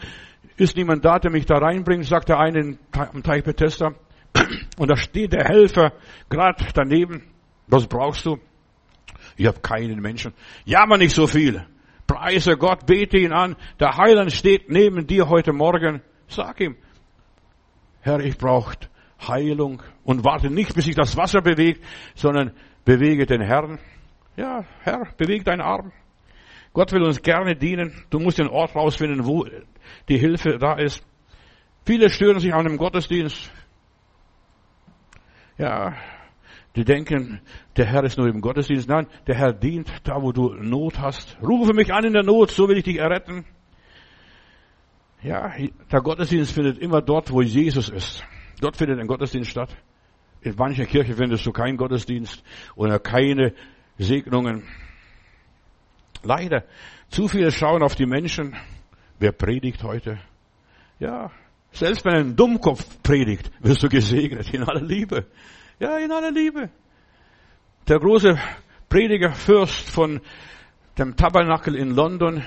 ist 0.58 0.76
niemand 0.76 1.06
da, 1.06 1.20
der 1.20 1.32
mich 1.32 1.46
da 1.46 1.58
reinbringt, 1.58 2.06
sagt 2.06 2.30
der 2.30 2.40
eine 2.40 2.78
am 2.92 3.24
Teich 3.24 3.44
Bethesda. 3.44 3.94
Und 4.78 4.90
da 4.90 4.96
steht 4.96 5.34
der 5.34 5.46
Helfer 5.46 5.94
gerade 6.30 6.66
daneben. 6.74 7.24
Was 7.68 7.88
brauchst 7.88 8.26
du? 8.26 8.40
Ich 9.36 9.46
habe 9.46 9.60
keinen 9.60 10.00
Menschen. 10.02 10.34
Jammer 10.66 10.98
nicht 10.98 11.14
so 11.14 11.28
viel. 11.28 11.66
Preise 12.08 12.58
Gott, 12.58 12.86
bete 12.86 13.18
ihn 13.18 13.34
an. 13.34 13.56
Der 13.80 13.98
Heiland 13.98 14.32
steht 14.32 14.70
neben 14.70 15.06
dir 15.06 15.30
heute 15.30 15.54
Morgen. 15.54 16.02
Sag 16.28 16.60
ihm, 16.62 16.76
Herr, 18.02 18.20
ich 18.20 18.38
brauche 18.38 18.76
Heilung 19.28 19.82
und 20.04 20.24
warte 20.24 20.50
nicht, 20.50 20.74
bis 20.74 20.86
sich 20.86 20.96
das 20.96 21.18
Wasser 21.18 21.42
bewegt, 21.42 21.84
sondern 22.16 22.52
bewege 22.86 23.26
den 23.26 23.42
Herrn. 23.42 23.80
Ja, 24.38 24.64
Herr, 24.82 25.08
bewege 25.18 25.44
deinen 25.44 25.62
Arm. 25.62 25.92
Gott 26.78 26.92
will 26.92 27.02
uns 27.02 27.24
gerne 27.24 27.56
dienen. 27.56 27.92
Du 28.12 28.20
musst 28.20 28.38
den 28.38 28.50
Ort 28.50 28.76
rausfinden, 28.76 29.26
wo 29.26 29.48
die 30.08 30.20
Hilfe 30.20 30.60
da 30.60 30.76
ist. 30.76 31.04
Viele 31.88 32.08
stören 32.12 32.40
sich 32.40 32.54
an 32.54 32.66
dem 32.66 32.78
Gottesdienst. 32.78 33.52
Ja, 35.58 35.96
die 36.76 36.86
denken, 36.86 37.42
der 37.78 37.88
Herr 37.88 38.04
ist 38.04 38.20
nur 38.20 38.28
im 38.28 38.42
Gottesdienst. 38.42 38.88
Nein, 38.88 39.08
der 39.26 39.34
Herr 39.34 39.54
dient 39.54 39.92
da, 40.04 40.22
wo 40.22 40.32
du 40.32 40.54
Not 40.54 41.00
hast. 41.00 41.40
Rufe 41.42 41.74
mich 41.74 41.92
an 41.92 42.06
in 42.06 42.14
der 42.14 42.22
Not, 42.22 42.52
so 42.52 42.70
will 42.70 42.78
ich 42.78 42.84
dich 42.84 43.00
erretten. 43.00 43.44
Ja, 45.24 45.56
der 45.92 46.02
Gottesdienst 46.02 46.52
findet 46.52 46.78
immer 46.78 47.02
dort, 47.02 47.32
wo 47.32 47.42
Jesus 47.42 47.90
ist. 47.90 48.24
Dort 48.62 48.78
findet 48.78 49.00
ein 49.00 49.08
Gottesdienst 49.08 49.50
statt. 49.50 49.76
In 50.42 50.54
mancher 50.56 50.86
Kirche 50.86 51.16
findest 51.16 51.44
du 51.44 51.52
keinen 51.52 51.78
Gottesdienst 51.78 52.44
oder 52.76 53.00
keine 53.00 53.56
Segnungen. 53.98 54.62
Leider, 56.24 56.64
zu 57.10 57.28
viele 57.28 57.52
schauen 57.52 57.84
auf 57.84 57.96
die 57.96 58.06
Menschen. 58.06 58.56
Wer 59.20 59.32
predigt 59.32 59.84
heute? 59.84 60.20
Ja, 61.00 61.32
selbst 61.72 62.06
wenn 62.06 62.16
ein 62.16 62.36
Dummkopf 62.36 63.02
predigt, 63.04 63.52
wirst 63.60 63.84
du 63.84 63.90
gesegnet 63.90 64.54
in 64.54 64.64
aller 64.64 64.82
Liebe. 64.82 65.28
Ja, 65.80 65.98
in 65.98 66.12
aller 66.12 66.32
Liebe. 66.32 66.70
Der 67.88 68.00
große 68.00 68.38
Prediger 68.90 69.34
Fürst 69.34 69.90
von 69.90 70.22
dem 70.98 71.16
Tabernakel 71.16 71.76
in 71.76 71.92
London, 71.92 72.44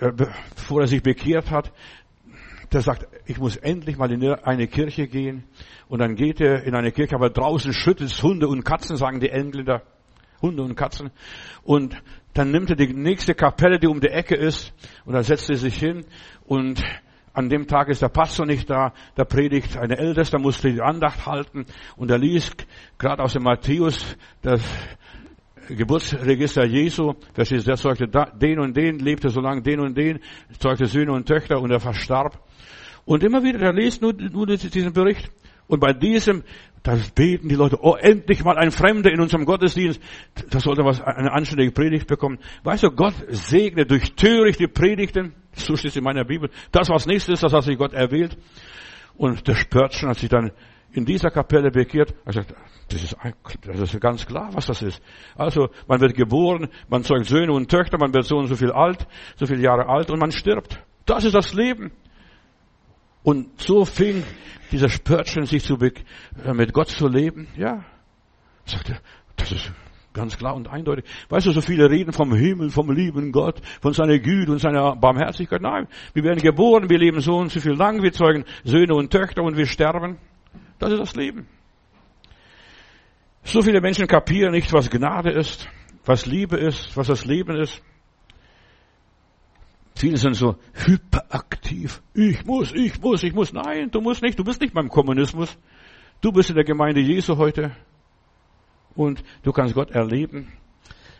äh, 0.00 0.10
bevor 0.10 0.82
er 0.82 0.86
sich 0.86 1.02
bekehrt 1.02 1.50
hat, 1.50 1.72
der 2.72 2.82
sagt, 2.82 3.06
ich 3.26 3.38
muss 3.38 3.56
endlich 3.56 3.96
mal 3.96 4.10
in 4.10 4.24
eine 4.24 4.66
Kirche 4.66 5.06
gehen. 5.06 5.44
Und 5.88 6.00
dann 6.00 6.16
geht 6.16 6.40
er 6.40 6.64
in 6.64 6.74
eine 6.74 6.90
Kirche, 6.90 7.14
aber 7.14 7.30
draußen 7.30 7.72
schüttelt 7.72 8.10
es 8.10 8.22
Hunde 8.22 8.48
und 8.48 8.64
Katzen, 8.64 8.96
sagen 8.96 9.20
die 9.20 9.30
Engländer. 9.30 9.82
Hunde 10.42 10.62
und 10.62 10.74
Katzen. 10.74 11.10
Und 11.62 12.02
dann 12.34 12.50
nimmt 12.50 12.70
er 12.70 12.76
die 12.76 12.92
nächste 12.92 13.34
Kapelle, 13.34 13.78
die 13.78 13.86
um 13.86 14.00
die 14.00 14.08
Ecke 14.08 14.34
ist, 14.34 14.74
und 15.04 15.14
dann 15.14 15.22
setzt 15.22 15.48
er 15.48 15.56
sich 15.56 15.76
hin 15.76 16.04
und 16.44 16.82
an 17.32 17.48
dem 17.48 17.66
Tag 17.66 17.88
ist 17.88 18.02
der 18.02 18.08
Pastor 18.08 18.46
nicht 18.46 18.70
da, 18.70 18.92
da 19.16 19.24
predigt 19.24 19.76
eine 19.76 19.98
Älteste, 19.98 20.38
musste 20.38 20.72
die 20.72 20.80
Andacht 20.80 21.26
halten 21.26 21.66
und 21.96 22.10
er 22.10 22.18
liest 22.18 22.66
gerade 22.96 23.22
aus 23.22 23.32
dem 23.32 23.42
Matthäus 23.42 24.16
das 24.42 24.62
Geburtsregister 25.68 26.66
Jesu, 26.66 27.14
verstehst 27.32 27.66
du, 27.66 27.70
der 27.70 27.76
zeugte 27.76 28.06
den 28.06 28.60
und 28.60 28.76
den, 28.76 28.98
lebte 28.98 29.30
so 29.30 29.40
lange 29.40 29.62
den 29.62 29.80
und 29.80 29.96
den, 29.96 30.20
zeugte 30.58 30.86
Söhne 30.86 31.12
und 31.12 31.26
Töchter 31.26 31.60
und 31.60 31.70
er 31.70 31.80
verstarb. 31.80 32.38
Und 33.04 33.22
immer 33.22 33.42
wieder, 33.42 33.60
er 33.60 33.72
liest 33.72 34.02
nur, 34.02 34.12
nur 34.12 34.46
diesen 34.46 34.92
Bericht. 34.92 35.30
Und 35.66 35.80
bei 35.80 35.92
diesem, 35.92 36.42
da 36.84 36.98
beten 37.14 37.48
die 37.48 37.54
Leute, 37.54 37.78
oh, 37.80 37.96
endlich 37.96 38.44
mal 38.44 38.58
ein 38.58 38.70
Fremder 38.70 39.10
in 39.10 39.18
unserem 39.18 39.46
Gottesdienst. 39.46 40.00
Das 40.50 40.64
sollte 40.64 40.84
was, 40.84 41.00
eine 41.00 41.32
anständige 41.32 41.72
Predigt 41.72 42.06
bekommen. 42.06 42.38
Weißt 42.62 42.82
du, 42.82 42.90
Gott 42.90 43.14
segne 43.28 43.86
durch 43.86 44.14
törichte 44.16 44.68
Predigten. 44.68 45.34
So 45.54 45.76
steht 45.76 45.92
es 45.92 45.96
in 45.96 46.04
meiner 46.04 46.24
Bibel. 46.24 46.50
Das, 46.72 46.90
was 46.90 47.06
nächstes 47.06 47.34
ist, 47.34 47.42
das 47.42 47.54
hat 47.54 47.64
sich 47.64 47.78
Gott 47.78 47.94
erwählt. 47.94 48.36
Und 49.16 49.48
der 49.48 49.54
Spörtchen 49.54 50.10
hat 50.10 50.18
sich 50.18 50.28
dann 50.28 50.52
in 50.92 51.06
dieser 51.06 51.30
Kapelle 51.30 51.70
bekehrt. 51.70 52.14
Er 52.26 52.34
sagt, 52.34 52.54
das 52.90 53.02
ist, 53.02 53.16
das 53.62 53.94
ist 53.94 54.00
ganz 54.00 54.26
klar, 54.26 54.50
was 54.52 54.66
das 54.66 54.82
ist. 54.82 55.02
Also, 55.36 55.70
man 55.88 56.02
wird 56.02 56.14
geboren, 56.14 56.68
man 56.90 57.02
zeugt 57.02 57.24
Söhne 57.24 57.52
und 57.54 57.70
Töchter, 57.70 57.96
man 57.98 58.12
wird 58.12 58.26
so 58.26 58.36
und 58.36 58.48
so 58.48 58.56
viel 58.56 58.72
alt, 58.72 59.06
so 59.36 59.46
viele 59.46 59.62
Jahre 59.62 59.88
alt 59.88 60.10
und 60.10 60.20
man 60.20 60.32
stirbt. 60.32 60.84
Das 61.06 61.24
ist 61.24 61.34
das 61.34 61.54
Leben. 61.54 61.92
Und 63.24 63.60
so 63.60 63.86
fing 63.86 64.22
dieser 64.70 64.90
Spörtchen 64.90 65.46
sich 65.46 65.64
zu, 65.64 65.76
äh, 65.80 66.52
mit 66.52 66.72
Gott 66.74 66.88
zu 66.88 67.08
leben. 67.08 67.48
Ja, 67.56 67.84
sagte, 68.66 69.00
das 69.36 69.50
ist 69.50 69.72
ganz 70.12 70.36
klar 70.36 70.54
und 70.54 70.68
eindeutig. 70.68 71.06
Weißt 71.30 71.46
du, 71.46 71.52
so 71.52 71.62
viele 71.62 71.90
reden 71.90 72.12
vom 72.12 72.34
Himmel, 72.34 72.68
vom 72.68 72.90
lieben 72.90 73.32
Gott, 73.32 73.60
von 73.80 73.94
seiner 73.94 74.18
Güte 74.18 74.52
und 74.52 74.58
seiner 74.58 74.94
Barmherzigkeit. 74.94 75.62
Nein, 75.62 75.88
wir 76.12 76.22
werden 76.22 76.40
geboren, 76.40 76.90
wir 76.90 76.98
leben 76.98 77.20
so 77.20 77.38
und 77.38 77.50
so 77.50 77.60
viel 77.60 77.72
lang, 77.72 78.02
wir 78.02 78.12
zeugen 78.12 78.44
Söhne 78.62 78.94
und 78.94 79.10
Töchter 79.10 79.42
und 79.42 79.56
wir 79.56 79.66
sterben. 79.66 80.18
Das 80.78 80.92
ist 80.92 81.00
das 81.00 81.16
Leben. 81.16 81.48
So 83.42 83.62
viele 83.62 83.80
Menschen 83.80 84.06
kapieren 84.06 84.52
nicht, 84.52 84.70
was 84.72 84.90
Gnade 84.90 85.30
ist, 85.30 85.66
was 86.04 86.26
Liebe 86.26 86.58
ist, 86.58 86.94
was 86.94 87.06
das 87.06 87.24
Leben 87.24 87.56
ist. 87.56 87.82
Viele 90.04 90.18
sind 90.18 90.34
so 90.34 90.56
hyperaktiv. 90.74 92.02
Ich 92.12 92.44
muss, 92.44 92.74
ich 92.74 93.00
muss, 93.00 93.22
ich 93.22 93.32
muss. 93.32 93.54
Nein, 93.54 93.90
du 93.90 94.02
musst 94.02 94.20
nicht. 94.22 94.38
Du 94.38 94.44
bist 94.44 94.60
nicht 94.60 94.74
beim 94.74 94.90
Kommunismus. 94.90 95.56
Du 96.20 96.30
bist 96.30 96.50
in 96.50 96.56
der 96.56 96.64
Gemeinde 96.66 97.00
Jesu 97.00 97.38
heute. 97.38 97.74
Und 98.94 99.24
du 99.44 99.52
kannst 99.52 99.72
Gott 99.74 99.92
erleben. 99.92 100.52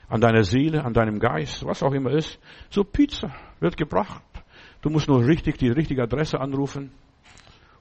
An 0.07 0.20
deiner 0.20 0.45
Seele, 0.45 0.85
an 0.85 0.93
deinem 0.93 1.18
Geist, 1.18 1.64
was 1.64 1.82
auch 1.82 1.95
immer 1.95 2.11
ist. 2.11 2.39
So 2.68 2.85
Pizza 2.85 3.35
wird 3.59 3.78
gebracht. 3.78 4.22
Du 4.82 4.91
musst 4.91 5.09
nur 5.09 5.26
richtig 5.26 5.57
die 5.57 5.70
richtige 5.70 6.03
Adresse 6.03 6.39
anrufen. 6.39 6.93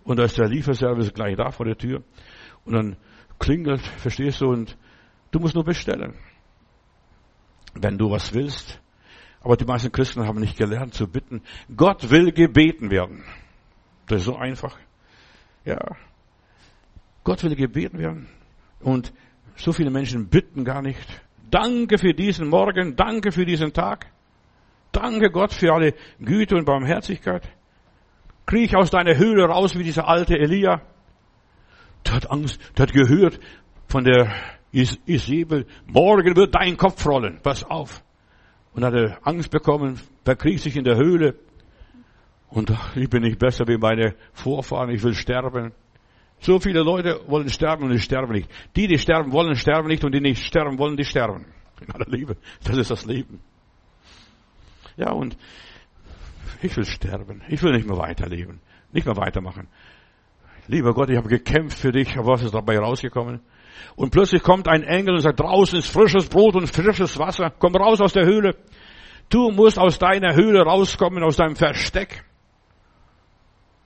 Und 0.06 0.20
da 0.20 0.24
ist 0.24 0.38
der 0.38 0.47
Lieferservice 0.47 1.14
gleich 1.14 1.36
da 1.36 1.51
vor 1.51 1.66
der 1.66 1.78
Tür. 1.78 2.01
Und 2.64 2.76
dann 2.76 2.95
klingelt, 3.39 3.82
verstehst 3.82 4.39
du, 4.39 4.45
und 4.45 4.78
du 5.32 5.41
musst 5.41 5.54
nur 5.54 5.66
bestellen. 5.66 6.14
Wenn 7.74 7.97
du 7.97 8.10
was 8.10 8.34
willst, 8.34 8.82
aber 9.44 9.58
die 9.58 9.66
meisten 9.66 9.91
Christen 9.91 10.26
haben 10.26 10.39
nicht 10.39 10.58
gelernt 10.58 10.94
zu 10.94 11.08
bitten. 11.08 11.41
Gott 11.76 12.10
will 12.10 12.32
gebeten 12.32 12.89
werden. 12.89 13.24
Das 14.08 14.22
ist 14.22 14.26
so 14.26 14.38
einfach. 14.38 14.78
Ja. 15.66 15.80
Gott 17.26 17.44
will 17.44 17.56
gebeten 17.56 18.00
werden. 18.00 18.30
Und 18.80 19.14
so 19.58 19.74
viele 19.74 19.91
Menschen 19.91 20.30
bitten 20.30 20.64
gar 20.64 20.82
nicht. 20.82 21.08
Danke 21.52 21.98
für 21.98 22.14
diesen 22.14 22.48
Morgen. 22.48 22.96
Danke 22.96 23.34
für 23.34 23.46
diesen 23.46 23.74
Tag. 23.74 24.08
Danke 24.94 25.30
Gott 25.30 25.54
für 25.54 25.74
alle 25.74 25.94
Güte 26.20 26.56
und 26.56 26.66
Barmherzigkeit. 26.66 27.48
Kriech 28.46 28.76
aus 28.76 28.91
deiner 28.91 29.18
Höhle 29.18 29.46
raus 29.46 29.78
wie 29.78 29.84
dieser 29.84 30.08
alte 30.08 30.38
Elia. 30.38 30.82
Der 32.06 32.14
hat 32.14 32.32
Angst, 32.32 32.60
der 32.78 32.84
hat 32.84 32.94
gehört 32.94 33.39
von 33.88 34.04
der 34.04 34.34
Isabel, 34.72 35.66
morgen 35.86 36.36
wird 36.36 36.56
dein 36.56 36.78
Kopf 36.78 37.06
rollen. 37.06 37.39
Pass 37.41 37.64
auf 37.64 38.04
und 38.74 38.84
hatte 38.84 39.17
Angst 39.24 39.51
bekommen, 39.51 39.99
verkriegt 40.24 40.61
sich 40.61 40.76
in 40.76 40.84
der 40.84 40.97
Höhle. 40.97 41.36
Und 42.49 42.71
ich 42.95 43.09
bin 43.09 43.24
nicht 43.24 43.39
besser 43.39 43.67
wie 43.67 43.78
meine 43.78 44.15
Vorfahren, 44.34 44.89
ich 44.89 45.03
will 45.03 45.15
sterben. 45.15 45.71
So 46.39 46.59
viele 46.59 46.84
Leute 46.84 47.21
wollen 47.28 47.49
sterben 47.49 47.86
und 47.86 47.91
die 47.91 47.99
sterben 47.99 48.34
nicht. 48.34 48.49
Die, 48.76 48.88
die 48.88 48.97
sterben 48.97 49.32
wollen, 49.32 49.55
sterben 49.55 49.88
nicht 49.88 50.03
und 50.03 50.13
die 50.13 50.19
nicht 50.19 50.43
sterben 50.43 50.78
wollen, 50.78 50.97
die 50.97 51.05
sterben. 51.05 51.45
In 51.82 51.91
aller 51.91 52.09
Liebe. 52.09 52.38
Das 52.63 52.78
ist 52.78 52.91
das 52.91 53.05
Leben. 53.05 53.39
Ja, 54.97 55.11
und 55.11 55.38
ich 56.61 56.76
will 56.78 56.86
sterben. 56.86 57.41
Ich 57.47 57.63
will 57.63 57.71
nicht 57.71 57.88
mehr 57.88 57.97
weiterleben. 57.97 58.59
Nicht 58.91 59.05
mehr 59.05 59.17
weitermachen. 59.17 59.67
Lieber 60.67 60.93
Gott, 60.93 61.09
ich 61.09 61.17
habe 61.17 61.28
gekämpft 61.28 61.78
für 61.78 61.91
dich, 61.91 62.17
aber 62.17 62.34
was 62.34 62.43
ist 62.43 62.53
dabei 62.53 62.78
rausgekommen? 62.78 63.41
Und 63.95 64.11
plötzlich 64.11 64.43
kommt 64.43 64.67
ein 64.67 64.84
Engel 64.84 65.15
und 65.15 65.21
sagt, 65.21 65.39
draußen 65.39 65.78
ist 65.78 65.88
frisches 65.88 66.28
Brot 66.28 66.55
und 66.55 66.67
frisches 66.67 67.17
Wasser. 67.19 67.51
Komm 67.57 67.76
raus 67.76 68.01
aus 68.01 68.13
der 68.13 68.26
Höhle. 68.26 68.55
Du 69.30 69.51
musst 69.51 69.80
aus 69.80 69.99
deiner 69.99 70.36
Höhle 70.36 70.61
rauskommen, 70.61 71.24
aus 71.24 71.38
deinem 71.38 71.55
Versteck. 71.55 72.24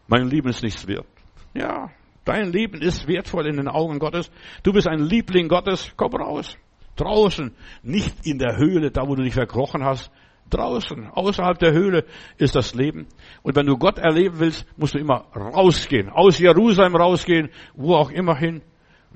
Mein 0.08 0.30
Leben 0.30 0.50
ist 0.50 0.64
nichts 0.64 0.88
wert. 0.88 1.06
Ja, 1.54 1.92
dein 2.26 2.52
Leben 2.52 2.82
ist 2.82 3.08
wertvoll 3.08 3.48
in 3.48 3.58
den 3.58 3.68
Augen 3.68 4.00
Gottes. 4.00 4.32
Du 4.64 4.72
bist 4.74 4.88
ein 4.88 5.00
Liebling 5.00 5.48
Gottes. 5.48 5.92
Komm 5.96 6.14
raus. 6.16 6.58
Draußen, 6.96 7.54
nicht 7.84 8.26
in 8.26 8.40
der 8.40 8.58
Höhle, 8.58 8.92
da 8.92 9.08
wo 9.08 9.16
du 9.16 9.24
dich 9.24 9.34
verkrochen 9.34 9.84
hast. 9.84 10.12
Draußen, 10.50 11.10
außerhalb 11.10 11.60
der 11.60 11.74
Höhle 11.74 12.06
ist 12.38 12.56
das 12.56 12.74
Leben. 12.74 13.08
Und 13.44 13.56
wenn 13.56 13.66
du 13.66 13.78
Gott 13.78 13.98
erleben 13.98 14.40
willst, 14.40 14.66
musst 14.78 14.94
du 14.94 14.98
immer 14.98 15.26
rausgehen. 15.36 16.10
Aus 16.10 16.40
Jerusalem 16.40 16.96
rausgehen, 16.96 17.50
wo 17.76 17.96
auch 17.96 18.12
immer 18.12 18.36
hin. 18.38 18.62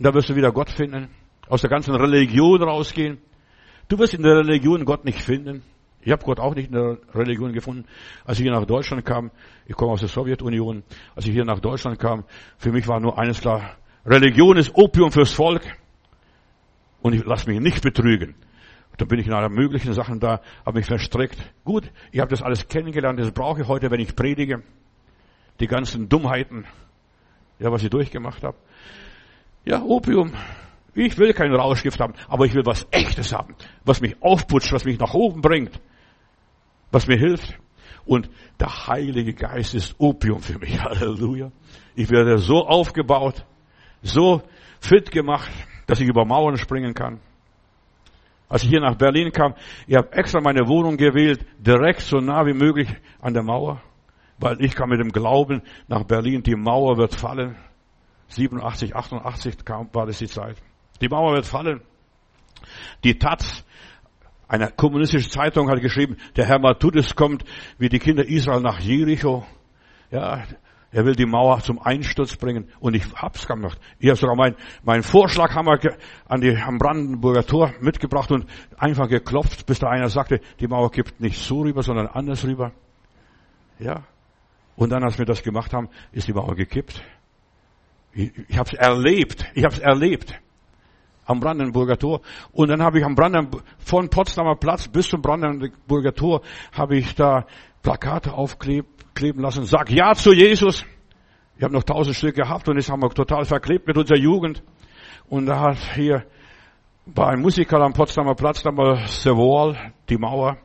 Und 0.01 0.05
da 0.05 0.15
wirst 0.15 0.29
du 0.29 0.35
wieder 0.35 0.51
Gott 0.51 0.71
finden. 0.71 1.09
Aus 1.47 1.61
der 1.61 1.69
ganzen 1.69 1.93
Religion 1.93 2.63
rausgehen. 2.63 3.19
Du 3.87 3.99
wirst 3.99 4.15
in 4.15 4.23
der 4.23 4.37
Religion 4.37 4.83
Gott 4.83 5.05
nicht 5.05 5.21
finden. 5.21 5.61
Ich 6.01 6.11
habe 6.11 6.23
Gott 6.23 6.39
auch 6.39 6.55
nicht 6.55 6.69
in 6.69 6.73
der 6.73 6.97
Religion 7.13 7.53
gefunden. 7.53 7.85
Als 8.25 8.39
ich 8.39 8.43
hier 8.43 8.51
nach 8.51 8.65
Deutschland 8.65 9.05
kam, 9.05 9.29
ich 9.67 9.75
komme 9.75 9.91
aus 9.91 9.99
der 9.99 10.09
Sowjetunion, 10.09 10.81
als 11.15 11.27
ich 11.27 11.33
hier 11.33 11.45
nach 11.45 11.59
Deutschland 11.59 11.99
kam, 11.99 12.23
für 12.57 12.71
mich 12.71 12.87
war 12.87 12.99
nur 12.99 13.19
eines 13.19 13.41
klar, 13.41 13.77
Religion 14.03 14.57
ist 14.57 14.73
Opium 14.73 15.11
fürs 15.11 15.33
Volk. 15.33 15.61
Und 17.03 17.13
ich 17.13 17.23
lasse 17.23 17.47
mich 17.47 17.59
nicht 17.59 17.83
betrügen. 17.83 18.33
Da 18.97 19.05
bin 19.05 19.19
ich 19.19 19.27
in 19.27 19.33
aller 19.33 19.49
möglichen 19.49 19.93
Sachen 19.93 20.19
da, 20.19 20.41
habe 20.65 20.79
mich 20.79 20.87
verstrickt. 20.87 21.37
Gut, 21.63 21.91
ich 22.11 22.21
habe 22.21 22.31
das 22.31 22.41
alles 22.41 22.67
kennengelernt, 22.67 23.19
das 23.19 23.31
brauche 23.33 23.61
ich 23.61 23.67
heute, 23.67 23.91
wenn 23.91 23.99
ich 23.99 24.15
predige. 24.15 24.63
Die 25.59 25.67
ganzen 25.67 26.09
Dummheiten, 26.09 26.65
ja, 27.59 27.71
was 27.71 27.83
ich 27.83 27.91
durchgemacht 27.91 28.41
habe. 28.41 28.57
Ja, 29.63 29.81
Opium. 29.83 30.33
Ich 30.93 31.17
will 31.17 31.33
kein 31.33 31.53
Rauschgift 31.53 31.99
haben, 31.99 32.13
aber 32.27 32.45
ich 32.45 32.53
will 32.53 32.65
was 32.65 32.85
Echtes 32.91 33.33
haben, 33.33 33.55
was 33.85 34.01
mich 34.01 34.21
aufputscht, 34.21 34.73
was 34.73 34.83
mich 34.83 34.99
nach 34.99 35.13
oben 35.13 35.41
bringt, 35.41 35.79
was 36.91 37.07
mir 37.07 37.17
hilft. 37.17 37.57
Und 38.05 38.29
der 38.59 38.87
Heilige 38.87 39.33
Geist 39.33 39.73
ist 39.73 39.95
Opium 39.99 40.41
für 40.41 40.59
mich. 40.59 40.79
Halleluja. 40.83 41.51
Ich 41.95 42.09
werde 42.09 42.39
so 42.39 42.67
aufgebaut, 42.67 43.45
so 44.01 44.41
fit 44.81 45.11
gemacht, 45.11 45.51
dass 45.85 45.99
ich 45.99 46.09
über 46.09 46.25
Mauern 46.25 46.57
springen 46.57 46.93
kann. 46.93 47.19
Als 48.49 48.63
ich 48.63 48.69
hier 48.69 48.81
nach 48.81 48.95
Berlin 48.95 49.31
kam, 49.31 49.53
ich 49.87 49.95
habe 49.95 50.11
extra 50.11 50.41
meine 50.41 50.67
Wohnung 50.67 50.97
gewählt, 50.97 51.45
direkt 51.57 52.01
so 52.01 52.17
nah 52.17 52.45
wie 52.45 52.53
möglich 52.53 52.89
an 53.21 53.33
der 53.33 53.43
Mauer, 53.43 53.81
weil 54.39 54.61
ich 54.61 54.75
kam 54.75 54.89
mit 54.89 54.99
dem 54.99 55.13
Glauben 55.13 55.61
nach 55.87 56.03
Berlin, 56.03 56.43
die 56.43 56.55
Mauer 56.55 56.97
wird 56.97 57.15
fallen. 57.15 57.55
87, 58.31 58.95
88 58.95 59.65
kam, 59.65 59.89
war 59.93 60.05
das 60.05 60.19
die 60.19 60.27
Zeit. 60.27 60.57
Die 61.01 61.09
Mauer 61.09 61.33
wird 61.33 61.45
fallen. 61.45 61.81
Die 63.03 63.17
Taz, 63.17 63.63
eine 64.47 64.71
kommunistische 64.71 65.29
Zeitung 65.29 65.69
hat 65.69 65.81
geschrieben, 65.81 66.17
der 66.35 66.45
Herr 66.45 66.59
Matthäus 66.59 67.15
kommt 67.15 67.43
wie 67.77 67.89
die 67.89 67.99
Kinder 67.99 68.25
Israel 68.25 68.61
nach 68.61 68.79
Jericho. 68.79 69.45
Ja, 70.11 70.43
er 70.91 71.05
will 71.05 71.15
die 71.15 71.25
Mauer 71.25 71.61
zum 71.61 71.79
Einsturz 71.79 72.35
bringen. 72.35 72.69
Und 72.79 72.95
ich 72.95 73.03
hab's 73.13 73.47
gemacht. 73.47 73.79
Ich 73.99 74.09
habe 74.09 74.17
sogar 74.17 74.35
mein, 74.35 74.55
mein 74.83 75.03
Vorschlaghammer 75.03 75.79
an 76.27 76.41
die, 76.41 76.55
am 76.57 76.77
Brandenburger 76.77 77.45
Tor 77.45 77.73
mitgebracht 77.79 78.29
und 78.31 78.45
einfach 78.77 79.07
geklopft, 79.07 79.65
bis 79.65 79.79
da 79.79 79.87
einer 79.87 80.09
sagte, 80.09 80.41
die 80.59 80.67
Mauer 80.67 80.91
kippt 80.91 81.21
nicht 81.21 81.41
so 81.41 81.61
rüber, 81.61 81.81
sondern 81.81 82.07
anders 82.07 82.45
rüber. 82.45 82.73
Ja. 83.79 84.03
Und 84.75 84.89
dann, 84.89 85.03
als 85.03 85.17
wir 85.17 85.25
das 85.25 85.43
gemacht 85.43 85.73
haben, 85.73 85.89
ist 86.11 86.27
die 86.27 86.33
Mauer 86.33 86.55
gekippt. 86.55 87.01
Ich, 88.13 88.31
ich 88.47 88.57
habe 88.57 88.69
es 88.71 88.77
erlebt. 88.77 89.45
Ich 89.53 89.63
habe 89.63 89.73
es 89.73 89.79
erlebt 89.79 90.39
am 91.25 91.39
Brandenburger 91.39 91.97
Tor. 91.97 92.21
Und 92.51 92.69
dann 92.69 92.81
habe 92.81 92.99
ich 92.99 93.05
am 93.05 93.15
Brandenburg, 93.15 93.63
von 93.79 94.09
Potsdamer 94.09 94.55
Platz 94.55 94.87
bis 94.87 95.07
zum 95.07 95.21
Brandenburger 95.21 96.13
Tor, 96.13 96.41
habe 96.71 96.97
ich 96.97 97.15
da 97.15 97.45
Plakate 97.81 98.33
aufkleben 98.33 99.41
lassen. 99.41 99.65
Sag 99.65 99.89
Ja 99.89 100.13
zu 100.13 100.33
Jesus. 100.33 100.85
Ich 101.57 101.63
habe 101.63 101.73
noch 101.73 101.83
tausend 101.83 102.15
Stück 102.15 102.35
gehabt 102.35 102.67
und 102.69 102.75
das 102.75 102.89
haben 102.89 103.01
wir 103.01 103.09
total 103.09 103.45
verklebt 103.45 103.87
mit 103.87 103.97
unserer 103.97 104.17
Jugend. 104.17 104.63
Und 105.29 105.45
da 105.45 105.59
hat 105.59 105.77
hier 105.95 106.25
war 107.05 107.29
ein 107.29 107.41
Musiker 107.41 107.79
am 107.81 107.93
Potsdamer 107.93 108.35
Platz, 108.35 108.63
damals 108.63 109.23
The 109.23 109.31
Wall, 109.31 109.93
die 110.09 110.17
Mauer. 110.17 110.57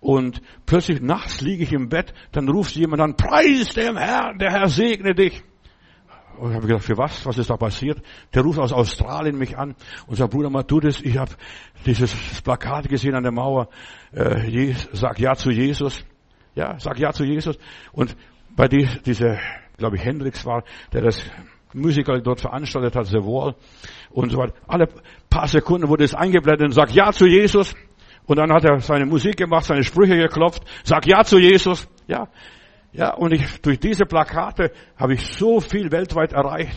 Und 0.00 0.40
plötzlich 0.66 1.00
nachts 1.00 1.40
liege 1.40 1.64
ich 1.64 1.72
im 1.72 1.88
Bett, 1.88 2.12
dann 2.32 2.48
ruft 2.48 2.76
jemand 2.76 3.00
an, 3.02 3.16
preis 3.16 3.70
dem 3.74 3.96
Herrn, 3.96 4.38
der 4.38 4.50
Herr 4.50 4.68
segne 4.68 5.14
dich. 5.14 5.42
Und 6.38 6.50
ich 6.50 6.56
habe 6.56 6.66
gedacht, 6.66 6.84
für 6.84 6.98
was? 6.98 7.24
Was 7.26 7.38
ist 7.38 7.50
da 7.50 7.56
passiert? 7.56 8.02
Der 8.34 8.42
ruft 8.42 8.58
aus 8.58 8.72
Australien 8.72 9.38
mich 9.38 9.56
an 9.56 9.74
sagt, 10.08 10.32
Bruder 10.32 10.50
Matthäus, 10.50 11.00
ich 11.00 11.16
habe 11.16 11.30
dieses 11.86 12.42
Plakat 12.42 12.88
gesehen 12.88 13.14
an 13.14 13.22
der 13.22 13.32
Mauer, 13.32 13.68
äh, 14.12 14.74
sag 14.92 15.18
Ja 15.18 15.34
zu 15.34 15.50
Jesus. 15.50 16.04
Ja, 16.54 16.78
sag 16.78 16.98
Ja 16.98 17.12
zu 17.12 17.24
Jesus. 17.24 17.58
Und 17.92 18.16
bei 18.56 18.68
die, 18.68 18.88
dieser, 19.04 19.38
glaube 19.76 19.96
ich, 19.96 20.04
Hendrix 20.04 20.44
war, 20.46 20.64
der 20.92 21.02
das 21.02 21.24
Musiker 21.72 22.20
dort 22.20 22.40
veranstaltet 22.40 22.94
hat, 22.94 23.06
The 23.06 23.18
Wall 23.18 23.56
und 24.10 24.30
so 24.30 24.38
weiter. 24.38 24.54
Alle 24.66 24.88
paar 25.28 25.48
Sekunden 25.48 25.88
wurde 25.88 26.04
es 26.04 26.14
eingeblendet 26.14 26.66
und 26.66 26.72
sag 26.72 26.92
Ja 26.92 27.12
zu 27.12 27.26
Jesus. 27.26 27.74
Und 28.26 28.38
dann 28.38 28.52
hat 28.52 28.64
er 28.64 28.80
seine 28.80 29.04
Musik 29.06 29.36
gemacht, 29.36 29.64
seine 29.64 29.84
Sprüche 29.84 30.16
geklopft, 30.16 30.62
sag 30.84 31.06
Ja 31.06 31.24
zu 31.24 31.38
Jesus. 31.38 31.88
Ja, 32.06 32.28
ja, 32.94 33.12
und 33.14 33.32
ich, 33.32 33.60
durch 33.60 33.80
diese 33.80 34.04
Plakate 34.06 34.70
habe 34.96 35.14
ich 35.14 35.26
so 35.26 35.58
viel 35.60 35.90
weltweit 35.90 36.32
erreicht. 36.32 36.76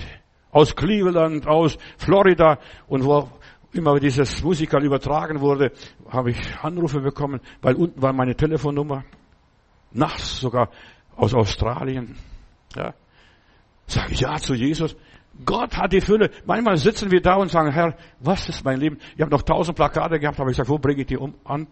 Aus 0.50 0.76
Cleveland, 0.76 1.46
aus 1.46 1.78
Florida 1.98 2.58
und 2.88 3.06
wo 3.06 3.30
immer 3.72 4.00
dieses 4.00 4.42
Musical 4.42 4.84
übertragen 4.84 5.40
wurde, 5.42 5.72
habe 6.10 6.32
ich 6.32 6.58
Anrufe 6.60 7.02
bekommen, 7.02 7.40
weil 7.62 7.76
unten 7.76 8.02
war 8.02 8.14
meine 8.14 8.36
Telefonnummer. 8.36 9.04
Nachts 9.92 10.40
sogar 10.40 10.72
aus 11.16 11.36
Australien. 11.36 12.18
Ja. 12.76 12.96
Sag 13.86 14.12
ich 14.12 14.22
ja 14.22 14.38
zu 14.38 14.56
Jesus. 14.56 14.96
Gott 15.46 15.78
hat 15.78 15.94
die 15.94 16.02
Fülle. 16.02 16.32
Manchmal 16.48 16.78
sitzen 16.78 17.12
wir 17.12 17.22
da 17.22 17.36
und 17.36 17.52
sagen, 17.52 17.72
Herr, 17.72 17.96
was 18.20 18.50
ist 18.50 18.66
mein 18.66 18.80
Leben? 18.80 18.98
Ich 19.16 19.22
habe 19.22 19.30
noch 19.30 19.44
tausend 19.44 19.78
Plakate 19.78 20.20
gehabt, 20.20 20.40
aber 20.40 20.50
ich 20.50 20.58
sage, 20.58 20.70
wo 20.70 20.80
bringe 20.80 21.02
ich 21.02 21.08
die 21.08 21.18
um, 21.18 21.36
an, 21.46 21.68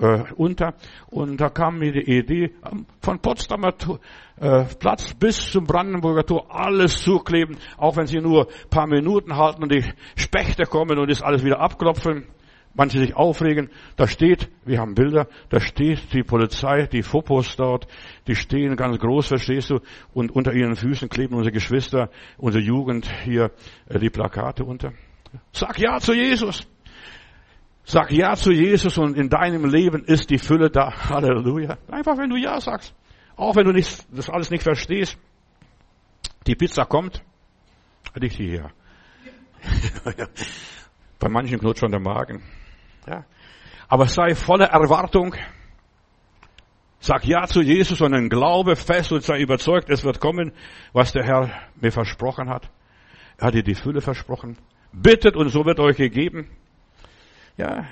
äh, 0.00 0.24
unter. 0.36 0.74
Und 1.10 1.40
da 1.40 1.48
kam 1.50 1.78
mir 1.78 1.92
die 1.92 2.18
Idee, 2.18 2.52
von 3.00 3.18
Potsdamer 3.20 3.74
äh, 4.40 4.64
Platz 4.78 5.14
bis 5.14 5.52
zum 5.52 5.64
Brandenburger 5.64 6.24
Tor 6.24 6.46
alles 6.48 6.98
zukleben, 7.02 7.58
auch 7.76 7.96
wenn 7.96 8.06
sie 8.06 8.20
nur 8.20 8.48
paar 8.70 8.86
Minuten 8.86 9.36
halten 9.36 9.62
und 9.62 9.72
die 9.72 9.84
Spechte 10.16 10.64
kommen 10.64 10.98
und 10.98 11.10
das 11.10 11.22
alles 11.22 11.44
wieder 11.44 11.60
abklopfen. 11.60 12.26
Manche 12.72 13.00
sich 13.00 13.16
aufregen. 13.16 13.68
Da 13.96 14.06
steht, 14.06 14.48
wir 14.64 14.78
haben 14.78 14.94
Bilder, 14.94 15.26
da 15.48 15.58
steht 15.58 16.12
die 16.12 16.22
Polizei, 16.22 16.86
die 16.86 17.02
Fopos 17.02 17.56
dort, 17.56 17.88
die 18.28 18.36
stehen 18.36 18.76
ganz 18.76 18.96
groß, 19.00 19.26
verstehst 19.26 19.70
du, 19.70 19.80
und 20.14 20.30
unter 20.30 20.52
ihren 20.52 20.76
Füßen 20.76 21.08
kleben 21.08 21.34
unsere 21.34 21.52
Geschwister, 21.52 22.10
unsere 22.38 22.62
Jugend 22.62 23.10
hier 23.24 23.50
äh, 23.88 23.98
die 23.98 24.08
Plakate 24.08 24.64
unter. 24.64 24.92
Sag 25.52 25.80
ja 25.80 25.98
zu 25.98 26.14
Jesus. 26.14 26.66
Sag 27.90 28.12
Ja 28.12 28.36
zu 28.36 28.52
Jesus 28.52 28.98
und 28.98 29.16
in 29.16 29.28
deinem 29.28 29.64
Leben 29.64 30.04
ist 30.04 30.30
die 30.30 30.38
Fülle 30.38 30.70
da. 30.70 30.92
Halleluja. 31.08 31.76
Einfach 31.90 32.16
wenn 32.18 32.30
du 32.30 32.36
Ja 32.36 32.60
sagst. 32.60 32.94
Auch 33.34 33.56
wenn 33.56 33.64
du 33.64 33.72
nicht, 33.72 34.06
das 34.16 34.30
alles 34.30 34.48
nicht 34.52 34.62
verstehst. 34.62 35.18
Die 36.46 36.54
Pizza 36.54 36.84
kommt. 36.84 37.24
Nicht 38.14 38.36
hierher. 38.36 38.70
Bei 41.18 41.28
manchen 41.28 41.58
knutscht 41.58 41.80
schon 41.80 41.90
der 41.90 41.98
Magen. 41.98 42.44
Ja. 43.08 43.24
Aber 43.88 44.06
sei 44.06 44.36
voller 44.36 44.66
Erwartung. 44.66 45.34
Sag 47.00 47.24
Ja 47.24 47.48
zu 47.48 47.60
Jesus 47.60 48.00
und 48.00 48.12
dann 48.12 48.28
glaube 48.28 48.76
fest 48.76 49.10
und 49.10 49.24
sei 49.24 49.40
überzeugt, 49.40 49.90
es 49.90 50.04
wird 50.04 50.20
kommen, 50.20 50.52
was 50.92 51.10
der 51.10 51.24
Herr 51.24 51.50
mir 51.74 51.90
versprochen 51.90 52.50
hat. 52.50 52.70
Er 53.36 53.48
hat 53.48 53.54
dir 53.54 53.64
die 53.64 53.74
Fülle 53.74 54.00
versprochen. 54.00 54.58
Bittet 54.92 55.34
und 55.34 55.48
so 55.48 55.64
wird 55.64 55.80
euch 55.80 55.96
gegeben. 55.96 56.46
Ja, 57.60 57.84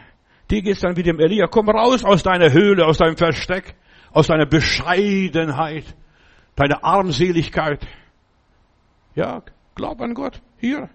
die 0.50 0.62
geht's 0.62 0.80
dann 0.80 0.96
wie 0.96 1.02
dem 1.02 1.20
Elia. 1.20 1.46
Komm 1.46 1.68
raus 1.68 2.02
aus 2.02 2.22
deiner 2.22 2.50
Höhle, 2.50 2.86
aus 2.86 2.96
deinem 2.96 3.18
Versteck, 3.18 3.74
aus 4.12 4.28
deiner 4.28 4.46
Bescheidenheit, 4.46 5.84
deiner 6.56 6.82
Armseligkeit. 6.82 7.86
Ja, 9.14 9.42
glaub 9.74 10.00
an 10.00 10.14
Gott. 10.14 10.40
Hier. 10.56 10.88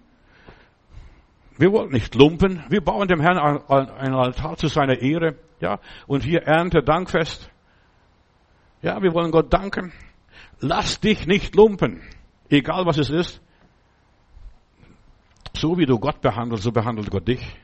Wir 1.56 1.70
wollen 1.70 1.92
nicht 1.92 2.16
lumpen. 2.16 2.64
Wir 2.68 2.80
bauen 2.80 3.06
dem 3.06 3.20
Herrn 3.20 3.38
ein 3.38 4.12
Altar 4.12 4.56
zu 4.56 4.66
seiner 4.66 5.00
Ehre. 5.00 5.36
Ja, 5.60 5.78
und 6.08 6.24
hier 6.24 6.42
Ernte 6.42 6.82
Dankfest. 6.82 7.48
Ja, 8.82 9.00
wir 9.00 9.14
wollen 9.14 9.30
Gott 9.30 9.52
danken. 9.52 9.92
Lass 10.58 10.98
dich 10.98 11.28
nicht 11.28 11.54
lumpen. 11.54 12.02
Egal 12.48 12.86
was 12.86 12.98
es 12.98 13.10
ist. 13.10 13.40
So 15.56 15.78
wie 15.78 15.86
du 15.86 16.00
Gott 16.00 16.20
behandelst, 16.20 16.64
so 16.64 16.72
behandelt 16.72 17.08
Gott 17.12 17.28
dich. 17.28 17.56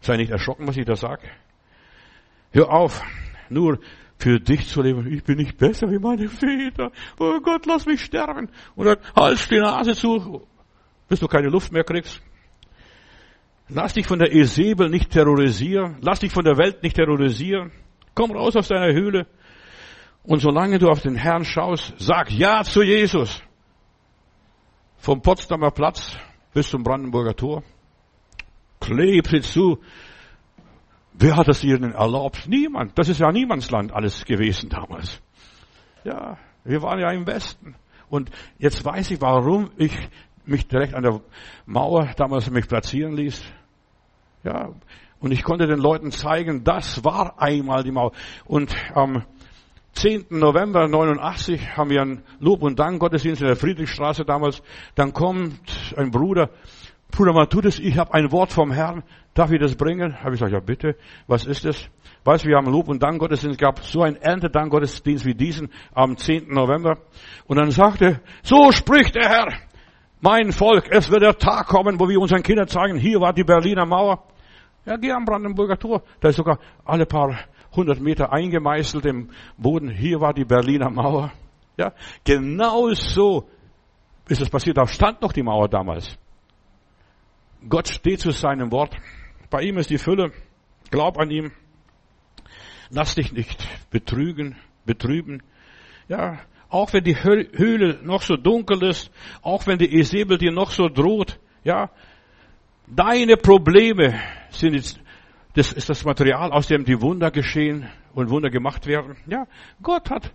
Sei 0.00 0.16
nicht 0.16 0.30
erschrocken, 0.30 0.66
was 0.66 0.76
ich 0.76 0.86
da 0.86 0.96
sage. 0.96 1.28
Hör 2.52 2.72
auf, 2.72 3.02
nur 3.48 3.78
für 4.18 4.40
dich 4.40 4.68
zu 4.68 4.82
leben. 4.82 5.06
Ich 5.12 5.24
bin 5.24 5.38
nicht 5.38 5.56
besser 5.56 5.90
wie 5.90 5.98
meine 5.98 6.28
Väter. 6.28 6.90
Oh 7.18 7.40
Gott, 7.40 7.66
lass 7.66 7.86
mich 7.86 8.02
sterben. 8.02 8.48
Und 8.74 8.86
dann 8.86 8.98
halt 9.16 9.50
die 9.50 9.58
Nase 9.58 9.94
zu, 9.94 10.46
bis 11.08 11.20
du 11.20 11.26
keine 11.26 11.48
Luft 11.48 11.72
mehr 11.72 11.84
kriegst. 11.84 12.20
Lass 13.68 13.92
dich 13.94 14.06
von 14.06 14.18
der 14.18 14.34
Esebel 14.34 14.90
nicht 14.90 15.10
terrorisieren. 15.10 15.98
Lass 16.00 16.20
dich 16.20 16.32
von 16.32 16.44
der 16.44 16.58
Welt 16.58 16.82
nicht 16.82 16.96
terrorisieren. 16.96 17.70
Komm 18.14 18.32
raus 18.32 18.56
aus 18.56 18.68
deiner 18.68 18.92
Höhle. 18.92 19.26
Und 20.22 20.40
solange 20.40 20.78
du 20.78 20.88
auf 20.88 21.00
den 21.00 21.14
Herrn 21.14 21.44
schaust, 21.44 21.94
sag 21.98 22.30
Ja 22.30 22.64
zu 22.64 22.82
Jesus. 22.82 23.42
Vom 24.98 25.22
Potsdamer 25.22 25.70
Platz 25.70 26.16
bis 26.52 26.68
zum 26.68 26.82
Brandenburger 26.82 27.34
Tor 27.34 27.62
klebt 28.80 29.28
hinzu. 29.28 29.78
Wer 31.12 31.36
hat 31.36 31.48
das 31.48 31.62
ihnen 31.62 31.92
erlaubt? 31.92 32.48
Niemand. 32.48 32.98
Das 32.98 33.08
ist 33.08 33.20
ja 33.20 33.30
Niemandsland 33.30 33.92
alles 33.92 34.24
gewesen 34.24 34.70
damals. 34.70 35.20
Ja, 36.04 36.38
wir 36.64 36.82
waren 36.82 36.98
ja 36.98 37.10
im 37.10 37.26
Westen. 37.26 37.74
Und 38.08 38.30
jetzt 38.58 38.84
weiß 38.84 39.10
ich, 39.10 39.20
warum 39.20 39.70
ich 39.76 39.92
mich 40.46 40.66
direkt 40.66 40.94
an 40.94 41.02
der 41.02 41.20
Mauer 41.66 42.10
damals 42.16 42.50
mich 42.50 42.66
platzieren 42.66 43.14
ließ. 43.14 43.44
Ja, 44.42 44.70
und 45.20 45.32
ich 45.32 45.42
konnte 45.42 45.66
den 45.66 45.78
Leuten 45.78 46.10
zeigen, 46.10 46.64
das 46.64 47.04
war 47.04 47.40
einmal 47.40 47.84
die 47.84 47.92
Mauer. 47.92 48.12
Und 48.46 48.74
am 48.94 49.24
10. 49.92 50.26
November 50.30 50.88
89 50.88 51.76
haben 51.76 51.90
wir 51.90 52.00
einen 52.00 52.22
Lob- 52.38 52.62
und 52.62 52.78
Dank-Gottesdienst 52.78 53.42
in 53.42 53.48
der 53.48 53.56
Friedrichstraße 53.56 54.24
damals. 54.24 54.62
Dann 54.94 55.12
kommt 55.12 55.94
ein 55.96 56.10
Bruder 56.10 56.50
Bruder 57.10 57.32
Matthäus, 57.32 57.78
ich 57.78 57.98
habe 57.98 58.14
ein 58.14 58.32
Wort 58.32 58.52
vom 58.52 58.72
Herrn, 58.72 59.02
darf 59.34 59.50
ich 59.50 59.60
das 59.60 59.74
bringen? 59.74 60.18
Habe 60.18 60.34
ich 60.34 60.40
gesagt, 60.40 60.52
ja 60.52 60.60
bitte, 60.60 60.96
was 61.26 61.44
ist 61.44 61.64
das? 61.64 61.88
Weißt 62.24 62.44
du, 62.44 62.48
wir 62.48 62.56
haben 62.56 62.70
Lob 62.70 62.88
und 62.88 63.02
Dank 63.02 63.18
Gottesdienst 63.18 63.58
gehabt, 63.58 63.82
so 63.82 64.02
ein 64.02 64.16
Erntedank 64.16 64.70
Gottesdienst 64.70 65.24
wie 65.24 65.34
diesen 65.34 65.70
am 65.94 66.16
10. 66.16 66.48
November. 66.48 66.98
Und 67.46 67.58
dann 67.58 67.70
sagte, 67.70 68.20
so 68.42 68.72
spricht 68.72 69.14
der 69.14 69.28
Herr, 69.28 69.48
mein 70.20 70.52
Volk, 70.52 70.88
es 70.90 71.10
wird 71.10 71.22
der 71.22 71.38
Tag 71.38 71.66
kommen, 71.66 71.98
wo 71.98 72.08
wir 72.08 72.20
unseren 72.20 72.42
Kindern 72.42 72.68
zeigen, 72.68 72.96
hier 72.96 73.20
war 73.20 73.32
die 73.32 73.44
Berliner 73.44 73.86
Mauer. 73.86 74.22
Ja, 74.84 74.96
geh 74.96 75.12
am 75.12 75.24
Brandenburger 75.24 75.78
Tor, 75.78 76.02
da 76.20 76.28
ist 76.28 76.36
sogar 76.36 76.58
alle 76.84 77.06
paar 77.06 77.38
hundert 77.74 78.00
Meter 78.00 78.32
eingemeißelt 78.32 79.06
im 79.06 79.30
Boden, 79.56 79.88
hier 79.88 80.20
war 80.20 80.34
die 80.34 80.44
Berliner 80.44 80.90
Mauer. 80.90 81.32
Ja, 81.76 81.92
genau 82.24 82.90
so 82.92 83.48
ist 84.28 84.40
es 84.42 84.50
passiert, 84.50 84.76
da 84.76 84.86
stand 84.86 85.22
noch 85.22 85.32
die 85.32 85.42
Mauer 85.42 85.68
damals. 85.68 86.18
Gott 87.68 87.88
steht 87.88 88.20
zu 88.20 88.30
seinem 88.30 88.72
Wort. 88.72 88.96
Bei 89.50 89.62
ihm 89.62 89.78
ist 89.78 89.90
die 89.90 89.98
Fülle. 89.98 90.32
Glaub 90.90 91.18
an 91.18 91.30
ihm. 91.30 91.52
Lass 92.90 93.14
dich 93.14 93.32
nicht 93.32 93.68
betrügen, 93.90 94.56
betrüben. 94.84 95.42
Ja, 96.08 96.40
auch 96.68 96.92
wenn 96.92 97.04
die 97.04 97.22
Höhle 97.22 98.00
noch 98.02 98.22
so 98.22 98.36
dunkel 98.36 98.82
ist, 98.84 99.10
auch 99.42 99.66
wenn 99.66 99.78
die 99.78 99.98
Esebel 99.98 100.38
dir 100.38 100.52
noch 100.52 100.70
so 100.70 100.88
droht, 100.88 101.38
ja, 101.62 101.90
deine 102.86 103.36
Probleme 103.36 104.18
sind 104.50 104.74
jetzt, 104.74 105.00
das 105.54 105.72
ist 105.72 105.88
das 105.88 106.04
Material, 106.04 106.52
aus 106.52 106.68
dem 106.68 106.84
die 106.84 107.00
Wunder 107.00 107.30
geschehen 107.30 107.88
und 108.14 108.30
Wunder 108.30 108.50
gemacht 108.50 108.86
werden. 108.86 109.16
Ja, 109.26 109.46
Gott 109.82 110.10
hat 110.10 110.32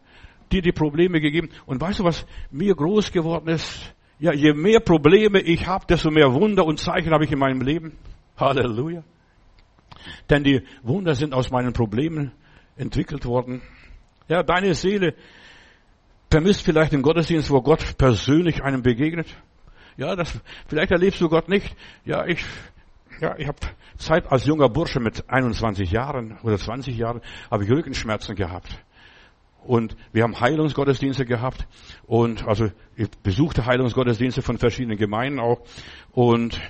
dir 0.51 0.61
die 0.61 0.71
Probleme 0.71 1.19
gegeben. 1.19 1.49
Und 1.65 1.81
weißt 1.81 1.99
du, 1.99 2.03
was 2.03 2.25
mir 2.51 2.75
groß 2.75 3.11
geworden 3.11 3.49
ist? 3.49 3.94
Ja, 4.19 4.33
je 4.33 4.53
mehr 4.53 4.79
Probleme 4.79 5.39
ich 5.41 5.67
habe, 5.67 5.85
desto 5.87 6.09
mehr 6.09 6.33
Wunder 6.33 6.65
und 6.65 6.79
Zeichen 6.79 7.11
habe 7.11 7.25
ich 7.25 7.31
in 7.31 7.39
meinem 7.39 7.61
Leben. 7.61 7.97
Halleluja. 8.37 9.03
Denn 10.29 10.43
die 10.43 10.61
Wunder 10.83 11.15
sind 11.15 11.33
aus 11.33 11.51
meinen 11.51 11.73
Problemen 11.73 12.31
entwickelt 12.77 13.25
worden. 13.25 13.61
Ja, 14.27 14.43
deine 14.43 14.73
Seele 14.73 15.15
vermisst 16.29 16.63
vielleicht 16.63 16.93
den 16.93 17.01
Gottesdienst, 17.01 17.49
wo 17.49 17.61
Gott 17.61 17.97
persönlich 17.97 18.63
einem 18.63 18.81
begegnet. 18.81 19.27
Ja, 19.97 20.15
das, 20.15 20.39
vielleicht 20.67 20.91
erlebst 20.91 21.21
du 21.21 21.29
Gott 21.29 21.47
nicht. 21.47 21.75
Ja, 22.03 22.25
ich, 22.25 22.43
ja, 23.21 23.35
ich 23.37 23.47
habe 23.47 23.57
Zeit 23.97 24.31
als 24.31 24.45
junger 24.45 24.69
Bursche 24.69 24.99
mit 24.99 25.29
21 25.29 25.91
Jahren 25.91 26.37
oder 26.43 26.57
20 26.57 26.97
Jahren 26.97 27.21
habe 27.49 27.63
ich 27.63 27.69
Rückenschmerzen 27.69 28.35
gehabt. 28.35 28.83
Und 29.65 29.95
wir 30.13 30.23
haben 30.23 30.39
Heilungsgottesdienste 30.39 31.25
gehabt 31.25 31.67
und 32.05 32.47
also 32.47 32.69
ich 32.95 33.09
besuchte 33.23 33.65
Heilungsgottesdienste 33.65 34.43
von 34.43 34.59
verschiedenen 34.59 34.97
Gemeinden 34.97 35.39
auch 35.39 35.61
und 36.11 36.61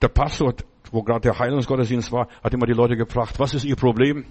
der 0.00 0.08
Pastor, 0.08 0.54
wo 0.90 1.02
gerade 1.02 1.20
der 1.20 1.38
Heilungsgottesdienst 1.38 2.10
war, 2.10 2.28
hat 2.42 2.54
immer 2.54 2.66
die 2.66 2.72
Leute 2.72 2.96
gefragt, 2.96 3.38
was 3.38 3.52
ist 3.52 3.64
ihr 3.64 3.76
Problem? 3.76 4.24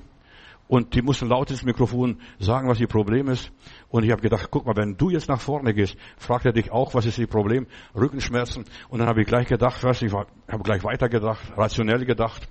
Und 0.67 0.95
die 0.95 1.01
mussten 1.01 1.27
laut 1.27 1.51
ins 1.51 1.63
Mikrofon 1.63 2.21
sagen, 2.39 2.69
was 2.69 2.79
ihr 2.79 2.87
Problem 2.87 3.27
ist. 3.27 3.51
Und 3.89 4.03
ich 4.03 4.11
habe 4.11 4.21
gedacht, 4.21 4.47
guck 4.49 4.65
mal, 4.65 4.77
wenn 4.77 4.95
du 4.95 5.09
jetzt 5.09 5.27
nach 5.27 5.41
vorne 5.41 5.73
gehst, 5.73 5.97
fragt 6.17 6.45
er 6.45 6.53
dich 6.53 6.71
auch, 6.71 6.93
was 6.93 7.05
ist 7.05 7.17
ihr 7.17 7.27
Problem? 7.27 7.67
Rückenschmerzen. 7.93 8.63
Und 8.87 8.99
dann 8.99 9.07
habe 9.09 9.21
ich 9.21 9.27
gleich 9.27 9.47
gedacht, 9.47 9.83
weißt, 9.83 10.01
ich 10.03 10.13
habe 10.13 10.63
gleich 10.63 10.83
weitergedacht, 10.85 11.41
rationell 11.57 12.05
gedacht. 12.05 12.47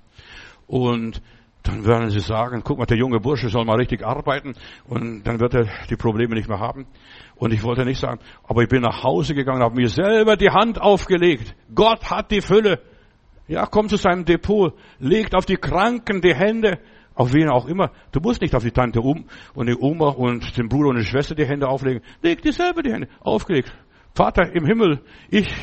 Und 0.67 1.21
dann 1.63 1.85
werden 1.85 2.09
sie 2.09 2.19
sagen, 2.19 2.61
guck 2.63 2.79
mal, 2.79 2.85
der 2.85 2.97
junge 2.97 3.19
Bursche 3.19 3.49
soll 3.49 3.65
mal 3.65 3.77
richtig 3.77 4.03
arbeiten 4.05 4.53
und 4.85 5.23
dann 5.23 5.39
wird 5.39 5.53
er 5.53 5.67
die 5.89 5.95
Probleme 5.95 6.35
nicht 6.35 6.49
mehr 6.49 6.59
haben. 6.59 6.87
Und 7.35 7.53
ich 7.53 7.63
wollte 7.63 7.85
nicht 7.85 7.99
sagen, 7.99 8.19
aber 8.43 8.63
ich 8.63 8.69
bin 8.69 8.81
nach 8.81 9.03
Hause 9.03 9.35
gegangen, 9.35 9.61
habe 9.61 9.75
mir 9.75 9.89
selber 9.89 10.37
die 10.37 10.49
Hand 10.49 10.81
aufgelegt. 10.81 11.55
Gott 11.73 12.09
hat 12.09 12.31
die 12.31 12.41
Fülle. 12.41 12.81
Ja, 13.47 13.65
komm 13.65 13.89
zu 13.89 13.97
seinem 13.97 14.25
Depot, 14.25 14.73
legt 14.99 15.35
auf 15.35 15.45
die 15.45 15.57
Kranken 15.57 16.21
die 16.21 16.33
Hände 16.33 16.79
auf 17.13 17.33
wen 17.33 17.49
auch 17.49 17.67
immer. 17.67 17.91
Du 18.11 18.19
musst 18.19 18.41
nicht 18.41 18.55
auf 18.55 18.63
die 18.63 18.71
Tante 18.71 19.01
um 19.01 19.25
und 19.53 19.67
die 19.67 19.75
Oma 19.75 20.09
und 20.09 20.57
den 20.57 20.69
Bruder 20.69 20.89
und 20.89 20.97
die 20.97 21.05
Schwester 21.05 21.35
die 21.35 21.45
Hände 21.45 21.67
auflegen. 21.67 22.01
Leg 22.21 22.41
dir 22.41 22.53
selber 22.53 22.81
die 22.81 22.91
Hände. 22.91 23.07
Aufgelegt. 23.19 23.71
Vater 24.15 24.53
im 24.53 24.65
Himmel, 24.65 25.01
ich 25.29 25.53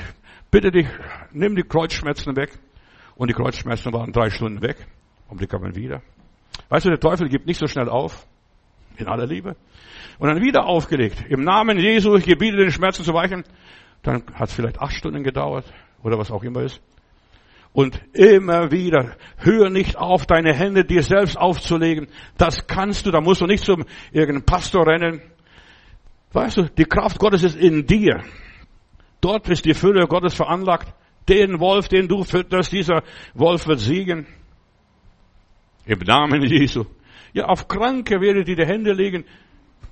bitte 0.50 0.70
dich, 0.70 0.86
nimm 1.32 1.56
die 1.56 1.62
Kreuzschmerzen 1.62 2.36
weg. 2.36 2.50
Und 3.16 3.28
die 3.28 3.34
Kreuzschmerzen 3.34 3.92
waren 3.92 4.12
drei 4.12 4.30
Stunden 4.30 4.62
weg. 4.62 4.86
Und 5.28 5.40
die 5.40 5.46
kamen 5.46 5.74
wieder. 5.76 6.02
Weißt 6.68 6.86
du, 6.86 6.90
der 6.90 7.00
Teufel 7.00 7.28
gibt 7.28 7.46
nicht 7.46 7.58
so 7.58 7.66
schnell 7.66 7.88
auf. 7.88 8.26
In 8.96 9.06
aller 9.06 9.26
Liebe. 9.26 9.56
Und 10.18 10.28
dann 10.28 10.42
wieder 10.42 10.66
aufgelegt. 10.66 11.24
Im 11.28 11.44
Namen 11.44 11.78
Jesu, 11.78 12.16
ich 12.16 12.24
gebiete 12.24 12.56
den 12.56 12.72
Schmerzen 12.72 13.04
zu 13.04 13.14
weichen. 13.14 13.44
Dann 14.02 14.24
hat 14.34 14.48
es 14.48 14.54
vielleicht 14.54 14.80
acht 14.80 14.94
Stunden 14.94 15.22
gedauert. 15.22 15.64
Oder 16.02 16.18
was 16.18 16.30
auch 16.30 16.42
immer 16.42 16.62
ist. 16.62 16.80
Und 17.72 18.00
immer 18.12 18.72
wieder, 18.72 19.16
hör 19.36 19.70
nicht 19.70 19.96
auf, 19.96 20.26
deine 20.26 20.54
Hände 20.54 20.84
dir 20.84 21.02
selbst 21.02 21.38
aufzulegen. 21.38 22.08
Das 22.36 22.66
kannst 22.66 23.06
du, 23.06 23.10
da 23.10 23.20
musst 23.20 23.40
du 23.40 23.46
nicht 23.46 23.64
zum 23.64 23.84
irgendeinen 24.10 24.44
Pastor 24.44 24.86
rennen. 24.86 25.20
Weißt 26.32 26.56
du, 26.56 26.62
die 26.64 26.84
Kraft 26.84 27.18
Gottes 27.18 27.44
ist 27.44 27.56
in 27.56 27.86
dir. 27.86 28.24
Dort 29.20 29.48
ist 29.48 29.64
die 29.64 29.74
Fülle 29.74 30.06
Gottes 30.06 30.34
veranlagt. 30.34 30.92
Den 31.28 31.60
Wolf, 31.60 31.88
den 31.88 32.08
du 32.08 32.24
fütterst, 32.24 32.72
dieser 32.72 33.02
Wolf 33.34 33.66
wird 33.66 33.80
siegen. 33.80 34.26
Im 35.88 36.00
Namen 36.00 36.42
Jesu. 36.42 36.84
Ja, 37.32 37.46
auf 37.46 37.66
Kranke 37.66 38.20
werdet 38.20 38.46
ihr 38.46 38.56
die 38.56 38.66
Hände 38.66 38.92
legen. 38.92 39.24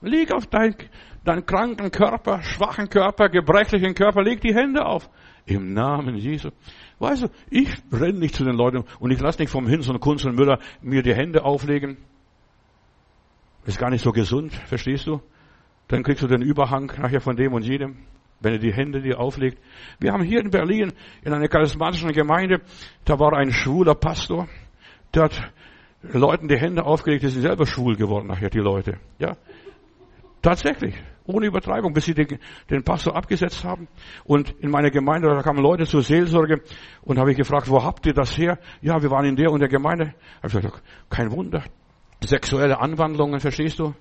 Leg 0.02 0.30
auf 0.30 0.46
deinen, 0.46 0.76
deinen 1.24 1.46
kranken 1.46 1.90
Körper, 1.90 2.42
schwachen 2.42 2.90
Körper, 2.90 3.30
gebrechlichen 3.30 3.94
Körper, 3.94 4.22
leg 4.22 4.42
die 4.42 4.54
Hände 4.54 4.84
auf. 4.84 5.08
Im 5.46 5.72
Namen 5.72 6.16
Jesu. 6.16 6.50
Weißt 6.98 7.22
du, 7.22 7.28
ich 7.48 7.70
renne 7.90 8.18
nicht 8.18 8.34
zu 8.34 8.44
den 8.44 8.56
Leuten 8.56 8.84
und 9.00 9.10
ich 9.10 9.20
lasse 9.20 9.40
nicht 9.40 9.50
vom 9.50 9.66
Hinz 9.66 9.88
und 9.88 9.98
Kunz 10.00 10.22
und 10.26 10.36
Müller 10.36 10.58
mir 10.82 11.02
die 11.02 11.14
Hände 11.14 11.42
auflegen. 11.44 11.96
Ist 13.64 13.78
gar 13.78 13.88
nicht 13.88 14.04
so 14.04 14.12
gesund, 14.12 14.52
verstehst 14.52 15.06
du? 15.06 15.22
Dann 15.88 16.02
kriegst 16.02 16.22
du 16.22 16.26
den 16.26 16.42
Überhang 16.42 16.92
nachher 17.00 17.22
von 17.22 17.36
dem 17.36 17.54
und 17.54 17.64
jedem, 17.64 17.96
wenn 18.40 18.52
er 18.52 18.58
die 18.58 18.72
Hände 18.72 19.00
dir 19.00 19.18
auflegt. 19.18 19.62
Wir 19.98 20.12
haben 20.12 20.24
hier 20.24 20.40
in 20.40 20.50
Berlin 20.50 20.92
in 21.22 21.32
einer 21.32 21.48
charismatischen 21.48 22.12
Gemeinde, 22.12 22.60
da 23.06 23.18
war 23.18 23.32
ein 23.32 23.50
schwuler 23.50 23.94
Pastor, 23.94 24.46
der 25.14 25.22
hat 25.24 25.52
Leuten 26.02 26.48
die 26.48 26.58
Hände 26.58 26.84
aufgelegt, 26.84 27.22
die 27.22 27.28
sind 27.28 27.42
selber 27.42 27.66
schwul 27.66 27.96
geworden 27.96 28.26
nachher, 28.26 28.50
die 28.50 28.58
Leute. 28.58 28.98
Ja, 29.18 29.36
tatsächlich. 30.42 30.94
Ohne 31.28 31.46
Übertreibung, 31.46 31.92
bis 31.92 32.04
sie 32.04 32.14
den, 32.14 32.38
den 32.70 32.84
Pastor 32.84 33.16
abgesetzt 33.16 33.64
haben. 33.64 33.88
Und 34.24 34.54
in 34.60 34.70
meiner 34.70 34.90
Gemeinde, 34.90 35.28
da 35.28 35.42
kamen 35.42 35.60
Leute 35.60 35.84
zur 35.84 36.02
Seelsorge 36.02 36.62
und 37.02 37.18
habe 37.18 37.32
ich 37.32 37.36
gefragt, 37.36 37.68
wo 37.68 37.82
habt 37.82 38.06
ihr 38.06 38.14
das 38.14 38.38
her? 38.38 38.58
Ja, 38.80 39.02
wir 39.02 39.10
waren 39.10 39.24
in 39.24 39.34
der 39.34 39.50
und 39.50 39.58
der 39.58 39.68
Gemeinde. 39.68 40.14
Habe 40.36 40.46
ich 40.46 40.52
gesagt, 40.52 40.82
kein 41.10 41.32
Wunder. 41.32 41.64
Sexuelle 42.24 42.78
Anwandlungen, 42.80 43.40
verstehst 43.40 43.80
du? 43.80 43.94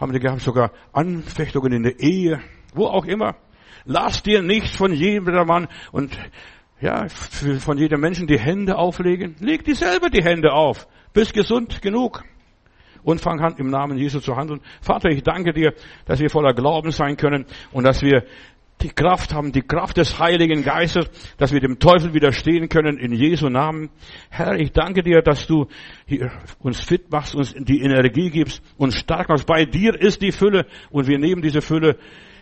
Haben 0.00 0.12
die 0.12 0.18
gehabt, 0.18 0.40
sogar 0.40 0.72
Anfechtungen 0.92 1.72
in 1.72 1.82
der 1.84 2.00
Ehe, 2.00 2.40
wo 2.74 2.86
auch 2.86 3.04
immer. 3.04 3.36
Lass 3.84 4.22
dir 4.22 4.42
nicht 4.42 4.76
von 4.76 4.92
jedem 4.92 5.46
Mann 5.46 5.68
und 5.92 6.18
ja, 6.82 7.06
von 7.08 7.78
jedem 7.78 8.00
Menschen 8.00 8.26
die 8.26 8.38
Hände 8.38 8.76
auflegen. 8.76 9.36
Leg 9.38 9.64
dir 9.64 9.76
selber 9.76 10.10
die 10.10 10.22
Hände 10.22 10.52
auf. 10.52 10.88
Bist 11.12 11.32
gesund 11.32 11.80
genug 11.80 12.24
und 13.04 13.20
fang 13.20 13.40
an, 13.40 13.54
im 13.58 13.70
Namen 13.70 13.96
Jesu 13.96 14.18
zu 14.18 14.36
handeln. 14.36 14.60
Vater, 14.80 15.08
ich 15.10 15.22
danke 15.22 15.52
dir, 15.52 15.74
dass 16.06 16.18
wir 16.20 16.28
voller 16.28 16.54
Glauben 16.54 16.90
sein 16.90 17.16
können 17.16 17.46
und 17.70 17.84
dass 17.84 18.02
wir 18.02 18.24
die 18.80 18.88
Kraft 18.88 19.32
haben, 19.32 19.52
die 19.52 19.62
Kraft 19.62 19.96
des 19.96 20.18
Heiligen 20.18 20.64
Geistes, 20.64 21.08
dass 21.38 21.52
wir 21.52 21.60
dem 21.60 21.78
Teufel 21.78 22.14
widerstehen 22.14 22.68
können 22.68 22.98
in 22.98 23.12
Jesu 23.12 23.48
Namen. 23.48 23.90
Herr, 24.28 24.58
ich 24.58 24.72
danke 24.72 25.04
dir, 25.04 25.22
dass 25.22 25.46
du 25.46 25.68
uns 26.58 26.80
fit 26.80 27.12
machst, 27.12 27.36
uns 27.36 27.54
die 27.56 27.82
Energie 27.82 28.30
gibst, 28.30 28.60
uns 28.76 28.96
stark 28.96 29.28
machst. 29.28 29.46
Bei 29.46 29.66
dir 29.66 29.94
ist 29.94 30.20
die 30.20 30.32
Fülle 30.32 30.66
und 30.90 31.06
wir 31.06 31.18
nehmen 31.18 31.42
diese 31.42 31.60
Fülle 31.60 31.96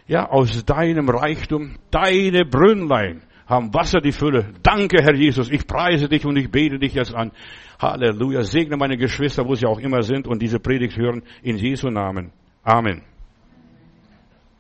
ja 0.07 0.31
aus 0.31 0.65
deinem 0.65 1.11
Reichtum, 1.11 1.77
deine 1.91 2.47
Brünnlein 2.47 3.23
haben 3.51 3.75
Wasser 3.75 4.01
die 4.01 4.13
Fülle. 4.13 4.55
Danke, 4.63 5.03
Herr 5.03 5.15
Jesus. 5.15 5.51
Ich 5.51 5.67
preise 5.67 6.09
dich 6.09 6.25
und 6.25 6.37
ich 6.37 6.51
bete 6.51 6.79
dich 6.79 6.95
jetzt 6.95 7.15
an. 7.15 7.33
Halleluja. 7.81 8.43
Segne 8.43 8.77
meine 8.77 8.97
Geschwister, 8.97 9.45
wo 9.45 9.55
sie 9.55 9.67
auch 9.67 9.81
immer 9.81 10.03
sind 10.03 10.29
und 10.29 10.41
diese 10.41 10.61
Predigt 10.61 10.97
hören. 10.97 11.23
In 11.43 11.57
Jesu 11.57 11.91
Namen. 11.91 12.33
Amen. 12.63 13.03